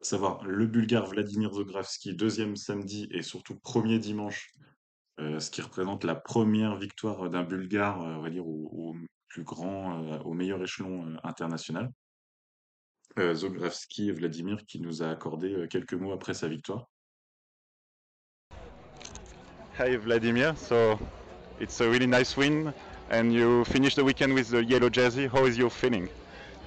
Savoir 0.00 0.44
le 0.44 0.66
Bulgare 0.66 1.06
Vladimir 1.06 1.52
Zogravski, 1.52 2.14
deuxième 2.14 2.56
samedi 2.56 3.08
et 3.10 3.22
surtout 3.22 3.58
premier 3.58 3.98
dimanche, 3.98 4.52
euh, 5.18 5.40
ce 5.40 5.50
qui 5.50 5.60
représente 5.60 6.04
la 6.04 6.14
première 6.14 6.76
victoire 6.76 7.28
d'un 7.28 7.42
Bulgare, 7.42 8.00
on 8.00 8.22
va 8.22 8.30
dire, 8.30 8.46
au, 8.46 8.94
plus 9.26 9.42
grand, 9.42 10.20
au 10.24 10.32
meilleur 10.32 10.62
échelon 10.62 11.16
international. 11.24 11.90
Zogravski 13.18 14.10
et 14.10 14.12
Vladimir 14.12 14.64
qui 14.64 14.80
nous 14.80 15.02
a 15.02 15.08
accordé 15.08 15.66
quelques 15.68 15.94
mots 15.94 16.12
après 16.12 16.34
sa 16.34 16.48
victoire. 16.48 16.88
Hi 19.78 19.96
Vladimir, 19.96 20.56
so 20.56 20.98
It's 21.60 21.80
a 21.80 21.90
really 21.90 22.06
nice 22.06 22.36
win, 22.36 22.72
and 23.10 23.32
you 23.32 23.64
finish 23.64 23.96
the 23.96 24.04
weekend 24.04 24.32
with 24.32 24.50
the 24.50 24.62
yellow 24.62 24.88
jersey. 24.88 25.26
How 25.26 25.44
is 25.44 25.58
your 25.58 25.70
feeling? 25.70 26.08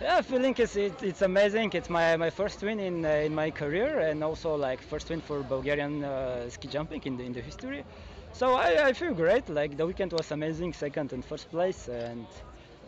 Yeah, 0.01 0.21
feeling 0.21 0.55
is 0.57 0.75
it, 0.75 1.03
it's 1.03 1.21
amazing. 1.21 1.71
It's 1.73 1.89
my, 1.89 2.17
my 2.17 2.31
first 2.31 2.61
win 2.63 2.79
in 2.79 3.05
uh, 3.05 3.09
in 3.27 3.35
my 3.35 3.51
career, 3.51 3.99
and 3.99 4.23
also 4.23 4.55
like 4.55 4.81
first 4.81 5.09
win 5.11 5.21
for 5.21 5.43
Bulgarian 5.43 6.03
uh, 6.03 6.49
ski 6.49 6.67
jumping 6.67 7.01
in 7.05 7.17
the 7.17 7.23
in 7.23 7.33
the 7.33 7.41
history. 7.41 7.85
So 8.33 8.55
I, 8.55 8.87
I 8.87 8.93
feel 8.93 9.13
great. 9.13 9.47
Like 9.49 9.77
the 9.77 9.85
weekend 9.85 10.11
was 10.13 10.31
amazing, 10.31 10.73
second 10.73 11.13
and 11.13 11.23
first 11.23 11.51
place, 11.51 11.87
and 11.87 12.25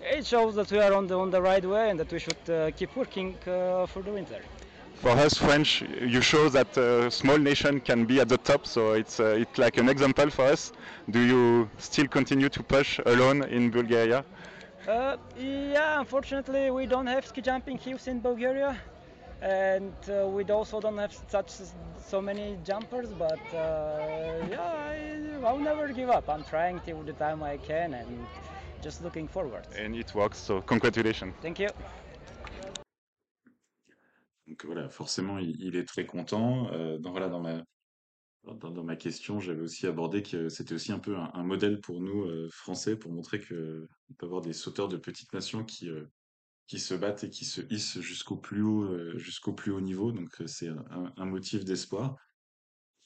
it 0.01 0.25
shows 0.25 0.55
that 0.55 0.71
we 0.71 0.79
are 0.79 0.93
on 0.93 1.05
the 1.07 1.17
on 1.19 1.29
the 1.29 1.41
right 1.41 1.65
way 1.73 1.89
and 1.91 1.99
that 1.99 2.11
we 2.11 2.19
should 2.19 2.43
uh, 2.49 2.71
keep 2.71 2.95
working 2.95 3.37
uh, 3.45 3.85
for 3.85 4.01
the 4.01 4.11
winter 4.11 4.41
for 5.03 5.11
us 5.11 5.33
French, 5.37 5.81
you 5.81 6.21
show 6.21 6.47
that 6.47 6.77
a 6.77 7.11
small 7.11 7.37
nation 7.37 7.81
can 7.81 8.05
be 8.05 8.21
at 8.21 8.29
the 8.29 8.37
top. 8.37 8.65
So 8.65 8.93
it's 8.93 9.19
uh, 9.19 9.41
it's 9.43 9.57
like 9.57 9.77
an 9.77 9.89
example 9.89 10.29
for 10.29 10.45
us. 10.45 10.71
Do 11.09 11.19
you 11.19 11.69
still 11.77 12.07
continue 12.07 12.49
to 12.49 12.63
push 12.63 12.99
alone 13.05 13.43
in 13.43 13.69
Bulgaria? 13.69 14.23
Uh, 14.87 15.15
yeah, 15.39 15.99
unfortunately, 16.01 16.69
we 16.69 16.85
don't 16.85 17.07
have 17.07 17.25
ski 17.25 17.41
jumping 17.41 17.77
hills 17.77 18.07
in 18.07 18.19
Bulgaria, 18.19 18.77
and 19.41 19.93
uh, 20.09 20.27
we 20.27 20.43
also 20.43 20.81
don't 20.81 20.97
have 20.97 21.13
such 21.29 21.51
so 22.05 22.21
many 22.21 22.57
jumpers. 22.65 23.09
But 23.17 23.39
uh, 23.53 24.45
yeah, 24.51 24.59
I, 24.61 25.45
I'll 25.45 25.57
never 25.57 25.87
give 25.93 26.09
up. 26.09 26.27
I'm 26.27 26.43
trying 26.43 26.81
till 26.81 27.01
the 27.03 27.13
time 27.13 27.43
I 27.43 27.57
can, 27.57 27.93
and 27.93 28.27
just 28.81 29.01
looking 29.01 29.27
forward. 29.27 29.65
And 29.77 29.95
it 29.95 30.13
works. 30.13 30.37
So 30.37 30.61
congratulations. 30.61 31.33
Thank 31.41 31.59
you. 31.59 31.69
Donc 34.45 34.65
voilà, 34.65 34.89
forcément, 34.89 35.39
il, 35.39 35.77
est 35.77 35.87
très 35.87 36.05
content. 36.05 36.67
Euh, 36.73 36.97
dans, 36.99 37.11
voilà, 37.11 37.29
dans, 37.29 37.39
ma, 37.39 37.63
Dans, 38.45 38.83
ma 38.83 38.97
question, 38.97 39.39
j'avais 39.39 39.61
aussi 39.61 39.87
abordé 39.87 40.21
que 40.21 40.49
c'était 40.49 40.75
aussi 40.75 40.91
un 40.91 40.99
peu 40.99 41.15
un, 41.15 41.43
modèle 41.43 41.79
pour 41.79 42.01
nous, 42.01 42.23
euh, 42.23 42.49
Français, 42.51 42.97
pour 42.97 43.13
montrer 43.13 43.39
que 43.39 43.87
on 44.09 44.13
peut 44.15 44.25
avoir 44.25 44.41
des 44.41 44.51
sauteurs 44.51 44.89
de 44.89 44.97
petites 44.97 45.31
nations 45.31 45.63
qui, 45.63 45.89
euh, 45.89 46.05
qui 46.67 46.77
se 46.79 46.93
battent 46.93 47.23
et 47.23 47.29
qui 47.29 47.45
se 47.45 47.61
hissent 47.69 48.01
jusqu'au 48.01 48.35
plus 48.35 48.61
haut, 48.61 48.83
euh, 48.83 49.17
jusqu'au 49.17 49.53
plus 49.53 49.71
haut 49.71 49.79
niveau. 49.79 50.11
Donc, 50.11 50.29
c'est 50.45 50.67
un, 50.67 51.25
motif 51.25 51.63
d'espoir. 51.63 52.17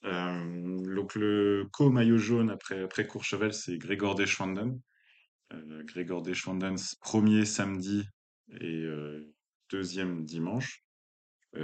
Donc, 0.03 1.13
le 1.13 1.67
co-maillot 1.71 2.17
jaune 2.17 2.49
après, 2.49 2.81
après 2.81 3.05
Courchevel, 3.05 3.53
c'est 3.53 3.77
Grégor 3.77 4.15
Deschwanden. 4.15 4.79
Grégor 5.85 6.23
Deschwanden, 6.23 6.77
premier 6.99 7.45
samedi 7.45 8.03
et 8.59 8.85
deuxième 9.69 10.23
dimanche. 10.23 10.83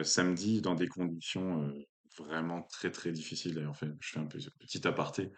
Samedi, 0.03 0.61
dans 0.61 0.75
des 0.75 0.87
conditions 0.87 1.71
vraiment 2.17 2.63
très 2.63 2.91
très 2.91 3.11
difficiles. 3.11 3.55
D'ailleurs, 3.55 3.71
en 3.71 3.75
fait, 3.75 3.91
je 3.99 4.09
fais 4.09 4.19
un 4.19 4.25
petit 4.25 4.87
aparté. 4.87 5.31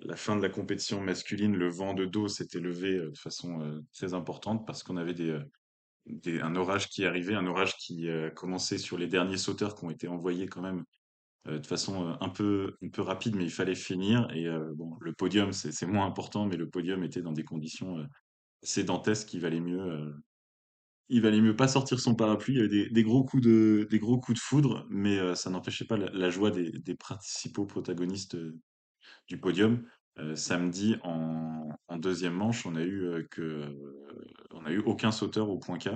La 0.00 0.16
fin 0.16 0.36
de 0.36 0.42
la 0.42 0.48
compétition 0.48 1.00
masculine, 1.00 1.56
le 1.56 1.68
vent 1.68 1.92
de 1.92 2.04
dos 2.04 2.28
s'était 2.28 2.60
levé 2.60 2.96
euh, 2.96 3.10
de 3.10 3.18
façon 3.18 3.60
euh, 3.60 3.80
très 3.92 4.14
importante 4.14 4.66
parce 4.66 4.82
qu'on 4.82 4.96
avait 4.96 5.20
euh, 5.20 5.42
un 6.40 6.56
orage 6.56 6.88
qui 6.88 7.04
arrivait, 7.04 7.34
un 7.34 7.46
orage 7.46 7.76
qui 7.76 8.08
commençait 8.34 8.78
sur 8.78 8.96
les 8.96 9.08
derniers 9.08 9.36
sauteurs 9.36 9.74
qui 9.74 9.84
ont 9.84 9.90
été 9.90 10.08
envoyés 10.08 10.46
quand 10.46 10.62
même 10.62 10.84
de 11.46 11.66
façon 11.66 12.16
un 12.20 12.28
peu 12.30 12.76
un 12.82 12.88
peu 12.88 13.02
rapide, 13.02 13.36
mais 13.36 13.44
il 13.44 13.50
fallait 13.50 13.74
finir. 13.74 14.26
Et 14.34 14.48
bon, 14.74 14.96
le 15.00 15.12
podium, 15.12 15.52
c'est 15.52 15.86
moins 15.86 16.06
important, 16.06 16.46
mais 16.46 16.56
le 16.56 16.68
podium 16.68 17.02
était 17.04 17.20
dans 17.20 17.32
des 17.32 17.44
conditions 17.44 17.98
euh, 17.98 18.04
assez 18.62 18.84
dantesques. 18.84 19.34
Il 19.34 19.40
valait 19.40 19.60
mieux, 19.60 20.14
il 21.08 21.22
valait 21.22 21.40
mieux 21.40 21.56
pas 21.56 21.68
sortir 21.68 22.00
son 22.00 22.14
parapluie. 22.14 22.54
Il 22.54 22.58
y 22.58 22.60
avait 22.60 22.90
des, 22.90 23.02
gros 23.02 23.24
coups 23.24 23.42
de 23.42 24.38
foudre, 24.38 24.86
mais 24.90 25.18
euh, 25.18 25.34
ça 25.34 25.50
n'empêchait 25.50 25.86
pas 25.86 25.96
la, 25.96 26.30
joie 26.30 26.50
des, 26.50 26.94
principaux 26.94 27.66
protagonistes 27.66 28.34
euh, 28.34 28.58
du 29.26 29.38
podium. 29.38 29.86
Euh, 30.18 30.36
samedi, 30.36 30.96
en, 31.02 31.70
deuxième 31.96 32.34
manche, 32.34 32.66
on 32.66 32.76
a 32.76 32.82
eu 32.82 33.26
a 34.64 34.70
eu 34.70 34.78
aucun 34.80 35.10
sauteur 35.10 35.48
au 35.48 35.58
point 35.58 35.78
K. 35.78 35.90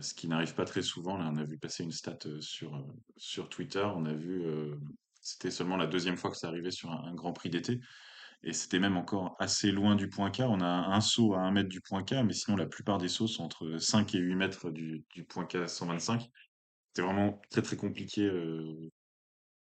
Ce 0.00 0.14
qui 0.14 0.28
n'arrive 0.28 0.54
pas 0.54 0.64
très 0.64 0.82
souvent. 0.82 1.16
Là, 1.16 1.30
on 1.32 1.36
a 1.36 1.44
vu 1.44 1.58
passer 1.58 1.84
une 1.84 1.92
stat 1.92 2.18
sur, 2.40 3.48
Twitter. 3.48 3.86
On 3.94 4.06
a 4.06 4.12
vu, 4.12 4.42
c'était 5.20 5.50
seulement 5.50 5.76
la 5.76 5.86
deuxième 5.86 6.16
fois 6.16 6.30
que 6.30 6.36
ça 6.36 6.48
arrivait 6.48 6.70
sur 6.70 6.90
un 6.90 7.14
Grand 7.14 7.32
Prix 7.32 7.50
d'été. 7.50 7.80
Et 8.46 8.52
c'était 8.52 8.78
même 8.78 8.98
encore 8.98 9.36
assez 9.38 9.72
loin 9.72 9.96
du 9.96 10.10
point 10.10 10.30
K. 10.30 10.40
On 10.40 10.60
a 10.60 10.66
un 10.66 11.00
saut 11.00 11.32
à 11.34 11.40
un 11.40 11.50
mètre 11.50 11.70
du 11.70 11.80
point 11.80 12.04
K, 12.04 12.16
mais 12.24 12.34
sinon, 12.34 12.56
la 12.56 12.66
plupart 12.66 12.98
des 12.98 13.08
sauts 13.08 13.26
sont 13.26 13.44
entre 13.44 13.78
5 13.78 14.14
et 14.14 14.18
8 14.18 14.34
mètres 14.34 14.70
du, 14.70 15.02
du 15.14 15.24
point 15.24 15.46
K 15.46 15.66
125. 15.66 16.28
C'était 16.88 17.06
vraiment 17.06 17.40
très, 17.50 17.62
très 17.62 17.76
compliqué, 17.76 18.22
euh, 18.22 18.90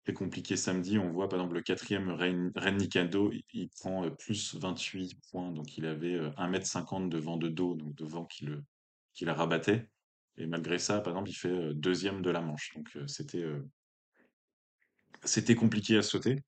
très 0.04 0.14
compliqué 0.14 0.58
samedi. 0.58 0.98
On 0.98 1.12
voit, 1.12 1.30
par 1.30 1.40
exemple, 1.40 1.56
le 1.56 1.62
quatrième, 1.62 2.10
Ren, 2.10 2.72
Nikando, 2.76 3.32
il, 3.54 3.70
prend 3.70 4.04
euh, 4.04 4.10
plus 4.10 4.56
28 4.56 5.16
points. 5.30 5.52
Donc, 5.52 5.78
il 5.78 5.86
avait 5.86 6.16
euh, 6.16 6.32
1 6.38 6.48
mètre 6.48 6.66
50 6.66 7.08
de 7.08 7.18
vent 7.20 7.38
de 7.38 7.50
dos, 7.50 7.76
donc 7.76 7.94
de 7.94 8.06
vent 8.06 8.26
qui 8.26 8.46
le, 8.46 8.64
qui 9.14 9.26
rabattait. 9.26 9.88
Et 10.38 10.48
malgré 10.48 10.80
ça, 10.80 11.02
par 11.02 11.14
exemple, 11.14 11.30
il 11.30 11.36
fait 11.36 11.50
euh, 11.50 11.74
deuxième 11.76 12.24
de 12.24 12.32
la 12.32 12.42
manche. 12.42 12.74
Donc 12.74 12.98
c'était 15.24 15.56
compliqué 15.56 15.98
à 15.98 16.02
sauter. 16.02 16.44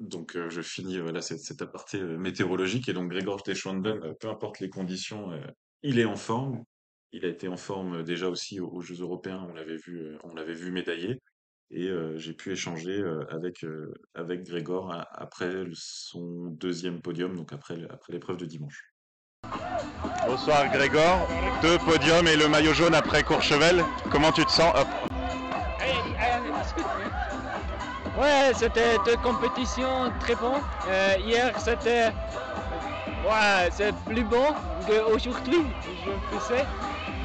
Donc 0.00 0.36
euh, 0.36 0.50
je 0.50 0.60
finis 0.60 0.98
voilà 0.98 1.22
cette, 1.22 1.40
cette 1.40 1.62
aparté 1.62 2.00
euh, 2.00 2.16
météorologique 2.16 2.88
et 2.88 2.92
donc 2.92 3.10
Grégor 3.10 3.42
Deschwanden, 3.42 4.00
euh, 4.02 4.12
peu 4.18 4.28
importe 4.28 4.60
les 4.60 4.68
conditions, 4.68 5.32
euh, 5.32 5.40
il 5.82 5.98
est 5.98 6.04
en 6.04 6.16
forme. 6.16 6.64
Il 7.12 7.24
a 7.24 7.28
été 7.28 7.46
en 7.46 7.56
forme 7.56 8.00
euh, 8.00 8.02
déjà 8.02 8.28
aussi 8.28 8.58
aux, 8.58 8.80
Jeux 8.80 9.00
européens. 9.00 9.46
On 9.48 9.54
l'avait 9.54 9.76
vu, 9.76 10.00
euh, 10.00 10.18
on 10.24 10.34
l'avait 10.34 10.54
vu 10.54 10.72
médaillé. 10.72 11.20
Et 11.70 11.88
euh, 11.88 12.18
j'ai 12.18 12.34
pu 12.34 12.52
échanger 12.52 13.00
euh, 13.00 13.24
avec 13.30 13.64
euh, 13.64 13.92
avec 14.14 14.42
Grégor 14.42 14.92
après 15.12 15.64
son 15.72 16.46
deuxième 16.50 17.00
podium, 17.00 17.34
donc 17.34 17.52
après 17.52 17.78
après 17.88 18.12
l'épreuve 18.12 18.36
de 18.36 18.46
dimanche. 18.46 18.82
Bonsoir 20.26 20.68
Grégor, 20.68 21.26
deux 21.62 21.78
podiums 21.78 22.26
et 22.28 22.36
le 22.36 22.48
maillot 22.48 22.74
jaune 22.74 22.94
après 22.94 23.22
Courchevel. 23.22 23.82
Comment 24.10 24.32
tu 24.32 24.44
te 24.44 24.50
sens? 24.50 24.72
Hop. 24.76 25.13
Ouais, 28.16 28.52
c'était 28.54 28.98
deux 29.04 29.16
compétitions 29.16 30.12
très 30.20 30.36
bonnes. 30.36 30.62
Euh, 30.88 31.14
hier, 31.18 31.52
c'était. 31.58 32.12
Ouais, 33.24 33.70
plus 34.06 34.22
bon 34.24 34.54
qu'aujourd'hui, 34.86 35.64
je 36.32 36.38
sais. 36.38 36.64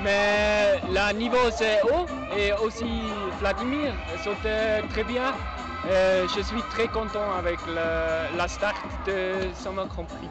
Mais 0.02 0.80
le 0.88 1.14
niveau 1.14 1.52
c'est 1.52 1.82
haut 1.84 2.08
et 2.36 2.54
aussi 2.54 3.12
Vladimir 3.40 3.94
sautait 4.24 4.82
très 4.90 5.04
bien. 5.04 5.34
Euh, 5.86 6.28
je 6.36 6.42
suis 6.42 6.62
très 6.64 6.88
content 6.88 7.32
avec 7.32 7.60
le- 7.66 8.36
la 8.38 8.48
start 8.48 8.76
de 9.06 9.52
Grand 9.88 10.06
Prix. 10.06 10.30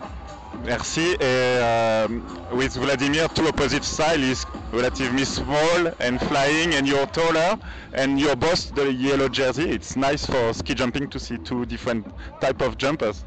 Merci. 0.65 1.17
Et 1.21 1.59
uh, 1.61 2.09
with 2.53 2.77
Vladimir, 2.77 3.29
two 3.33 3.47
opposite 3.47 3.85
style 3.85 4.23
is 4.23 4.45
relatively 4.73 5.25
small 5.25 5.87
and 6.01 6.19
flying, 6.29 6.75
and 6.75 6.87
you're 6.87 7.07
taller, 7.07 7.57
and 7.95 8.19
you're 8.19 8.37
both 8.37 8.75
the 8.75 8.93
yellow 8.93 9.29
jersey. 9.29 9.71
It's 9.71 9.97
nice 9.97 10.27
for 10.27 10.53
ski 10.53 10.75
jumping 10.75 11.09
to 11.11 11.19
see 11.19 11.39
two 11.39 11.65
different 11.65 12.07
type 12.41 12.61
of 12.61 12.77
jumpers. 12.77 13.25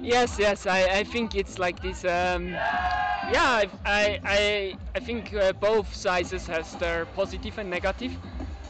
Yes, 0.00 0.38
yes, 0.38 0.66
I, 0.66 0.98
I 1.00 1.04
think 1.04 1.34
it's 1.34 1.58
like 1.58 1.80
this. 1.80 2.04
Um, 2.04 2.48
yeah, 2.48 3.62
I, 3.62 3.70
I, 3.84 4.20
I, 4.24 4.76
I 4.96 5.00
think 5.00 5.32
uh, 5.34 5.52
both 5.52 5.94
sizes 5.94 6.46
has 6.46 6.72
their 6.76 7.06
positive 7.06 7.58
and 7.58 7.70
negative, 7.70 8.12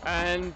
and 0.07 0.53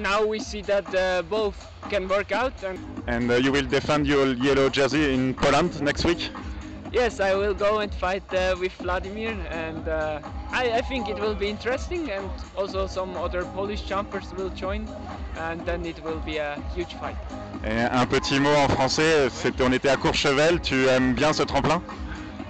now 0.00 0.24
we 0.24 0.38
see 0.38 0.62
that 0.62 0.94
uh, 0.94 1.22
both 1.22 1.56
can 1.90 2.08
work 2.08 2.32
out. 2.32 2.52
And 2.64 2.78
And 3.06 3.30
uh, 3.30 3.34
you 3.36 3.52
will 3.52 3.66
defend 3.68 4.06
your 4.06 4.34
yellow 4.34 4.68
jersey 4.70 5.12
in 5.14 5.34
Poland 5.34 5.80
next 5.82 6.04
week? 6.04 6.30
yes, 6.92 7.20
I 7.20 7.34
will 7.34 7.54
go 7.54 7.78
and 7.78 7.92
fight 7.94 8.22
uh, 8.34 8.54
with 8.60 8.72
Vladimir, 8.72 9.34
and 9.50 9.88
uh, 9.88 10.20
I, 10.52 10.72
I 10.78 10.82
think 10.82 11.08
it 11.08 11.18
will 11.18 11.34
be 11.34 11.48
interesting. 11.48 12.10
And 12.10 12.28
also 12.54 12.86
some 12.86 13.16
other 13.16 13.44
Polish 13.54 13.82
jumpers 13.82 14.30
will 14.36 14.50
join, 14.50 14.86
and 15.38 15.64
then 15.64 15.86
it 15.86 16.02
will 16.04 16.20
be 16.20 16.36
a 16.36 16.60
huge 16.74 16.94
fight. 17.00 17.16
Et 17.64 17.80
un 17.90 18.06
petit 18.06 18.38
mot 18.40 18.54
en 18.54 18.68
français. 18.68 19.30
On 19.60 19.72
était 19.72 19.88
à 19.88 19.96
Courchevel. 19.96 20.60
Tu 20.60 20.86
aimes 20.86 21.14
bien 21.14 21.32
ce 21.32 21.44
tremplin? 21.44 21.80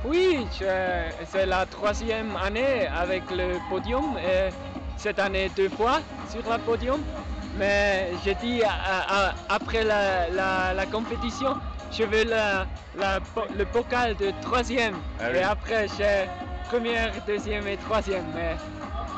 Oui, 0.04 0.46
c'est 0.50 1.46
la 1.46 1.64
troisième 1.66 2.36
année 2.36 2.88
avec 2.88 3.22
le 3.30 3.58
podium. 3.70 4.16
Et 4.18 4.50
cette 4.96 5.18
année 5.18 5.48
deux 5.50 5.68
fois 5.68 6.02
sur 6.28 6.42
le 6.50 6.58
podium. 6.58 7.04
Mais 7.54 8.16
j'ai 8.16 8.34
dit 8.34 8.62
à- 8.62 8.70
à- 9.28 9.34
après 9.48 9.84
la, 9.84 10.30
la- 10.30 10.72
la 10.72 10.86
compétition, 10.86 11.54
je 11.90 12.04
veux 12.04 12.24
la- 12.24 12.66
le 12.94 13.64
bocal 13.64 14.16
de 14.16 14.30
troisième. 14.40 15.02
Ah 15.18 15.28
oui. 15.30 15.38
Et 15.38 15.42
après, 15.42 15.86
j'ai 15.88 16.28
première, 16.64 17.20
deuxième 17.22 17.66
et 17.66 17.76
troisième. 17.76 18.32
Mais 18.32 18.56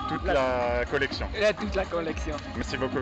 Toute 0.08 0.24
La- 0.24 0.32
la 0.78 0.84
collection. 0.86 1.28
toute 1.58 1.74
la 1.76 1.86
collection. 1.86 2.36
Merci 2.56 2.76
beaucoup. 2.76 2.98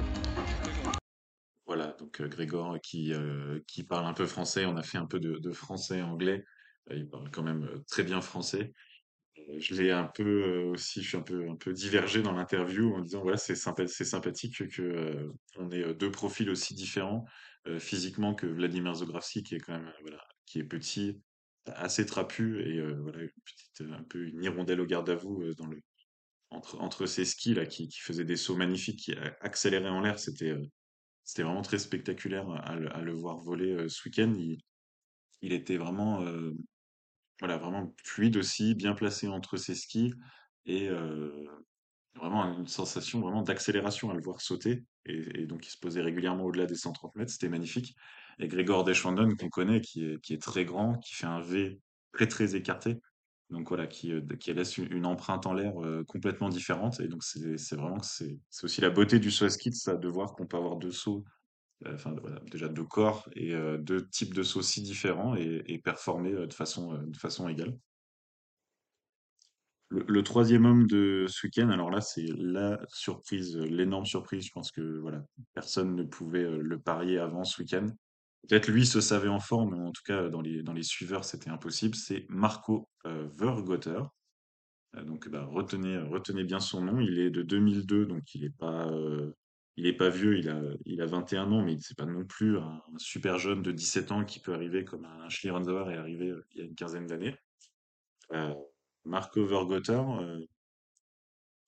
Voilà, 1.66 1.96
donc 1.98 2.20
euh, 2.20 2.28
Grégor 2.28 2.78
qui, 2.82 3.12
euh, 3.14 3.60
qui 3.66 3.84
parle 3.84 4.04
un 4.06 4.12
peu 4.12 4.26
français, 4.26 4.66
on 4.66 4.76
a 4.76 4.82
fait 4.82 4.98
un 4.98 5.06
peu 5.06 5.18
de, 5.20 5.38
de 5.38 5.52
français-anglais, 5.52 6.44
Euh, 6.90 6.96
il 6.96 7.08
parle 7.08 7.30
quand 7.30 7.44
même 7.44 7.62
euh, 7.64 7.78
très 7.88 8.02
bien 8.02 8.20
français. 8.20 8.72
Je 9.58 9.74
l'ai 9.74 9.90
un 9.90 10.04
peu 10.04 10.22
euh, 10.22 10.64
aussi, 10.70 11.02
je 11.02 11.08
suis 11.08 11.16
un 11.16 11.22
peu, 11.22 11.48
un 11.48 11.56
peu 11.56 11.72
divergé 11.72 12.22
dans 12.22 12.32
l'interview 12.32 12.94
en 12.94 13.00
disant 13.00 13.22
voilà, 13.22 13.36
c'est 13.36 13.54
sympa, 13.54 13.86
sympathique 13.86 14.68
que 14.68 14.82
euh, 14.82 15.32
on 15.56 15.70
ait 15.70 15.82
euh, 15.82 15.94
deux 15.94 16.10
profils 16.10 16.48
aussi 16.50 16.74
différents 16.74 17.24
euh, 17.66 17.78
physiquement 17.78 18.34
que 18.34 18.46
Vladimir 18.46 18.94
Zogravski 18.94 19.42
qui 19.42 19.54
est 19.54 19.60
quand 19.60 19.72
même 19.72 19.92
voilà, 20.02 20.22
qui 20.46 20.58
est 20.58 20.64
petit, 20.64 21.20
assez 21.66 22.06
trapu 22.06 22.60
et 22.62 22.82
voilà, 22.96 23.18
un 23.80 24.02
peu 24.04 24.26
une 24.26 24.42
hirondelle 24.42 24.80
au 24.80 24.86
garde 24.86 25.08
à 25.10 25.14
vous 25.14 25.54
dans 25.54 25.66
le 25.66 25.80
entre, 26.50 26.80
entre 26.80 27.06
ses 27.06 27.24
skis 27.24 27.54
là 27.54 27.64
qui, 27.66 27.88
qui 27.88 28.00
faisait 28.00 28.24
des 28.24 28.36
sauts 28.36 28.56
magnifiques, 28.56 28.98
qui 29.00 29.14
accélérait 29.40 29.88
en 29.88 30.00
l'air, 30.00 30.18
c'était 30.18 30.54
c'était 31.24 31.44
vraiment 31.44 31.62
très 31.62 31.78
spectaculaire 31.78 32.50
à 32.50 32.74
le, 32.74 32.94
à 32.94 33.00
le 33.00 33.14
voir 33.14 33.38
voler 33.38 33.88
ce 33.88 34.08
week-end. 34.08 34.34
Il, 34.36 34.58
il 35.40 35.52
était 35.52 35.76
vraiment, 35.76 36.24
voilà, 37.42 37.56
vraiment 37.56 37.92
fluide 38.04 38.36
aussi, 38.36 38.76
bien 38.76 38.94
placé 38.94 39.26
entre 39.26 39.56
ses 39.56 39.74
skis 39.74 40.14
et 40.64 40.88
vraiment 42.14 42.56
une 42.56 42.68
sensation 42.68 43.20
vraiment 43.20 43.42
d'accélération 43.42 44.12
à 44.12 44.14
le 44.14 44.22
voir 44.22 44.40
sauter. 44.40 44.84
Et, 45.06 45.46
donc 45.46 45.66
il 45.66 45.70
se 45.70 45.76
posait 45.76 46.02
régulièrement 46.02 46.44
au-delà 46.44 46.66
des 46.66 46.76
130 46.76 47.16
mètres, 47.16 47.32
c'était 47.32 47.48
magnifique. 47.48 47.96
Et 48.38 48.46
Grégor 48.46 48.84
Deschwanden 48.84 49.36
qu'on 49.36 49.48
connaît, 49.48 49.80
qui 49.80 50.04
est, 50.04 50.40
très 50.40 50.64
grand, 50.64 50.98
qui 50.98 51.14
fait 51.16 51.26
un 51.26 51.40
V 51.40 51.80
très 52.12 52.28
très 52.28 52.54
écarté. 52.54 53.00
Donc 53.50 53.68
voilà, 53.68 53.88
qui, 53.88 54.12
laisse 54.46 54.78
une, 54.78 55.04
empreinte 55.04 55.44
en 55.44 55.52
l'air 55.52 55.74
complètement 56.06 56.48
différente. 56.48 57.00
Et 57.00 57.08
donc 57.08 57.24
c'est 57.24 57.74
vraiment 57.74 58.02
c'est 58.02 58.38
aussi 58.62 58.80
la 58.80 58.90
beauté 58.90 59.18
du 59.18 59.32
saut 59.32 59.46
à 59.46 59.50
ski, 59.50 59.72
ça, 59.72 59.96
de 59.96 60.08
voir 60.08 60.34
qu'on 60.34 60.46
peut 60.46 60.58
avoir 60.58 60.76
deux 60.76 60.92
sauts 60.92 61.24
voilà, 62.20 62.40
déjà 62.50 62.68
deux 62.68 62.84
corps 62.84 63.28
et 63.34 63.54
euh, 63.54 63.78
deux 63.78 64.08
types 64.08 64.34
de 64.34 64.42
sauts 64.42 64.62
si 64.62 64.82
différents 64.82 65.36
et, 65.36 65.62
et 65.66 65.78
performer 65.78 66.32
euh, 66.32 66.46
de 66.46 66.54
façon, 66.54 66.94
euh, 66.94 67.06
de 67.06 67.16
façon 67.16 67.48
égale. 67.48 67.76
Le, 69.94 70.22
troisième 70.22 70.64
homme 70.64 70.86
de 70.86 71.26
ce 71.28 71.46
week-end, 71.46 71.68
alors 71.68 71.90
là, 71.90 72.00
c'est 72.00 72.26
la 72.38 72.80
surprise, 72.88 73.58
euh, 73.58 73.66
l'énorme 73.66 74.06
surprise. 74.06 74.46
Je 74.46 74.50
pense 74.50 74.70
que 74.70 74.80
voilà, 74.80 75.22
personne 75.52 75.94
ne 75.94 76.02
pouvait 76.02 76.44
euh, 76.44 76.62
le 76.62 76.78
parier 76.80 77.18
avant 77.18 77.44
ce 77.44 77.60
week-end. 77.60 77.88
Peut-être 78.48 78.68
lui 78.68 78.86
se 78.86 79.02
savait 79.02 79.28
en 79.28 79.38
forme, 79.38 79.76
mais 79.76 79.86
en 79.86 79.92
tout 79.92 80.02
cas, 80.06 80.30
dans 80.30 80.40
les, 80.40 80.62
dans 80.62 80.72
les 80.72 80.82
suiveurs, 80.82 81.24
c'était 81.24 81.50
impossible. 81.50 81.94
C'est 81.94 82.24
Marco 82.30 82.88
euh, 83.04 83.28
Vergotter. 83.38 84.00
Euh, 84.96 85.04
donc, 85.04 85.28
bah, 85.28 85.44
retenez, 85.44 85.98
retenez 85.98 86.44
bien 86.44 86.58
son 86.58 86.80
nom. 86.80 86.98
Il 86.98 87.18
est 87.18 87.30
de 87.30 87.42
2002, 87.42 88.06
donc 88.06 88.34
il 88.34 88.44
n'est 88.44 88.50
pas, 88.50 88.88
euh, 88.88 89.36
il 89.76 89.86
est 89.86 89.92
pas 89.96 90.08
vieux. 90.10 90.38
Il 90.38 90.48
a, 90.48 90.60
il 90.84 91.00
a 91.00 91.06
21 91.06 91.50
ans, 91.52 91.62
mais 91.64 91.76
c'est 91.80 91.96
pas 91.96 92.06
non 92.06 92.24
plus 92.24 92.58
un, 92.58 92.82
super 92.98 93.38
jeune 93.38 93.62
de 93.62 93.72
17 93.72 94.12
ans 94.12 94.24
qui 94.24 94.40
peut 94.40 94.52
arriver 94.54 94.84
comme 94.84 95.04
un 95.04 95.28
Schlierenzauer 95.28 95.92
est 95.92 95.96
arrivé 95.96 96.28
euh, 96.28 96.46
il 96.52 96.58
y 96.58 96.60
a 96.62 96.64
une 96.64 96.74
quinzaine 96.74 97.06
d'années. 97.06 97.34
Euh, 98.32 98.54
Marco 99.04 99.44
Vergotter, 99.44 99.92
euh, 100.20 100.44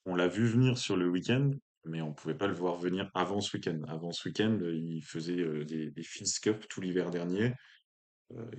on 0.06 0.14
l'a 0.14 0.28
vu 0.28 0.46
venir 0.46 0.78
sur 0.78 0.96
le 0.96 1.08
week-end, 1.08 1.50
mais 1.84 2.00
on 2.02 2.12
pouvait 2.12 2.36
pas 2.36 2.46
le 2.46 2.54
voir 2.54 2.76
venir 2.76 3.10
avant 3.14 3.40
ce 3.40 3.56
week-end. 3.56 3.80
Avant 3.88 4.12
ce 4.12 4.28
week-end, 4.28 4.58
il 4.62 5.02
faisait 5.02 5.64
des, 5.64 5.90
des 5.90 6.02
Fils 6.02 6.38
Cup 6.38 6.66
tout 6.68 6.80
l'hiver 6.80 7.10
dernier. 7.10 7.52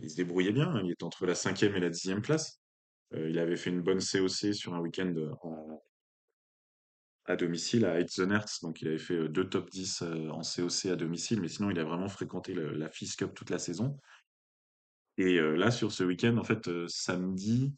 Il 0.02 0.10
se 0.10 0.16
débrouillait 0.16 0.52
bien. 0.52 0.70
hein. 0.70 0.82
Il 0.84 0.92
était 0.92 1.04
entre 1.04 1.26
la 1.26 1.36
cinquième 1.36 1.76
et 1.76 1.80
la 1.80 1.90
dixième 1.90 2.22
place. 2.22 2.62
Il 3.16 3.38
avait 3.40 3.56
fait 3.56 3.70
une 3.70 3.82
bonne 3.82 4.00
COC 4.00 4.54
sur 4.54 4.74
un 4.74 4.80
week-end 4.80 5.14
en- 5.42 5.82
à 7.26 7.36
domicile 7.36 7.86
à 7.86 8.00
Heitzenerts, 8.00 8.60
donc 8.62 8.82
il 8.82 8.88
avait 8.88 8.98
fait 8.98 9.16
euh, 9.16 9.30
deux 9.30 9.50
top 9.50 9.70
10 9.70 10.04
euh, 10.04 10.30
en 10.30 10.42
COC 10.42 10.86
à 10.86 10.96
domicile, 10.96 11.42
mais 11.42 11.48
sinon 11.48 11.72
il 11.72 11.80
a 11.80 11.84
vraiment 11.84 12.08
fréquenté 12.08 12.54
la 12.54 12.90
FIS 12.90 13.16
Cup 13.16 13.34
toute 13.34 13.50
la 13.50 13.60
saison. 13.60 14.00
Et 15.18 15.40
euh, 15.40 15.56
là, 15.56 15.72
sur 15.72 15.92
ce 15.92 16.04
week-end, 16.04 16.38
en 16.38 16.44
fait, 16.44 16.70
samedi, 16.88 17.74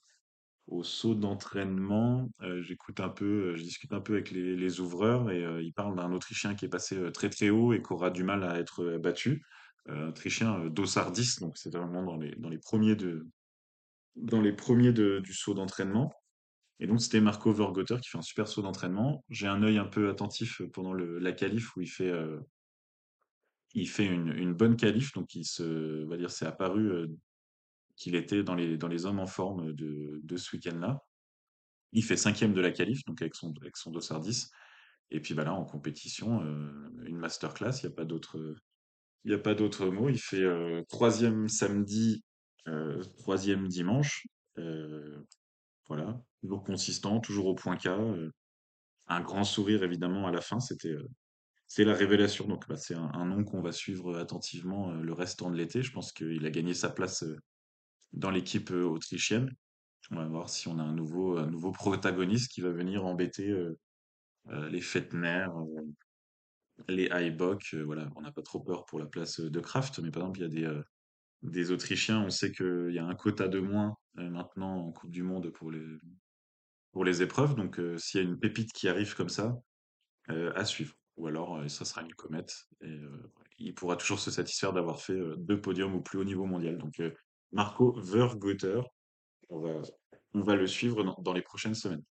au 0.67 0.83
saut 0.83 1.15
d'entraînement, 1.15 2.29
j'écoute 2.59 2.99
un 2.99 3.07
peu, 3.07 3.55
je 3.55 3.63
discute 3.63 3.93
un 3.93 4.01
peu 4.01 4.15
avec 4.15 4.31
les, 4.31 4.79
ouvreurs 4.81 5.31
et 5.31 5.41
ils 5.63 5.71
parlent 5.71 5.95
d'un 5.95 6.11
Autrichien 6.11 6.55
qui 6.55 6.65
est 6.65 6.69
passé 6.69 7.09
très 7.13 7.29
très 7.29 7.49
haut 7.49 7.71
et 7.71 7.81
qui 7.81 7.93
aura 7.93 8.09
du 8.09 8.25
mal 8.25 8.43
à 8.43 8.59
être 8.59 8.97
battu. 8.97 9.45
Euh, 9.89 10.09
Autrichien 10.09 10.59
euh, 10.59 10.69
Dossard 10.69 11.11
10, 11.11 11.39
donc 11.39 11.57
c'est 11.57 11.73
vraiment 11.73 12.03
dans 12.03 12.17
les, 12.17 12.35
dans 12.35 12.49
les 12.49 12.57
premiers 12.57 12.95
de, 12.95 13.25
dans 14.15 14.41
les 14.41 14.53
premiers 14.53 14.91
de- 14.91 15.19
du 15.19 15.33
saut 15.33 15.53
d'entraînement. 15.53 16.13
Et 16.79 16.87
donc 16.87 17.01
c'était 17.01 17.21
Marco 17.21 17.51
Vergotter 17.51 17.97
qui 18.01 18.09
fait 18.09 18.17
un 18.17 18.23
super 18.23 18.47
saut 18.47 18.61
d'entraînement. 18.61 19.23
J'ai 19.29 19.47
un 19.47 19.63
œil 19.63 19.77
un 19.77 19.85
peu 19.85 20.09
attentif 20.09 20.61
pendant 20.73 20.93
le, 20.93 21.17
la 21.19 21.31
qualif 21.31 21.75
où 21.75 21.81
il 21.81 21.89
fait, 21.89 22.09
euh, 22.09 22.39
il 23.73 23.89
fait 23.89 24.05
une, 24.05 24.53
bonne 24.53 24.77
qualif, 24.77 25.11
donc 25.13 25.33
il 25.33 25.45
se, 25.45 26.03
va 26.05 26.17
dire, 26.17 26.29
c'est 26.29 26.45
apparu 26.45 26.91
euh, 26.91 27.07
qu'il 27.95 28.15
était 28.15 28.43
dans 28.43 28.53
les, 28.53 28.77
dans 28.77 28.87
les 28.87 29.05
hommes 29.05 29.19
en 29.19 29.27
forme 29.27 29.73
de, 29.73 30.19
de 30.23 30.37
ce 30.37 30.55
week-end-là. 30.55 31.03
Il 31.93 32.03
fait 32.03 32.17
cinquième 32.17 32.53
de 32.53 32.61
la 32.61 32.71
qualif, 32.71 33.03
donc 33.05 33.21
avec 33.21 33.33
son, 33.33 33.53
avec 33.61 33.75
son 33.75 33.91
dossard 33.91 34.19
10. 34.19 34.51
Et 35.09 35.19
puis 35.19 35.33
bah 35.33 35.45
là, 35.45 35.53
en 35.53 35.65
compétition, 35.65 36.43
euh, 36.43 36.89
une 37.05 37.17
masterclass, 37.17 37.79
il 37.81 37.87
n'y 37.87 37.93
a 37.93 37.95
pas 37.95 38.05
d'autre, 38.05 38.37
il. 39.25 40.09
Il 40.09 40.19
fait 40.19 40.45
troisième 40.89 41.47
samedi, 41.47 42.23
troisième 43.17 43.67
dimanche. 43.67 44.27
Voilà, 45.87 46.21
toujours 46.41 46.63
consistant, 46.63 47.19
toujours 47.19 47.47
au 47.47 47.55
point 47.55 47.77
K. 47.77 47.87
euh, 47.87 48.31
un 49.07 49.21
grand 49.21 49.43
sourire 49.43 49.83
évidemment 49.83 50.27
à 50.27 50.31
la 50.31 50.41
fin. 50.41 50.59
C'était 50.59 50.89
euh, 50.89 51.07
c'est 51.67 51.85
la 51.85 51.93
révélation. 51.93 52.47
Donc 52.47 52.67
bah, 52.67 52.77
c'est 52.77 52.95
un, 52.95 53.25
nom 53.25 53.43
qu'on 53.43 53.61
va 53.61 53.71
suivre 53.71 54.17
attentivement 54.17 54.91
euh, 54.91 55.01
le 55.01 55.13
restant 55.13 55.49
de 55.49 55.55
l'été. 55.55 55.81
Je 55.81 55.91
pense 55.91 56.11
qu'il 56.11 56.45
a 56.45 56.49
gagné 56.49 56.73
sa 56.73 56.89
place 56.89 57.23
dans 58.13 58.31
l'équipe 58.31 58.71
autrichienne. 58.71 59.49
On 60.11 60.15
va 60.15 60.27
voir 60.27 60.49
si 60.49 60.67
on 60.67 60.79
a 60.79 60.83
un 60.83 60.93
nouveau, 60.93 61.37
un 61.37 61.47
nouveau 61.47 61.71
protagoniste 61.71 62.51
qui 62.51 62.61
va 62.61 62.71
venir 62.71 63.05
embêter 63.05 63.53
les 64.45 64.79
Fettner, 64.79 65.47
les 66.87 67.09
Haybock. 67.11 67.69
euh, 67.73 67.83
voilà, 67.83 68.09
on 68.15 68.21
n'a 68.21 68.31
pas 68.31 68.41
trop 68.41 68.59
peur 68.59 68.85
pour 68.85 68.99
la 68.99 69.05
place 69.05 69.39
de 69.39 69.59
Kraft, 69.59 69.99
mais 69.99 70.11
par 70.11 70.23
exemple, 70.23 70.39
il 70.39 70.43
y 70.43 70.65
a 70.65 70.69
des, 70.69 70.81
des 71.43 71.71
Autrichiens. 71.71 72.23
On 72.23 72.29
sait 72.29 72.51
qu'il 72.51 72.91
y 72.91 72.99
a 72.99 73.05
un 73.05 73.15
quota 73.15 73.47
de 73.47 73.59
moins 73.59 73.97
euh, 74.19 74.29
maintenant 74.29 74.87
en 74.87 74.91
Coupe 74.91 75.11
du 75.11 75.23
Monde 75.23 75.51
pour 75.51 75.71
les, 75.71 77.21
épreuves. 77.21 77.55
Donc, 77.55 77.79
euh, 77.79 77.97
s'il 77.97 78.21
y 78.21 78.25
a 78.25 78.27
une 78.27 78.39
pépite 78.39 78.73
qui 78.73 78.87
arrive 78.87 79.15
comme 79.15 79.29
ça, 79.29 79.55
euh, 80.29 80.51
à 80.55 80.65
suivre. 80.65 80.93
Ou 81.15 81.27
alors, 81.27 81.67
ça 81.67 81.83
sera 81.83 82.03
une 82.03 82.13
comète. 82.13 82.67
Il 83.57 83.73
pourra 83.73 83.95
toujours 83.95 84.19
se 84.19 84.29
satisfaire 84.29 84.71
d'avoir 84.71 85.01
fait 85.01 85.19
deux 85.37 85.59
podiums 85.59 85.95
au 85.95 86.01
plus 86.01 86.19
haut 86.19 86.23
niveau 86.23 86.45
mondial. 86.45 86.77
Donc, 86.77 87.01
Marco 87.51 87.99
Vergotter, 87.99 88.81
on 89.49 89.59
va, 89.59 90.55
le 90.55 90.67
suivre 90.67 91.03
dans, 91.03 91.33
les 91.33 91.41
prochaines 91.41 91.73
semaines. 91.73 92.03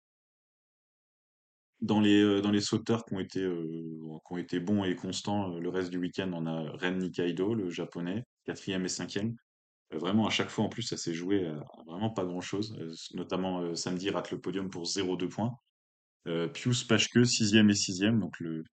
Dans 1.80 2.00
les, 2.00 2.60
sauteurs 2.60 3.04
qui 3.04 3.14
ont 3.14 3.20
été, 3.20 3.42
qui 3.42 4.32
ont 4.32 4.38
été 4.38 4.58
bons 4.58 4.82
et 4.82 4.96
constants 4.96 5.56
le 5.56 5.68
reste 5.68 5.90
du 5.90 5.98
week-end, 5.98 6.32
on 6.34 6.44
a 6.46 6.72
Ren 6.72 6.96
Nikaido, 6.96 7.54
le 7.54 7.70
japonais, 7.70 8.24
quatrième 8.46 8.84
et 8.84 8.88
cinquième. 8.88 9.36
Euh, 9.92 9.98
vraiment, 9.98 10.26
à 10.26 10.30
chaque 10.30 10.48
fois, 10.50 10.64
en 10.64 10.68
plus, 10.68 10.82
ça 10.82 10.96
s'est 10.96 11.14
joué 11.14 11.46
à, 11.46 11.56
à 11.56 11.82
vraiment 11.86 12.10
pas 12.10 12.24
grand-chose. 12.24 12.76
Euh, 12.80 12.92
notamment, 13.14 13.60
euh, 13.62 13.74
samedi, 13.74 14.10
rate 14.10 14.30
le 14.30 14.40
podium 14.40 14.70
pour 14.70 14.84
0,2 14.84 15.28
points. 15.28 15.52
Euh, 16.26 16.48
Pius 16.48 16.84
Paschke, 16.84 17.24
sixième 17.24 17.70
et 17.70 17.74
sixième, 17.74 18.18
donc 18.20 18.38
le, 18.40 18.64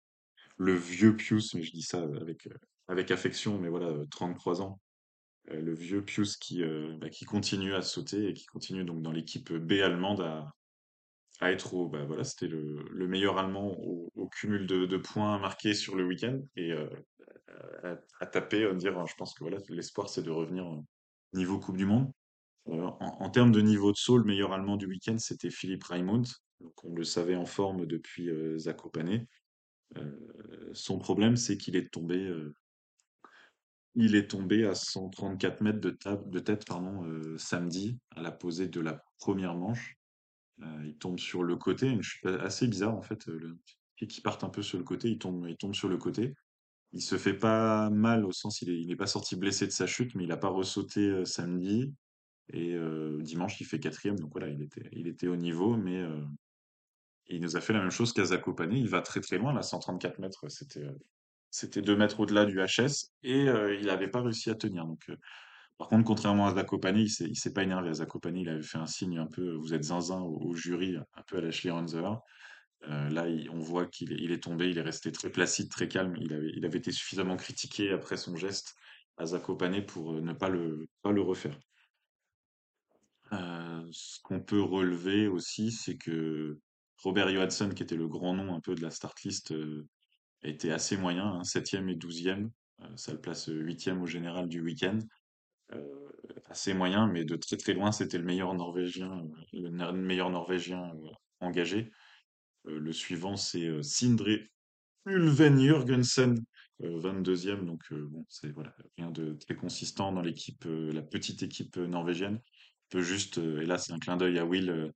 le 0.57 0.75
vieux 0.75 1.17
Pius, 1.17 1.55
mais 1.55 1.63
je 1.63 1.73
dis 1.73 1.83
ça 1.83 2.03
avec, 2.21 2.47
euh, 2.47 2.55
avec 2.89 3.11
affection, 3.11 3.59
mais 3.59 3.69
voilà, 3.69 3.89
euh, 3.89 4.07
33 4.11 4.63
ans. 4.63 4.81
Euh, 5.51 5.61
le 5.61 5.75
vieux 5.75 6.05
Pius 6.05 6.37
qui, 6.37 6.63
euh, 6.63 6.97
bah, 6.99 7.11
qui 7.11 7.25
continue 7.25 7.75
à 7.75 7.83
sauter 7.83 8.29
et 8.29 8.35
qui 8.35 8.47
continue 8.47 8.85
donc 8.85 9.03
dans 9.03 9.13
l'équipe 9.13 9.53
B 9.53 9.73
allemande 9.83 10.21
à, 10.21 10.53
au, 11.73 11.89
bah 11.89 12.05
voilà, 12.05 12.25
c'était 12.25 12.49
le, 12.49 12.85
le 12.91 13.09
meilleur 13.09 13.39
Allemand 13.39 13.77
au, 13.79 14.29
cumul 14.29 14.67
de, 14.67 14.97
points 14.97 15.39
marqués 15.39 15.75
sur 15.75 15.97
le 15.97 16.05
week-end 16.05 16.41
et 16.57 16.73
euh, 16.73 16.89
à, 17.83 17.97
à 18.21 18.27
taper, 18.27 18.65
à 18.65 18.75
dire, 18.75 19.07
je 19.07 19.15
pense 19.17 19.35
que 19.35 19.45
voilà, 19.45 19.59
l'espoir 19.69 20.09
c'est 20.09 20.23
de 20.23 20.31
revenir 20.31 20.65
niveau 21.33 21.59
Coupe 21.59 21.77
du 21.77 21.87
Monde. 21.87 22.11
Euh, 22.69 22.91
en, 23.01 23.31
termes 23.31 23.51
de 23.51 23.61
niveau 23.61 23.91
de 23.91 23.97
saut, 23.97 24.19
le 24.19 24.25
meilleur 24.25 24.53
Allemand 24.53 24.77
du 24.77 24.87
week-end 24.87 25.19
c'était 25.19 25.51
Philipp 25.51 25.83
Raimund, 25.83 26.27
donc 26.61 26.85
on 26.85 26.95
le 26.95 27.05
savait 27.05 27.35
en 27.35 27.47
forme 27.47 27.87
depuis 27.87 28.31
euh, 28.31 28.57
Zakopane. 28.57 29.27
Euh, 29.99 30.71
son 30.73 30.99
problème 30.99 31.37
c'est 31.37 31.57
qu'il 31.57 31.75
est 31.77 31.93
tombé, 31.93 32.33
il 33.95 34.15
est 34.15 34.31
tombé 34.31 34.65
à 34.65 34.75
134 34.75 35.61
mètres 35.61 35.81
de, 35.81 36.39
tête 36.39 36.65
pardon, 36.67 37.05
samedi 37.37 37.99
à 38.17 38.23
la 38.23 38.31
posée 38.31 38.69
de 38.69 38.81
la 38.81 39.05
première 39.19 39.55
manche. 39.55 39.99
Euh, 40.63 40.87
il 40.87 40.97
tombe 40.97 41.19
sur 41.19 41.43
le 41.43 41.57
côté, 41.57 41.89
une 41.89 42.03
chute 42.03 42.27
assez 42.27 42.67
bizarre 42.69 42.95
en 42.95 43.03
fait. 43.03 43.29
euh, 43.29 43.39
Le 43.39 43.59
qui 44.09 44.21
part 44.21 44.43
un 44.43 44.49
peu 44.49 44.63
sur 44.63 44.79
le 44.79 44.85
côté, 44.85 45.11
il 45.11 45.19
tombe, 45.19 45.47
il 45.49 45.57
tombe 45.57 45.75
sur 45.75 45.89
le 45.89 45.97
côté. 45.97 46.35
Il 46.93 47.03
se 47.03 47.17
fait 47.17 47.35
pas 47.35 47.89
mal 47.91 48.25
au 48.25 48.33
sens, 48.33 48.61
il 48.61 48.71
est, 48.71 48.81
il 48.81 48.91
est 48.91 48.97
pas 48.97 49.07
sorti 49.07 49.37
blessé 49.37 49.65
de 49.67 49.71
sa 49.71 49.87
chute, 49.87 50.17
mais 50.17 50.25
il 50.25 50.33
a 50.33 50.37
pas 50.37 50.49
ressauté 50.49 51.09
euh, 51.09 51.25
samedi. 51.25 51.95
Et 52.53 52.77
dimanche, 53.21 53.61
il 53.61 53.65
fait 53.65 53.79
quatrième, 53.79 54.19
donc 54.19 54.33
voilà, 54.33 54.49
il 54.49 54.61
était, 54.63 54.89
il 54.93 55.07
était 55.07 55.29
au 55.29 55.37
niveau, 55.37 55.77
mais 55.77 56.05
il 57.29 57.41
nous 57.41 57.57
a 57.57 57.61
fait 57.63 57.73
la 57.73 57.81
même 57.81 57.91
chose 57.91 58.13
qu'à 58.13 58.25
Zakopane. 58.25 58.73
Il 58.75 58.89
va 58.89 59.01
très 59.01 59.21
très 59.21 59.39
loin, 59.39 59.55
là, 59.55 59.63
134 59.63 60.19
mètres, 60.19 60.49
c'était 60.51 60.85
c'était 61.51 61.81
2 61.81 61.97
mètres 61.97 62.21
au-delà 62.21 62.45
du 62.45 62.59
HS, 62.59 63.13
et 63.23 63.45
il 63.79 63.87
n'avait 63.87 64.09
pas 64.09 64.21
réussi 64.21 64.51
à 64.51 64.55
tenir. 64.55 64.85
Donc, 64.85 65.09
par 65.83 65.89
contre, 65.89 66.05
contrairement 66.05 66.47
à 66.47 66.55
Zakopane, 66.55 66.97
il 66.97 67.09
il 67.09 67.35
s'est 67.37 67.53
pas 67.53 67.65
énervé. 67.65 67.89
À 67.89 67.95
Zakopane, 67.95 68.37
il 68.37 68.49
avait 68.49 68.63
fait 68.63 68.79
un 68.79 68.87
signe 68.87 69.19
un 69.19 69.27
peu, 69.27 69.55
vous 69.55 69.75
êtes 69.75 69.83
zinzin 69.83 70.21
au, 70.21 70.55
jury, 70.55 70.95
un 70.97 71.23
peu 71.27 71.39
à 71.39 71.41
la 71.41 71.51
Schlierenzer. 71.51 72.21
Euh, 72.89 73.09
là, 73.11 73.27
on 73.51 73.59
voit 73.59 73.87
qu'il 73.87 74.31
est, 74.31 74.39
tombé, 74.41 74.71
il 74.71 74.79
est 74.79 74.83
resté 74.83 75.11
très 75.11 75.29
placide, 75.29 75.71
très 75.71 75.89
calme. 75.89 76.15
Il 76.21 76.65
avait, 76.65 76.79
été 76.79 76.93
suffisamment 76.93 77.37
critiqué 77.37 77.91
après 77.91 78.17
son 78.17 78.37
geste 78.37 78.77
à 79.17 79.27
Zakopane 79.27 79.85
pour 79.85 80.13
euh, 80.13 80.21
ne 80.21 80.33
pas 80.33 80.49
le, 80.49 80.87
refaire. 81.05 81.59
Euh, 83.33 83.85
ce 83.91 84.21
qu'on 84.23 84.39
peut 84.39 84.63
relever 84.63 85.27
aussi, 85.27 85.73
c'est 85.73 85.97
que 85.97 86.61
Robert 86.99 87.29
Johansson, 87.29 87.71
qui 87.71 87.83
était 87.83 87.97
le 87.97 88.07
grand 88.07 88.35
nom 88.35 88.55
un 88.55 88.61
peu 88.61 88.77
de 88.77 88.83
la 88.83 88.93
start 88.93 89.21
list, 89.23 89.53
été 90.45 90.71
assez 90.71 90.97
moyen, 90.97 91.27
hein, 91.27 91.43
7e 91.43 91.89
et 91.89 91.97
12e. 91.97 92.51
Euh, 92.85 92.97
ça 92.97 93.13
le 93.13 93.21
place 93.21 93.49
euh, 93.49 93.63
8e 93.63 94.01
au 94.01 94.07
général 94.07 94.49
du 94.49 94.61
week-end. 94.61 94.99
Euh, 95.75 96.03
assez 96.53 96.75
moyen, 96.75 97.07
mais 97.07 97.25
de 97.25 97.37
très 97.37 97.57
très 97.57 97.73
loin, 97.73 97.93
c'était 97.93 98.19
le 98.19 98.25
meilleur 98.25 98.55
Norvégien, 98.55 99.25
euh, 99.55 99.71
le 99.71 99.93
meilleur 99.93 100.31
Norvégien 100.31 100.93
euh, 100.95 101.09
engagé. 101.41 101.91
Le 102.65 102.93
suivant, 102.93 103.37
c'est 103.37 103.83
Sindre 103.83 104.29
Ulven 105.07 105.59
Jørgensen, 105.59 106.39
euh, 106.83 107.01
22e. 107.01 107.65
Donc 107.65 107.93
bon, 107.93 108.25
c'est 108.29 108.51
voilà, 108.53 108.73
rien 108.97 109.11
de 109.11 109.33
très 109.33 109.57
consistant 109.57 110.13
dans 110.13 110.21
l'équipe, 110.21 110.65
la 110.67 111.03
petite 111.03 111.43
équipe 111.43 111.77
norvégienne. 111.77 112.41
Peut 112.89 113.03
juste, 113.03 113.39
et 113.39 113.65
là 113.65 113.79
c'est 113.79 113.93
un 113.93 113.99
clin 113.99 114.17
d'œil 114.17 114.39
à 114.39 114.45
Will, 114.45 114.93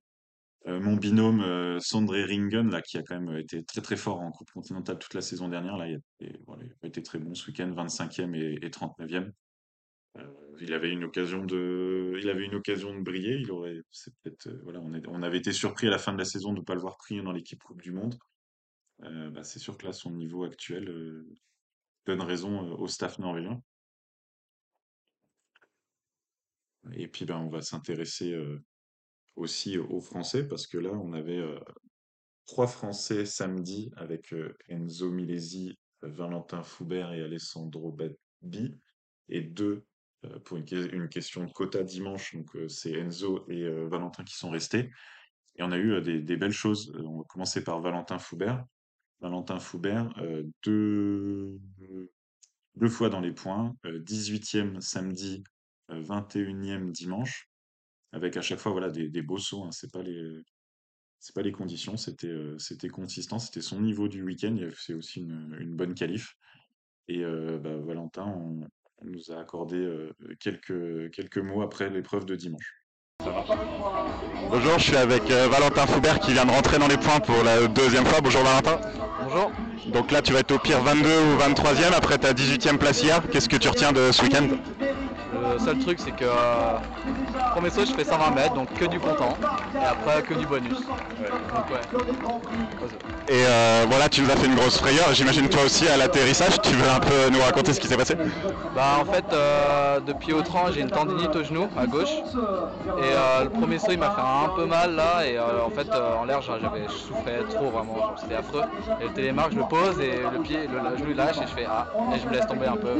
mon 0.65 0.95
binôme 0.95 1.41
euh, 1.41 1.79
Sondre 1.79 2.13
Ringen, 2.13 2.69
là, 2.69 2.81
qui 2.81 2.97
a 2.97 3.03
quand 3.03 3.19
même 3.19 3.37
été 3.37 3.63
très 3.63 3.81
très 3.81 3.95
fort 3.95 4.19
en 4.19 4.31
Coupe 4.31 4.51
continentale 4.51 4.99
toute 4.99 5.13
la 5.13 5.21
saison 5.21 5.47
dernière, 5.47 5.77
là, 5.77 5.87
il 5.87 5.95
a, 5.95 5.99
et, 6.19 6.39
voilà, 6.45 6.63
il 6.63 6.73
a 6.83 6.87
été 6.87 7.01
très 7.01 7.19
bon 7.19 7.33
ce 7.33 7.47
week-end, 7.47 7.69
25e 7.69 8.35
et, 8.35 8.65
et 8.65 8.69
39e. 8.69 9.31
Il 10.59 10.73
avait 10.73 10.89
une 10.89 11.03
occasion 11.03 11.45
de, 11.45 12.19
une 12.23 12.55
occasion 12.55 12.95
de 12.95 13.01
briller. 13.01 13.43
Voilà, 14.63 14.79
on, 14.79 15.23
avait 15.23 15.37
été 15.37 15.51
surpris 15.51 15.87
à 15.87 15.91
la 15.91 15.97
fin 15.97 16.13
de 16.13 16.17
la 16.17 16.25
saison 16.25 16.53
de 16.53 16.59
ne 16.59 16.63
pas 16.63 16.75
le 16.75 16.81
voir 16.81 16.97
prier 16.97 17.21
dans 17.21 17.31
l'équipe 17.31 17.61
Coupe 17.63 17.81
du 17.81 17.91
Monde. 17.91 18.17
Bah, 18.99 19.43
c'est 19.43 19.59
sûr 19.59 19.77
que 19.77 19.85
là, 19.85 19.93
son 19.93 20.11
niveau 20.11 20.43
actuel 20.43 21.25
donne 22.05 22.21
raison 22.21 22.71
au 22.73 22.87
staff 22.87 23.19
norvégien. 23.19 23.61
Et 26.93 27.07
puis, 27.07 27.25
ben, 27.25 27.37
on 27.37 27.49
va 27.49 27.61
s'intéresser 27.61 28.35
aussi 29.35 29.77
aux 29.77 30.01
Français 30.01 30.47
parce 30.47 30.67
que 30.67 30.77
là, 30.77 30.91
on 30.91 31.13
avait 31.13 31.43
trois 32.45 32.67
Français 32.67 33.25
samedi 33.25 33.91
avec 33.95 34.33
Enzo 34.69 35.11
Milesi, 35.11 35.77
Valentin 36.01 36.63
Foubert 36.63 37.11
et 37.13 37.21
Alessandro 37.21 37.91
Babi, 37.91 38.79
et 39.29 39.41
deux 39.41 39.85
pour 40.45 40.57
une, 40.57 41.09
question 41.09 41.45
de 41.45 41.51
quota 41.51 41.83
dimanche. 41.83 42.35
Donc, 42.35 42.49
c'est 42.67 42.93
Enzo 42.93 43.45
et 43.49 43.69
Valentin 43.87 44.23
qui 44.23 44.35
sont 44.35 44.49
restés. 44.49 44.91
Et 45.55 45.63
on 45.63 45.71
a 45.71 45.77
eu 45.77 46.01
des, 46.01 46.37
belles 46.37 46.51
choses. 46.51 46.93
On 47.03 47.19
va 47.19 47.23
commencer 47.25 47.63
par 47.63 47.81
Valentin 47.81 48.19
Foubert. 48.19 48.65
Valentin 49.19 49.59
Foubert, 49.59 50.09
deux, 50.63 51.59
deux 52.75 52.89
fois 52.89 53.09
dans 53.09 53.19
les 53.19 53.31
points, 53.31 53.75
18e 53.83 54.79
samedi 54.79 55.43
21e 55.89 56.91
dimanche, 56.91 57.49
avec 58.11 58.37
à 58.37 58.41
chaque 58.41 58.59
fois 58.59 58.71
voilà, 58.71 58.89
des, 58.89 59.21
beaux 59.21 59.37
sauts. 59.37 59.63
Hein. 59.63 59.71
C'est 59.71 59.91
pas 59.91 60.03
les 60.03 60.43
pas 61.35 61.41
les 61.41 61.51
conditions, 61.51 61.97
c'était 61.97 62.33
c'était 62.57 62.87
consistant, 62.87 63.37
c'était 63.37 63.61
son 63.61 63.81
niveau 63.81 64.07
du 64.07 64.23
week-end. 64.23 64.55
C'est 64.77 64.93
aussi 64.93 65.21
une, 65.21 65.75
bonne 65.75 65.93
qualif. 65.93 66.35
Et 67.07 67.23
bah, 67.23 67.77
Valentin, 67.77 68.25
on, 68.25 68.67
nous 69.03 69.31
a 69.31 69.39
accordé 69.39 69.87
quelques 70.39 71.11
quelques 71.11 71.37
mots 71.37 71.61
après 71.61 71.89
l'épreuve 71.89 72.25
de 72.25 72.35
dimanche. 72.35 72.73
Bonjour, 74.49 74.77
je 74.77 74.83
suis 74.83 74.95
avec 74.95 75.23
Valentin 75.29 75.85
Foubert 75.87 76.19
qui 76.19 76.33
vient 76.33 76.45
de 76.45 76.51
rentrer 76.51 76.77
dans 76.77 76.87
les 76.87 76.97
points 76.97 77.19
pour 77.19 77.43
la 77.43 77.67
deuxième 77.67 78.05
fois. 78.05 78.21
Bonjour 78.21 78.43
Valentin. 78.43 78.79
Bonjour. 79.23 79.51
Donc 79.87 80.11
là, 80.11 80.21
tu 80.21 80.33
vas 80.33 80.39
être 80.39 80.51
au 80.51 80.59
pire 80.59 80.81
22 80.81 81.09
ou 81.09 81.37
23e 81.37 81.93
après 81.95 82.17
ta 82.17 82.33
18e 82.33 82.77
place 82.77 83.01
hier. 83.03 83.21
Qu'est-ce 83.29 83.49
que 83.49 83.57
tu 83.57 83.67
retiens 83.67 83.91
de 83.91 84.11
ce 84.11 84.23
week-end? 84.23 84.47
Le 85.53 85.59
seul 85.59 85.77
truc, 85.79 85.99
c'est 85.99 86.11
que 86.11 86.25
euh, 86.25 86.77
premier 87.51 87.69
saut, 87.69 87.85
je 87.85 87.93
fais 87.93 88.03
120 88.03 88.31
mètres, 88.31 88.53
donc 88.53 88.73
que 88.73 88.85
du 88.85 88.99
content, 88.99 89.37
et 89.75 89.85
après 89.85 90.21
que 90.23 90.33
du 90.33 90.45
bonus. 90.45 90.73
Donc, 90.73 91.69
ouais. 91.71 91.81
Et 93.29 93.43
euh, 93.45 93.85
voilà, 93.89 94.07
tu 94.09 94.21
nous 94.21 94.29
as 94.29 94.35
fait 94.35 94.47
une 94.47 94.55
grosse 94.55 94.77
frayeur. 94.77 95.13
J'imagine 95.13 95.49
toi 95.49 95.63
aussi 95.65 95.87
à 95.87 95.97
l'atterrissage. 95.97 96.61
Tu 96.61 96.73
veux 96.75 96.89
un 96.89 96.99
peu 96.99 97.29
nous 97.31 97.41
raconter 97.41 97.73
ce 97.73 97.79
qui 97.79 97.87
s'est 97.87 97.97
passé? 97.97 98.15
Bah 98.75 98.99
en 99.01 99.05
fait, 99.11 99.25
euh, 99.33 99.99
depuis 99.99 100.33
Autran, 100.33 100.71
j'ai 100.71 100.81
une 100.81 100.89
tendinite 100.89 101.35
au 101.35 101.43
genou 101.43 101.67
à 101.77 101.87
gauche, 101.87 102.13
et 102.99 103.43
le 103.43 103.49
premier 103.49 103.79
saut, 103.79 103.91
il 103.91 103.99
m'a 103.99 104.11
fait 104.11 104.21
un 104.21 104.49
peu 104.55 104.65
mal 104.65 104.95
là, 104.95 105.25
et 105.25 105.39
en 105.39 105.69
fait, 105.69 105.89
en 105.91 106.25
l'air, 106.25 106.41
j'avais, 106.41 106.87
je 106.87 106.93
souffrais 106.93 107.43
trop 107.49 107.69
vraiment. 107.69 108.15
C'était 108.21 108.35
affreux. 108.35 108.63
Et 109.01 109.05
le 109.05 109.13
télémarque, 109.13 109.51
je 109.53 109.57
le 109.57 109.63
pose 109.63 109.99
et 109.99 110.19
le 110.31 110.41
pied, 110.41 110.59
le, 110.67 110.97
genou 110.97 111.11
il 111.11 111.15
lâche 111.15 111.37
et 111.37 111.47
je 111.47 111.53
fais 111.53 111.67
ah, 111.69 111.87
et 112.13 112.19
je 112.19 112.27
me 112.27 112.33
laisse 112.33 112.47
tomber 112.47 112.67
un 112.67 112.77
peu. 112.77 112.93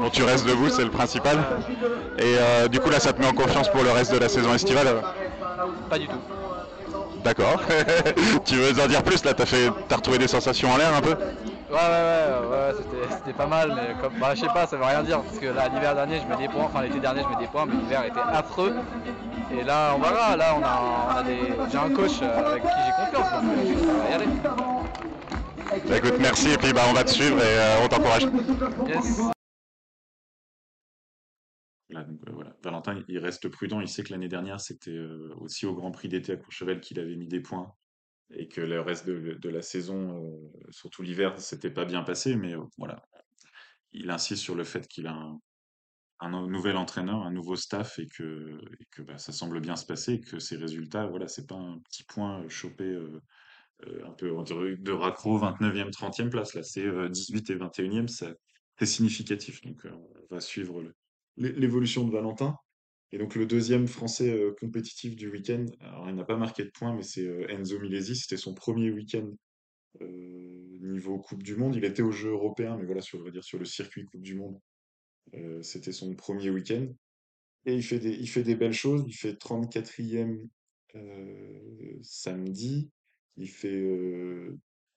Bon, 0.00 0.08
tu 0.10 0.22
restes 0.22 0.46
debout, 0.46 0.68
c'est 0.68 0.84
le 0.84 0.90
principal. 0.90 1.36
Et 2.18 2.36
euh, 2.38 2.68
du 2.68 2.80
coup, 2.80 2.90
là, 2.90 3.00
ça 3.00 3.12
te 3.12 3.20
met 3.20 3.26
en 3.26 3.32
confiance 3.32 3.68
pour 3.70 3.82
le 3.82 3.90
reste 3.90 4.12
de 4.12 4.18
la 4.18 4.28
saison 4.28 4.54
estivale? 4.54 5.02
Pas 5.88 5.98
du 5.98 6.06
tout. 6.08 6.16
D'accord. 7.24 7.60
tu 8.44 8.56
veux 8.56 8.82
en 8.82 8.88
dire 8.88 9.02
plus 9.02 9.24
là? 9.24 9.32
T'as 9.32 9.46
fait, 9.46 9.70
as 9.90 9.96
retrouvé 9.96 10.18
des 10.18 10.28
sensations 10.28 10.70
en 10.70 10.76
l'air 10.76 10.92
un 10.94 11.00
peu? 11.00 11.14
Ouais, 11.72 11.78
ouais, 11.78 12.48
ouais, 12.50 13.08
c'était 13.16 13.32
pas 13.32 13.46
mal, 13.46 13.72
mais 13.74 13.94
comme, 14.02 14.12
bah, 14.20 14.34
je 14.34 14.40
sais 14.40 14.46
pas, 14.48 14.66
ça 14.66 14.76
veut 14.76 14.84
rien 14.84 15.02
dire 15.02 15.20
parce 15.20 15.38
que 15.38 15.46
là, 15.46 15.68
l'hiver 15.68 15.94
dernier, 15.94 16.20
je 16.20 16.26
mets 16.26 16.36
des 16.36 16.52
points, 16.52 16.64
enfin 16.64 16.82
l'été 16.82 16.98
dernier, 16.98 17.22
je 17.22 17.28
mets 17.28 17.42
des 17.42 17.50
points, 17.50 17.64
mais 17.66 17.76
l'hiver 17.76 18.04
était 18.04 18.20
affreux. 18.30 18.74
Et 19.58 19.64
là, 19.64 19.94
on 19.96 20.00
verra. 20.00 20.36
Là, 20.36 20.54
on 20.58 20.62
a, 20.62 21.14
on 21.14 21.16
a 21.18 21.22
des, 21.22 21.38
j'ai 21.70 21.78
un 21.78 21.90
coach 21.94 22.20
euh, 22.22 22.50
avec 22.50 22.62
qui 22.62 22.68
j'ai 22.84 23.04
confiance, 23.04 23.32
donc 23.32 23.42
euh, 23.44 23.86
ça 23.86 24.02
va 24.02 24.10
y 24.10 24.14
aller. 24.14 24.26
Bah, 25.88 25.96
écoute, 25.96 26.14
merci 26.20 26.50
et 26.50 26.58
puis 26.58 26.72
bah, 26.72 26.82
on 26.90 26.92
va 26.92 27.04
te 27.04 27.10
suivre 27.10 27.38
et 27.38 27.82
on 27.82 27.88
t'encourage. 27.88 28.26
Yes. 28.86 29.31
Euh. 31.94 32.44
Valentin, 32.62 33.02
il 33.08 33.18
reste 33.18 33.48
prudent. 33.48 33.80
Il 33.80 33.88
sait 33.88 34.02
que 34.02 34.12
l'année 34.12 34.28
dernière, 34.28 34.60
c'était 34.60 34.90
euh, 34.90 35.34
aussi 35.40 35.66
au 35.66 35.74
Grand 35.74 35.90
Prix 35.90 36.08
d'été 36.08 36.32
à 36.32 36.36
Courchevel 36.36 36.80
qu'il 36.80 36.98
avait 36.98 37.16
mis 37.16 37.28
des 37.28 37.40
points 37.40 37.72
et 38.34 38.48
que 38.48 38.60
le 38.62 38.80
reste 38.80 39.06
de, 39.06 39.48
la 39.48 39.60
saison, 39.60 40.24
euh, 40.24 40.70
surtout 40.70 41.02
l'hiver, 41.02 41.38
s'était 41.38 41.70
pas 41.70 41.84
bien 41.84 42.02
passé. 42.02 42.36
Mais 42.36 42.54
voilà, 42.78 43.02
il 43.92 44.10
insiste 44.10 44.42
sur 44.42 44.54
le 44.54 44.64
fait 44.64 44.88
qu'il 44.88 45.06
a 45.06 45.14
un, 46.20 46.46
nouvel 46.46 46.76
entraîneur, 46.76 47.22
un 47.22 47.32
nouveau 47.32 47.56
staff 47.56 47.98
et 47.98 48.06
que, 48.06 48.58
bah, 49.02 49.18
ça 49.18 49.32
semble 49.32 49.60
bien 49.60 49.76
se 49.76 49.84
passer 49.84 50.20
que 50.20 50.38
ses 50.38 50.56
résultats, 50.56 51.06
voilà, 51.06 51.28
c'est 51.28 51.46
pas 51.46 51.56
un 51.56 51.78
petit 51.80 52.04
point 52.04 52.48
chopé 52.48 52.96
un 54.06 54.12
peu 54.12 54.28
de 54.28 54.92
raccro 54.92 55.38
29e, 55.38 55.90
30e 55.90 56.30
place. 56.30 56.54
Là, 56.54 56.62
c'est 56.62 56.88
18 57.10 57.50
et 57.50 57.56
21e, 57.56 58.06
c'est 58.08 58.86
significatif. 58.86 59.60
Donc, 59.62 59.84
on 59.84 60.34
va 60.34 60.40
suivre 60.40 60.80
le, 60.80 60.94
l'évolution 61.36 62.06
de 62.06 62.12
Valentin. 62.12 62.56
Et 63.12 63.18
donc 63.18 63.34
le 63.34 63.46
deuxième 63.46 63.86
français 63.86 64.30
euh, 64.30 64.54
compétitif 64.58 65.16
du 65.16 65.28
week-end, 65.28 65.66
alors 65.80 66.08
il 66.08 66.14
n'a 66.14 66.24
pas 66.24 66.38
marqué 66.38 66.64
de 66.64 66.70
points, 66.70 66.94
mais 66.94 67.02
c'est 67.02 67.26
euh, 67.26 67.46
Enzo 67.50 67.78
Milesi, 67.78 68.16
c'était 68.16 68.38
son 68.38 68.54
premier 68.54 68.90
week-end 68.90 69.30
euh, 70.00 70.78
niveau 70.80 71.18
Coupe 71.18 71.42
du 71.42 71.54
Monde. 71.54 71.76
Il 71.76 71.84
était 71.84 72.02
aux 72.02 72.10
Jeux 72.10 72.30
européens, 72.30 72.78
mais 72.78 72.86
voilà, 72.86 73.02
sur, 73.02 73.30
dire, 73.30 73.44
sur 73.44 73.58
le 73.58 73.66
circuit 73.66 74.06
Coupe 74.06 74.22
du 74.22 74.34
Monde, 74.34 74.58
c'était 75.62 75.92
son 75.92 76.14
premier 76.14 76.50
week-end. 76.50 76.88
Et 77.64 77.74
il 77.74 77.82
fait, 77.82 77.98
des, 77.98 78.10
il 78.10 78.28
fait 78.28 78.42
des 78.42 78.56
belles 78.56 78.72
choses, 78.72 79.04
il 79.06 79.12
fait 79.12 79.34
34e 79.34 80.48
samedi, 82.02 82.90
il 83.36 83.48
fait 83.48 83.80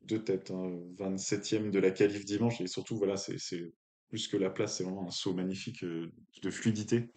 deux 0.01 0.23
têtes, 0.23 0.51
27e 0.51 1.67
hein, 1.67 1.69
de 1.69 1.79
la 1.79 1.91
qualif 1.91 2.25
dimanche, 2.25 2.59
et 2.61 2.67
surtout, 2.67 2.97
voilà, 2.97 3.17
c'est 3.17 3.73
plus 4.09 4.27
que 4.27 4.37
la 4.37 4.49
place, 4.49 4.77
c'est 4.77 4.83
vraiment 4.83 5.07
un 5.07 5.11
saut 5.11 5.33
magnifique 5.33 5.83
euh, 5.83 6.11
de 6.41 6.49
fluidité. 6.49 7.11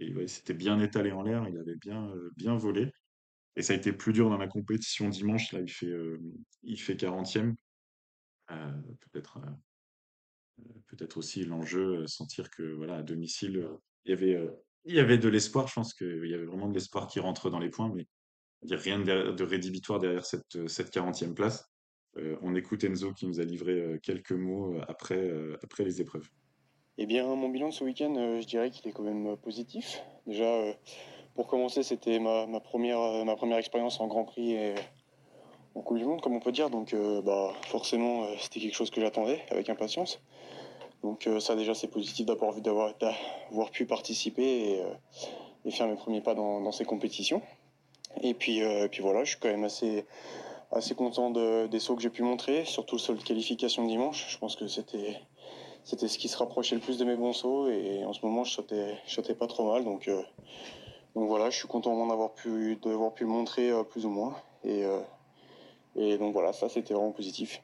Et 0.00 0.12
c'était 0.26 0.54
bien 0.54 0.80
étalé 0.80 1.12
en 1.12 1.22
l'air, 1.22 1.46
il 1.48 1.58
avait 1.58 1.76
bien, 1.76 2.08
euh, 2.10 2.30
bien 2.36 2.56
volé. 2.56 2.92
Et 3.56 3.62
ça 3.62 3.72
a 3.72 3.76
été 3.76 3.92
plus 3.92 4.12
dur 4.12 4.28
dans 4.28 4.38
la 4.38 4.48
compétition 4.48 5.08
dimanche. 5.08 5.52
Là, 5.52 5.60
il 5.60 5.70
fait, 5.70 5.86
euh, 5.86 6.20
il 6.62 6.80
fait 6.80 6.96
40e. 6.96 7.54
peut-être, 8.48 9.38
peut-être 10.88 11.16
aussi 11.18 11.44
l'enjeu, 11.44 12.06
sentir 12.06 12.50
que 12.50 12.62
voilà, 12.62 12.96
à 12.96 13.02
domicile, 13.02 13.68
il 14.04 14.10
y 14.10 14.12
avait, 14.12 14.48
il 14.84 14.94
y 14.94 14.98
avait 14.98 15.18
de 15.18 15.28
l'espoir. 15.28 15.68
Je 15.68 15.74
pense 15.74 15.94
qu'il 15.94 16.26
y 16.26 16.34
avait 16.34 16.46
vraiment 16.46 16.68
de 16.68 16.74
l'espoir 16.74 17.06
qui 17.06 17.20
rentre 17.20 17.48
dans 17.48 17.60
les 17.60 17.70
points, 17.70 17.92
mais 17.94 18.08
il 18.62 18.68
n'y 18.68 18.74
a 18.74 18.78
rien 18.78 18.98
de, 18.98 19.42
rédhibitoire 19.44 20.00
derrière 20.00 20.26
cette, 20.26 20.66
cette 20.66 20.92
40e 20.92 21.34
place. 21.34 21.73
On 22.42 22.54
écoute 22.54 22.84
Enzo 22.84 23.12
qui 23.12 23.26
nous 23.26 23.40
a 23.40 23.44
livré 23.44 23.98
quelques 24.02 24.32
mots 24.32 24.76
après, 24.88 25.30
après 25.62 25.84
les 25.84 26.00
épreuves. 26.00 26.28
Eh 26.96 27.06
bien, 27.06 27.26
mon 27.26 27.48
bilan 27.48 27.70
de 27.70 27.74
ce 27.74 27.82
week-end, 27.82 28.14
euh, 28.16 28.40
je 28.40 28.46
dirais 28.46 28.70
qu'il 28.70 28.88
est 28.88 28.92
quand 28.92 29.02
même 29.02 29.26
euh, 29.26 29.36
positif. 29.36 30.00
Déjà, 30.28 30.44
euh, 30.44 30.72
pour 31.34 31.48
commencer, 31.48 31.82
c'était 31.82 32.20
ma, 32.20 32.46
première, 32.60 33.24
première 33.36 33.58
expérience 33.58 33.98
en 33.98 34.06
Grand 34.06 34.24
Prix 34.24 34.52
et 34.52 34.74
en 35.74 35.80
Coupe 35.80 35.98
du 35.98 36.04
Monde, 36.04 36.20
comme 36.20 36.34
on 36.34 36.40
peut 36.40 36.52
dire. 36.52 36.70
Donc, 36.70 36.94
bah, 37.24 37.52
forcément, 37.66 38.28
c'était 38.38 38.60
quelque 38.60 38.76
chose 38.76 38.90
que 38.90 39.00
j'attendais 39.00 39.42
avec 39.50 39.68
impatience. 39.68 40.20
Donc, 41.02 41.28
ça, 41.40 41.56
déjà, 41.56 41.74
c'est 41.74 41.88
positif 41.88 42.24
d'avoir, 42.24 42.54
pu 43.72 43.84
participer 43.84 44.80
et, 45.64 45.70
faire 45.72 45.88
mes 45.88 45.96
premiers 45.96 46.20
pas 46.20 46.34
dans, 46.34 46.70
ces 46.70 46.84
compétitions. 46.84 47.42
Et 48.22 48.34
puis, 48.34 48.62
puis 48.92 49.02
voilà, 49.02 49.24
je 49.24 49.30
suis 49.30 49.40
quand 49.40 49.50
même 49.50 49.64
assez, 49.64 50.06
assez 50.70 50.94
content 50.94 51.30
des 51.30 51.78
sauts 51.78 51.96
que 51.96 52.02
j'ai 52.02 52.10
pu 52.10 52.22
montrer, 52.22 52.64
surtout 52.64 52.96
le 52.96 53.00
saut 53.00 53.14
de 53.14 53.22
qualification 53.22 53.84
de 53.84 53.88
dimanche. 53.88 54.26
Je 54.28 54.38
pense 54.38 54.56
que 54.56 54.66
c'était 54.66 55.20
c'était 55.84 56.08
ce 56.08 56.18
qui 56.18 56.28
se 56.28 56.38
rapprochait 56.38 56.74
le 56.74 56.80
plus 56.80 56.98
de 56.98 57.04
mes 57.04 57.14
bons 57.14 57.34
sauts 57.34 57.68
et 57.68 58.04
en 58.04 58.12
ce 58.12 58.24
moment 58.24 58.42
je 58.44 58.52
sautais, 58.52 58.98
sautais 59.06 59.34
pas 59.34 59.46
trop 59.46 59.70
mal 59.70 59.84
donc, 59.84 60.08
euh, 60.08 60.22
donc 61.14 61.28
voilà 61.28 61.50
je 61.50 61.58
suis 61.58 61.68
content 61.68 62.06
d'avoir 62.06 62.32
pu, 62.32 62.76
d'avoir 62.76 63.12
pu 63.12 63.26
montrer 63.26 63.70
euh, 63.70 63.84
plus 63.84 64.06
ou 64.06 64.08
moins 64.10 64.34
et, 64.64 64.84
euh, 64.84 65.00
et 65.94 66.16
donc 66.16 66.32
voilà 66.32 66.52
ça 66.52 66.68
c'était 66.68 66.94
vraiment 66.94 67.12
positif. 67.12 67.62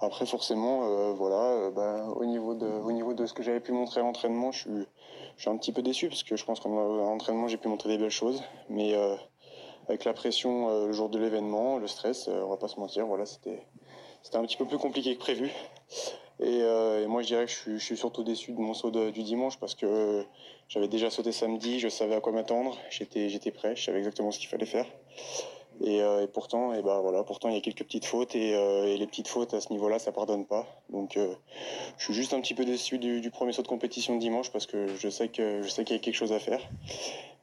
Après 0.00 0.26
forcément 0.26 1.12
voilà 1.14 1.70
ben, 1.70 2.08
au, 2.10 2.24
niveau 2.24 2.54
de, 2.54 2.66
au 2.66 2.92
niveau 2.92 3.14
de 3.14 3.26
ce 3.26 3.34
que 3.34 3.42
j'avais 3.42 3.58
pu 3.58 3.72
montrer 3.72 4.00
à 4.00 4.04
l'entraînement 4.04 4.52
je 4.52 4.60
suis, 4.60 4.86
je 5.36 5.40
suis 5.42 5.50
un 5.50 5.56
petit 5.56 5.72
peu 5.72 5.82
déçu 5.82 6.08
parce 6.08 6.22
que 6.22 6.36
je 6.36 6.44
pense 6.44 6.60
qu'à 6.60 6.68
l'entraînement 6.68 7.48
j'ai 7.48 7.56
pu 7.56 7.66
montrer 7.66 7.88
des 7.88 7.98
belles 7.98 8.08
choses 8.08 8.40
mais 8.68 8.94
avec 9.88 10.04
la 10.04 10.12
pression 10.12 10.86
le 10.86 10.92
jour 10.92 11.08
de 11.08 11.18
l'événement, 11.18 11.78
le 11.78 11.86
stress, 11.86 12.28
on 12.28 12.48
va 12.48 12.56
pas 12.56 12.68
se 12.68 12.78
mentir, 12.78 13.06
voilà, 13.06 13.24
c'était 13.26 13.62
un 14.34 14.42
petit 14.42 14.56
peu 14.56 14.66
plus 14.66 14.78
compliqué 14.78 15.14
que 15.14 15.20
prévu. 15.20 15.50
Euh, 16.40 17.04
et, 17.04 17.06
moi, 17.06 17.22
je 17.22 17.28
dirais 17.28 17.46
que 17.46 17.52
je 17.52 17.78
suis, 17.78 17.96
surtout 17.96 18.22
déçu 18.22 18.52
de 18.52 18.60
mon 18.60 18.74
saut 18.74 18.90
du 18.90 19.22
dimanche 19.22 19.58
parce 19.58 19.74
que 19.74 20.24
j'avais 20.68 20.88
déjà 20.88 21.10
sauté 21.10 21.32
samedi, 21.32 21.80
je 21.80 21.88
savais 21.88 22.14
à 22.14 22.20
quoi 22.20 22.32
m'attendre, 22.32 22.76
j'étais 22.90 23.50
prêt, 23.50 23.74
je 23.76 23.84
savais 23.84 23.98
exactement 23.98 24.30
ce 24.30 24.38
qu'il 24.38 24.48
fallait 24.48 24.66
faire. 24.66 24.86
Et, 25.84 26.02
euh, 26.02 26.24
et 26.24 26.26
pourtant, 26.26 26.74
et 26.74 26.82
bah 26.82 27.00
voilà, 27.00 27.22
pourtant 27.22 27.48
il 27.48 27.54
y 27.54 27.58
a 27.58 27.60
quelques 27.60 27.84
petites 27.84 28.04
fautes 28.04 28.34
et, 28.34 28.54
euh, 28.54 28.86
et 28.86 28.96
les 28.96 29.06
petites 29.06 29.28
fautes 29.28 29.54
à 29.54 29.60
ce 29.60 29.72
niveau-là, 29.72 29.98
ça 30.00 30.10
pardonne 30.10 30.44
pas. 30.44 30.66
Donc 30.90 31.16
euh, 31.16 31.32
je 31.98 32.04
suis 32.04 32.14
juste 32.14 32.32
un 32.32 32.40
petit 32.40 32.54
peu 32.54 32.64
déçu 32.64 32.98
du, 32.98 33.30
premier 33.30 33.52
saut 33.52 33.62
de 33.62 33.68
compétition 33.68 34.16
de 34.16 34.20
dimanche 34.20 34.50
parce 34.50 34.66
que 34.66 34.88
je 34.88 35.08
sais 35.08 35.28
que 35.28 35.62
je 35.62 35.68
sais 35.68 35.84
qu'il 35.84 35.94
y 35.94 35.98
a 35.98 36.02
quelque 36.02 36.16
chose 36.16 36.32
à 36.32 36.40
faire. 36.40 36.60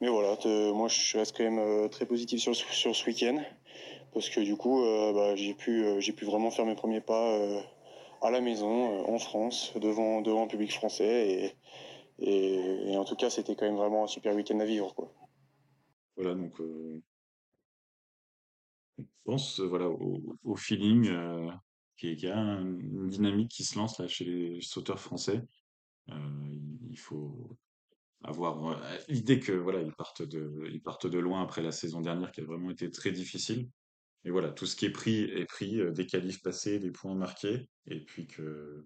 Mais 0.02 0.10
voilà, 0.10 0.38
moi 0.74 0.90
je 0.90 1.18
reste 1.18 1.38
quand 1.38 1.50
même 1.50 1.90
très 1.90 2.06
positif 2.06 2.42
sur, 2.42 2.54
sur 2.54 2.94
ce 2.94 3.06
week-end 3.06 3.42
parce 4.14 4.30
que 4.30 4.42
du 4.42 4.58
coup, 4.58 4.82
bah, 5.14 5.36
j'ai 5.36 5.54
pu 5.54 5.86
j'ai 6.00 6.12
pu 6.12 6.26
vraiment 6.26 6.52
faire 6.52 6.66
mes 6.66 6.76
premiers 6.76 7.02
pas 7.02 7.38
à 8.22 8.32
la 8.32 8.42
maison, 8.42 9.06
en 9.08 9.18
France, 9.20 9.72
devant 9.78 10.22
devant 10.22 10.44
un 10.44 10.48
public 10.48 10.74
français 10.74 11.30
et 11.30 11.56
et, 12.18 12.96
en 12.98 13.04
tout 13.04 13.18
cas, 13.18 13.30
c'était 13.30 13.56
quand 13.56 13.66
même 13.66 13.76
vraiment 13.76 14.06
un 14.06 14.08
super 14.08 14.34
week-end 14.36 14.60
à 14.60 14.66
vivre 14.66 14.94
quoi. 14.96 15.12
Voilà, 16.18 16.34
donc 16.34 16.54
pense 19.26 19.60
euh, 19.60 19.68
voilà, 19.68 19.90
au, 19.90 20.56
feeling 20.56 21.10
euh, 21.10 21.52
qu'il 21.98 22.20
y 22.20 22.28
a 22.28 22.38
une 22.38 23.10
dynamique 23.10 23.52
qui 23.52 23.64
se 23.64 23.78
lance 23.78 24.00
là 24.00 24.08
chez 24.08 24.26
les 24.26 24.62
sauteurs 24.62 25.00
français. 25.00 25.42
Euh, 26.10 26.14
il 26.90 26.98
faut 26.98 27.58
avoir 28.24 28.68
euh, 28.68 28.98
l'idée 29.08 29.40
que 29.40 29.52
voilà, 29.52 29.82
ils 29.82 29.94
partent 29.94 30.24
de, 30.24 31.20
loin 31.20 31.44
après 31.44 31.62
la 31.62 31.72
saison 31.72 32.02
dernière 32.02 32.32
qui 32.32 32.42
a 32.42 32.46
vraiment 32.46 32.70
été 32.70 32.90
très 32.90 33.12
difficile. 33.12 33.70
Et 34.24 34.32
voilà, 34.32 34.52
tout 34.52 34.66
ce 34.66 34.76
qui 34.76 34.86
est 34.86 34.92
pris 34.92 35.24
est 35.24 35.46
pris, 35.46 35.80
euh, 35.80 35.92
des 35.92 36.08
qualifs 36.08 36.42
passés, 36.42 36.80
des 36.80 36.92
points 36.92 37.14
marqués, 37.14 37.70
et 37.86 38.00
puis 38.00 38.26
que 38.26 38.86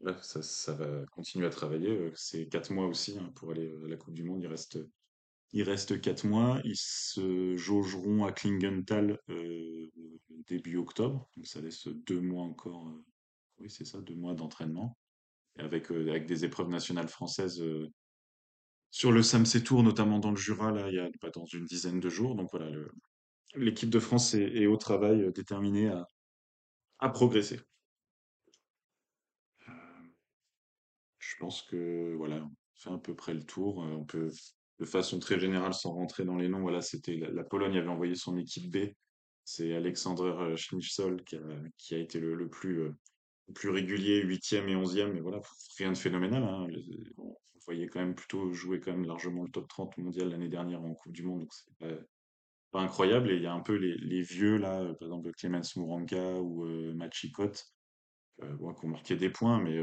là, 0.00 0.16
ça, 0.20 0.74
va 0.74 1.06
continuer 1.06 1.46
à 1.46 1.50
travailler. 1.50 1.88
euh, 1.88 2.12
C'est 2.14 2.46
quatre 2.48 2.70
mois 2.70 2.86
aussi 2.86 3.18
hein, 3.18 3.32
pour 3.36 3.50
aller 3.52 3.68
euh, 3.68 3.86
à 3.86 3.88
la 3.88 3.96
Coupe 3.96 4.14
du 4.14 4.22
Monde. 4.22 4.42
Il 4.42 4.48
reste, 4.48 4.78
il 5.52 5.62
reste 5.62 6.00
quatre 6.00 6.26
mois. 6.26 6.60
Ils 6.64 6.76
se 6.76 7.56
jaugeront 7.56 8.24
à 8.24 8.32
Klingenthal 8.32 9.18
euh, 9.30 9.90
début 10.46 10.76
octobre. 10.76 11.28
Donc 11.36 11.46
ça 11.46 11.60
laisse 11.60 11.88
deux 11.88 12.20
mois 12.20 12.44
encore. 12.44 12.88
euh, 12.88 13.04
oui, 13.58 13.70
c'est 13.70 13.84
ça, 13.84 14.00
deux 14.00 14.14
mois 14.14 14.34
d'entraînement. 14.34 14.96
Avec, 15.58 15.90
euh, 15.90 16.10
avec 16.10 16.26
des 16.26 16.44
épreuves 16.44 16.68
nationales 16.68 17.08
françaises 17.08 17.64
sur 18.90 19.12
le 19.12 19.22
Samsé 19.22 19.62
Tour, 19.62 19.82
notamment 19.82 20.18
dans 20.18 20.30
le 20.30 20.36
Jura, 20.36 20.70
là, 20.70 20.88
il 20.88 20.94
y 20.94 20.98
a 20.98 21.08
pas 21.20 21.30
dans 21.30 21.46
une 21.46 21.64
dizaine 21.64 22.00
de 22.00 22.08
jours. 22.08 22.34
Donc 22.34 22.50
voilà, 22.52 22.70
l'équipe 23.54 23.90
de 23.90 23.98
France 23.98 24.34
est, 24.34 24.66
au 24.66 24.76
travail, 24.76 25.32
déterminée 25.32 25.88
à, 25.88 26.06
à 26.98 27.08
progresser. 27.08 27.60
Je 31.18 31.34
pense 31.38 31.62
que 31.62 32.14
voilà, 32.16 32.44
on 32.44 32.50
fait 32.74 32.90
à 32.90 32.98
peu 32.98 33.14
près 33.14 33.34
le 33.34 33.44
tour. 33.44 33.78
On 33.78 34.04
peut, 34.04 34.30
de 34.78 34.84
façon 34.84 35.18
très 35.18 35.38
générale, 35.38 35.74
sans 35.74 35.92
rentrer 35.92 36.24
dans 36.24 36.36
les 36.36 36.48
noms, 36.48 36.60
voilà, 36.60 36.80
c'était 36.80 37.16
la, 37.16 37.30
la 37.30 37.44
Pologne 37.44 37.76
avait 37.78 37.88
envoyé 37.88 38.14
son 38.14 38.36
équipe 38.36 38.70
B. 38.70 38.92
C'est 39.46 39.74
Alexander 39.74 40.34
euh, 40.40 40.56
Schnitzol 40.56 41.22
qui 41.24 41.94
a, 41.94 41.98
été 41.98 42.18
le, 42.18 42.48
plus, 42.48 42.80
euh, 42.80 42.96
plus 43.54 43.70
régulier, 43.70 44.20
huitième 44.22 44.68
et 44.68 44.74
onzième. 44.74 45.12
Mais 45.12 45.20
voilà, 45.20 45.40
rien 45.78 45.92
de 45.92 45.96
phénoménal. 45.96 46.42
Hein. 46.42 46.66
On 47.16 47.36
voyait 47.64 47.86
quand 47.86 48.00
même 48.00 48.16
plutôt 48.16 48.52
jouer 48.52 48.80
quand 48.80 48.90
même 48.90 49.06
largement 49.06 49.44
le 49.44 49.50
top 49.50 49.68
30 49.68 49.98
mondial 49.98 50.30
l'année 50.30 50.48
dernière 50.48 50.82
en 50.82 50.94
Coupe 50.94 51.12
du 51.12 51.22
Monde. 51.22 51.42
Donc 51.42 51.54
c'est 51.54 51.78
pas, 51.78 51.94
pas 52.72 52.80
incroyable. 52.80 53.30
Et 53.30 53.36
il 53.36 53.42
y 53.42 53.46
a 53.46 53.52
un 53.52 53.60
peu 53.60 53.76
les, 53.76 54.22
vieux 54.22 54.56
là, 54.56 54.80
euh, 54.80 54.94
par 54.94 55.06
exemple 55.06 55.30
Clemens 55.30 55.76
Mouranka 55.76 56.40
ou 56.40 56.64
euh, 56.64 56.92
Machikot, 56.94 57.52
bon, 58.42 58.74
qui 58.74 58.84
ont 58.84 58.88
marqué 58.88 59.14
des 59.14 59.30
points, 59.30 59.62
mais 59.62 59.80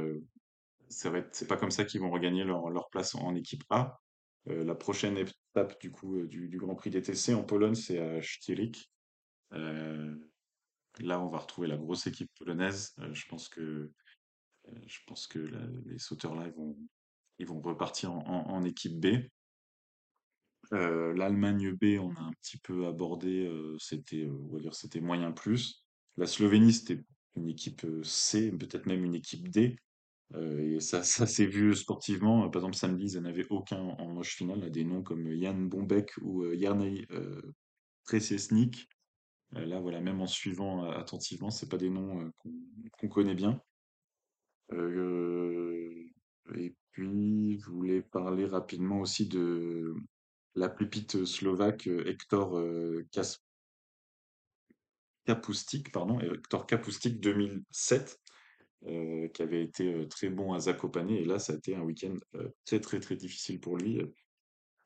ça 0.90 1.10
va 1.10 1.22
c'est 1.32 1.48
pas 1.48 1.58
comme 1.58 1.72
ça 1.72 1.86
qu'ils 1.86 2.02
vont 2.02 2.12
regagner 2.12 2.44
leur, 2.44 2.70
leur 2.70 2.90
place 2.90 3.16
en 3.16 3.34
équipe 3.34 3.64
A. 3.70 4.03
Euh, 4.50 4.64
la 4.64 4.76
prochaine 4.76 5.18
étape 5.18 5.80
du 5.80 5.92
coup 5.92 6.18
euh, 6.20 6.28
du, 6.28 6.58
Grand 6.58 6.76
Prix 6.76 6.90
DTC 6.90 7.34
en 7.34 7.44
Pologne, 7.44 7.76
c'est 7.76 8.00
à 8.00 8.22
Sztyryk. 8.22 8.92
Euh, 9.54 10.16
là, 11.00 11.22
on 11.22 11.30
va 11.30 11.40
retrouver 11.40 11.68
la 11.68 11.78
grosse 11.78 12.08
équipe 12.08 12.32
polonaise. 12.38 12.96
Je 13.12 13.26
pense 13.28 13.50
que 13.50 13.92
je 14.86 15.00
pense 15.08 15.28
que 15.28 15.40
les 15.86 16.00
sauteurs 16.00 16.36
là, 16.36 16.48
ils 16.48 16.54
vont 16.54 16.78
ils 17.40 17.46
vont 17.46 17.60
repartir 17.60 18.14
en, 18.14 18.64
équipe 18.64 19.00
B. 19.00 19.28
L'Allemagne 20.72 21.74
B, 21.74 22.00
on 22.00 22.16
a 22.16 22.22
un 22.22 22.32
petit 22.42 22.58
peu 22.58 22.86
abordé. 22.86 23.52
c'était, 23.80 24.30
moyen 25.02 25.34
plus. 25.34 25.84
La 26.16 26.28
Slovénie, 26.28 26.72
c'était 26.72 27.04
une 27.36 27.50
équipe 27.50 27.86
C, 28.04 28.52
peut-être 28.52 28.86
même 28.86 29.04
une 29.04 29.16
équipe 29.16 29.50
D. 29.50 29.78
Euh, 30.36 30.76
et 30.76 30.80
ça, 30.80 31.04
ça 31.04 31.28
s'est 31.28 31.46
vu 31.46 31.76
sportivement. 31.76 32.50
Par 32.50 32.62
exemple, 32.62 32.76
samedi, 32.76 33.14
ils 33.14 33.20
n'en 33.20 33.30
avaient 33.30 33.48
aucun 33.50 33.80
en 33.80 34.08
manche 34.14 34.36
finale. 34.36 34.72
Des 34.72 34.84
noms 34.84 35.04
comme 35.04 35.30
Jan 35.36 35.56
Bombek 35.56 36.12
ou 36.22 36.44
euh, 36.44 36.58
Jarnej 36.60 37.06
euh, 37.12 37.42
Presesnik. 38.06 38.88
Euh, 39.56 39.66
là, 39.66 39.80
voilà, 39.80 40.02
même 40.02 40.22
en 40.22 40.28
suivant 40.28 40.90
attentivement, 40.92 41.50
c'est 41.52 41.70
pas 41.70 41.78
des 41.78 41.90
noms 41.90 42.32
qu'on 43.00 43.08
connaît 43.08 43.36
bien. 43.36 43.62
Et 46.56 46.76
puis, 46.92 47.60
je 47.60 47.70
voulais 47.70 48.02
parler 48.02 48.46
rapidement 48.46 49.02
aussi 49.02 49.28
de 49.28 49.94
la 50.56 50.70
pépite 50.70 51.26
slovaque 51.26 51.88
Hector 51.88 52.60
Kas- 53.12 53.40
pardon, 55.92 56.20
Hector 56.20 56.66
Kapustik 56.66 57.20
2007 57.20 58.23
euh, 58.88 59.28
qui 59.30 59.42
avait 59.42 59.64
été 59.64 59.94
euh, 59.94 60.08
très 60.08 60.30
bon 60.30 60.54
à 60.54 60.60
Zakopane. 60.60 61.10
Et 61.10 61.24
là, 61.24 61.40
ça 61.40 61.54
a 61.54 61.56
été 61.56 61.76
un 61.76 61.82
week-end 61.82 62.16
euh, 62.36 62.50
très, 62.66 62.80
très, 62.80 63.00
très 63.00 63.16
difficile 63.16 63.60
pour 63.60 63.78
lui 63.78 64.02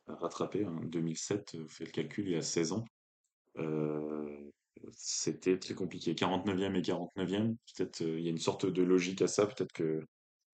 à 0.08 0.16
rattraper. 0.16 0.66
hein. 0.66 0.80
2007, 0.84 1.56
euh, 1.56 1.68
fait 1.68 1.86
le 1.86 1.92
calcul, 1.92 2.28
il 2.28 2.34
y 2.34 2.36
a 2.36 2.42
16 2.42 2.74
ans. 2.74 2.86
C'était 4.92 5.58
très 5.58 5.74
compliqué. 5.74 6.14
49e 6.14 6.76
et 6.76 6.82
49e, 6.82 7.56
peut-être 7.76 8.02
il 8.02 8.22
y 8.22 8.28
a 8.28 8.32
une 8.32 8.38
sorte 8.38 8.68
de 8.68 8.84
logique 8.84 9.22
à 9.22 9.28
ça. 9.28 9.48
Peut-être 9.48 9.74
que 9.74 10.06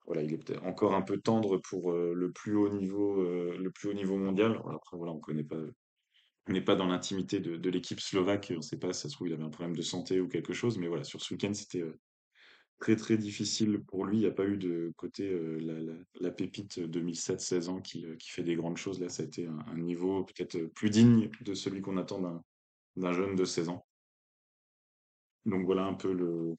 voilà, 0.06 0.24
il 0.24 0.34
est 0.34 0.38
peut-être 0.38 0.64
encore 0.66 0.96
un 0.96 1.02
peu 1.02 1.20
tendre 1.20 1.58
pour 1.58 1.92
le 1.92 2.32
plus 2.32 2.56
haut 2.56 2.70
niveau, 2.70 3.22
le 3.22 3.70
plus 3.72 3.90
haut 3.90 3.94
niveau 3.94 4.18
mondial. 4.18 4.62
Après, 4.74 4.98
voilà, 4.98 5.12
on 5.12 5.20
connaît 5.20 5.44
pas, 5.44 5.58
on 6.48 6.54
n'est 6.54 6.62
pas 6.62 6.76
dans 6.76 6.88
l'intimité 6.88 7.42
de, 7.42 7.70
l'équipe 7.70 8.00
slovaque. 8.00 8.48
On 8.52 8.58
ne 8.58 8.62
sait 8.62 8.80
pas, 8.80 8.94
si 8.94 9.02
ça 9.02 9.10
se 9.10 9.16
trouve, 9.16 9.28
il 9.28 9.34
avait 9.34 9.44
un 9.44 9.50
problème 9.50 9.76
de 9.76 9.82
santé 9.82 10.22
ou 10.22 10.30
quelque 10.30 10.54
chose. 10.54 10.78
Mais 10.78 10.88
voilà, 10.88 11.04
sur 11.04 11.22
ce 11.22 11.34
week-end, 11.34 11.54
c'était 11.54 11.84
très 12.84 12.98
très 12.98 13.18
difficile 13.18 13.82
pour 13.88 14.06
lui. 14.06 14.18
Il 14.18 14.20
n'y 14.20 14.26
a 14.26 14.32
pas 14.32 14.46
eu 14.46 14.58
de 14.58 14.92
côté 14.98 15.30
euh, 15.30 15.96
la, 16.20 16.32
pépite 16.32 16.80
2007-16 16.80 17.70
ans 17.70 17.80
qui, 17.80 18.06
euh, 18.06 18.18
qui 18.18 18.30
fait 18.30 18.44
des 18.44 18.56
grandes 18.56 18.76
choses. 18.76 19.00
Là, 19.00 19.08
ça 19.08 19.24
a 19.24 19.26
été 19.26 19.48
un, 19.48 19.78
niveau 19.78 20.26
peut-être 20.26 20.58
plus 20.74 20.90
digne 20.90 21.30
de 21.42 21.54
celui 21.54 21.82
qu'on 21.82 21.96
attend 21.96 22.44
d'un 22.98 23.14
jeune 23.14 23.36
de 23.36 23.46
16 23.46 23.70
ans. 23.70 23.86
Donc 25.46 25.66
voilà 25.66 25.86
un 25.86 25.94
peu 25.94 26.12
le, 26.12 26.56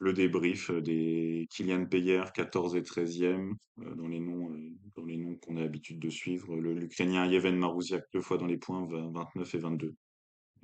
le 0.00 0.12
débrief 0.12 0.70
euh, 0.70 0.80
des 0.80 1.46
Kylian 1.50 1.86
Payer 1.86 2.24
14 2.34 2.74
et 2.74 2.82
13e 2.82 3.54
euh, 3.78 3.94
dans 3.94 4.08
les 4.08 4.18
noms, 4.20 4.50
euh, 4.50 5.16
noms 5.16 5.36
qu'on 5.36 5.56
a 5.56 5.60
l'habitude 5.60 6.00
de 6.00 6.10
suivre. 6.10 6.56
L'Ukrainien 6.56 7.26
Yevhen 7.26 7.56
Marouziak 7.56 8.04
deux 8.12 8.20
fois 8.22 8.38
dans 8.38 8.46
les 8.46 8.58
points, 8.58 8.84
20 8.86 9.12
29 9.12 9.54
et 9.54 9.58
22. 9.58 9.94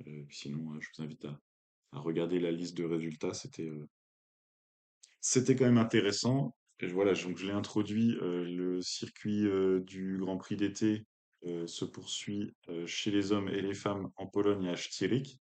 Euh, 0.07 0.23
sinon, 0.29 0.73
euh, 0.73 0.79
je 0.81 0.89
vous 0.95 1.03
invite 1.03 1.25
à, 1.25 1.39
à 1.93 1.99
regarder 1.99 2.39
la 2.39 2.51
liste 2.51 2.75
de 2.77 2.83
résultats. 2.83 3.33
C'était 3.33 3.69
euh, 3.69 3.87
C'était 5.21 5.55
quand 5.55 5.65
même 5.65 5.77
intéressant. 5.77 6.55
Voilà, 6.81 7.13
donc 7.13 7.37
je 7.37 7.45
l'ai 7.45 7.53
introduit. 7.53 8.17
euh, 8.21 8.43
le 8.43 8.81
circuit 8.81 9.45
euh, 9.45 9.79
du 9.81 10.17
Grand 10.17 10.37
Prix 10.37 10.55
d'été 10.55 11.05
euh, 11.45 11.67
se 11.67 11.85
poursuit 11.85 12.55
chez 12.87 13.11
les 13.11 13.31
hommes 13.31 13.47
et 13.49 13.61
les 13.61 13.75
femmes 13.75 14.09
en 14.15 14.27
Pologne 14.27 14.67
à 14.67 14.75
Sztyryk. 14.75 15.39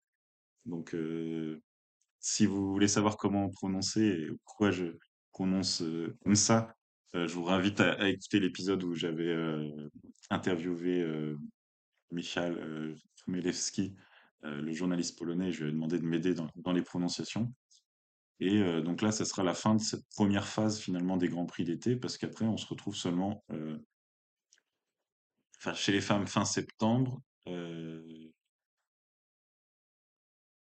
Donc, 0.65 0.97
si 2.19 2.45
vous 2.45 2.73
voulez 2.73 2.89
savoir 2.89 3.17
comment 3.17 3.49
prononcer 3.51 4.03
et 4.03 4.29
pourquoi 4.45 4.73
je 4.73 4.87
prononce 5.31 5.85
comme 6.25 6.35
ça, 6.35 6.75
je 7.15 7.33
vous 7.33 7.49
invite 7.49 7.79
à, 7.81 8.09
écouter 8.09 8.41
l'épisode 8.41 8.83
où 8.83 8.95
j'avais 8.95 9.33
interviewé 10.29 11.07
Michal 12.11 12.59
euh, 14.45 14.61
le 14.61 14.73
journaliste 14.73 15.19
polonais. 15.19 15.53
Je 15.53 15.65
lui 15.65 15.71
ai 15.71 15.73
demandé 15.73 15.99
de 15.99 16.05
m'aider 16.05 16.35
dans 16.35 16.73
les 16.73 16.83
prononciations. 16.83 17.53
Et 18.41 18.59
euh, 18.59 18.83
donc 18.83 19.03
là, 19.03 19.13
ça 19.13 19.25
sera 19.25 19.43
la 19.43 19.55
fin 19.55 19.75
de 19.75 19.81
cette 19.81 20.07
première 20.11 20.47
phase 20.47 20.79
finalement 20.79 21.17
des 21.17 21.29
Grands 21.29 21.47
Prix 21.47 21.65
d'été, 21.65 21.97
parce 21.97 22.19
qu'après, 22.19 22.45
on 22.45 22.57
se 22.57 22.67
retrouve 22.67 22.95
seulement, 22.95 23.45
euh, 23.51 23.79
chez 25.75 25.93
les 25.93 26.03
femmes 26.03 26.27
fin 26.27 26.45
septembre, 26.45 27.23
euh, 27.49 28.03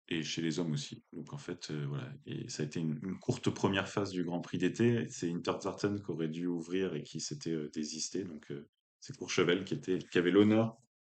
et 0.08 0.22
chez 0.22 0.40
les 0.42 0.60
hommes 0.60 0.72
aussi. 0.72 1.02
Donc 1.12 1.32
en 1.32 1.38
fait, 1.38 1.72
voilà. 1.72 2.08
Et 2.26 2.48
ça 2.48 2.62
a 2.62 2.66
été 2.66 2.78
une, 2.78 3.18
courte 3.18 3.50
première 3.50 3.88
phase 3.88 4.12
du 4.12 4.22
Grand 4.22 4.40
Prix 4.40 4.58
d'été. 4.58 5.08
C'est 5.10 5.32
Interzarten 5.32 6.00
qui 6.00 6.10
aurait 6.12 6.28
dû 6.28 6.46
ouvrir 6.46 6.94
et 6.94 7.02
qui 7.02 7.18
s'était 7.18 7.68
désisté. 7.70 8.22
Donc 8.22 8.52
c'est 9.00 9.16
Courchevel 9.16 9.64
qui 9.64 10.18
avait 10.18 10.30
l'honneur 10.30 10.78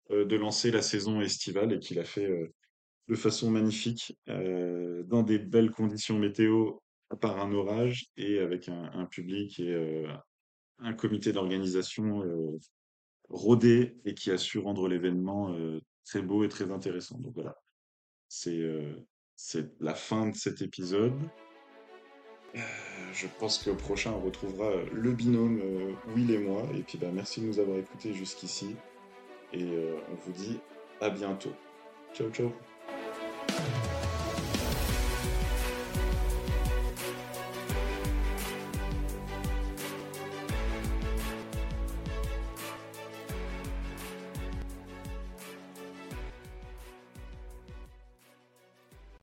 de 0.09 0.35
lancer 0.37 0.71
la 0.71 0.81
saison 0.81 1.19
estivale 1.19 1.73
et 1.73 1.79
qui 1.79 1.95
l'a 1.95 2.05
fait 2.05 2.49
de 3.07 3.15
façon 3.15 3.49
magnifique, 3.49 4.17
euh, 4.27 5.03
dans 5.03 5.23
des 5.23 5.39
belles 5.39 5.71
conditions 5.71 6.19
météo, 6.19 6.73
par 7.21 7.39
un 7.39 7.53
orage 7.53 8.07
et 8.17 8.39
avec 8.39 8.67
un, 8.67 9.05
public 9.05 9.61
et 9.61 9.73
euh, 9.73 10.11
un 10.79 10.93
comité 10.93 11.31
d'organisation 11.31 12.21
euh, 12.23 12.59
rodé 13.29 13.97
et 14.03 14.13
qui 14.13 14.29
a 14.29 14.37
su 14.37 14.59
rendre 14.59 14.89
l'événement 14.89 15.55
très 16.05 16.21
beau 16.21 16.43
et 16.43 16.49
très 16.49 16.69
intéressant. 16.69 17.17
Donc 17.19 17.33
voilà. 17.33 17.55
c'est 18.27 18.59
la 19.79 19.95
fin 19.95 20.27
de 20.27 20.35
cet 20.35 20.61
épisode. 20.61 21.13
Je 23.13 23.27
pense 23.39 23.63
qu'au 23.63 23.75
prochain, 23.75 24.11
on 24.11 24.19
retrouvera 24.19 24.71
le 24.91 25.11
binôme 25.13 25.61
Will 26.13 26.31
et 26.31 26.39
moi. 26.39 26.63
Et 26.75 26.83
puis, 26.83 26.97
bah, 26.97 27.11
merci 27.13 27.39
de 27.39 27.45
nous 27.45 27.59
avoir 27.59 27.77
écoutés 27.77 28.13
jusqu'ici. 28.13 28.75
Et 29.53 29.65
on 30.11 30.15
vous 30.15 30.31
dit 30.33 30.59
à 30.99 31.09
bientôt. 31.09 31.53
Ciao, 32.13 32.29
ciao. 32.31 32.51
Thank 33.57 33.75
you. 33.75 33.86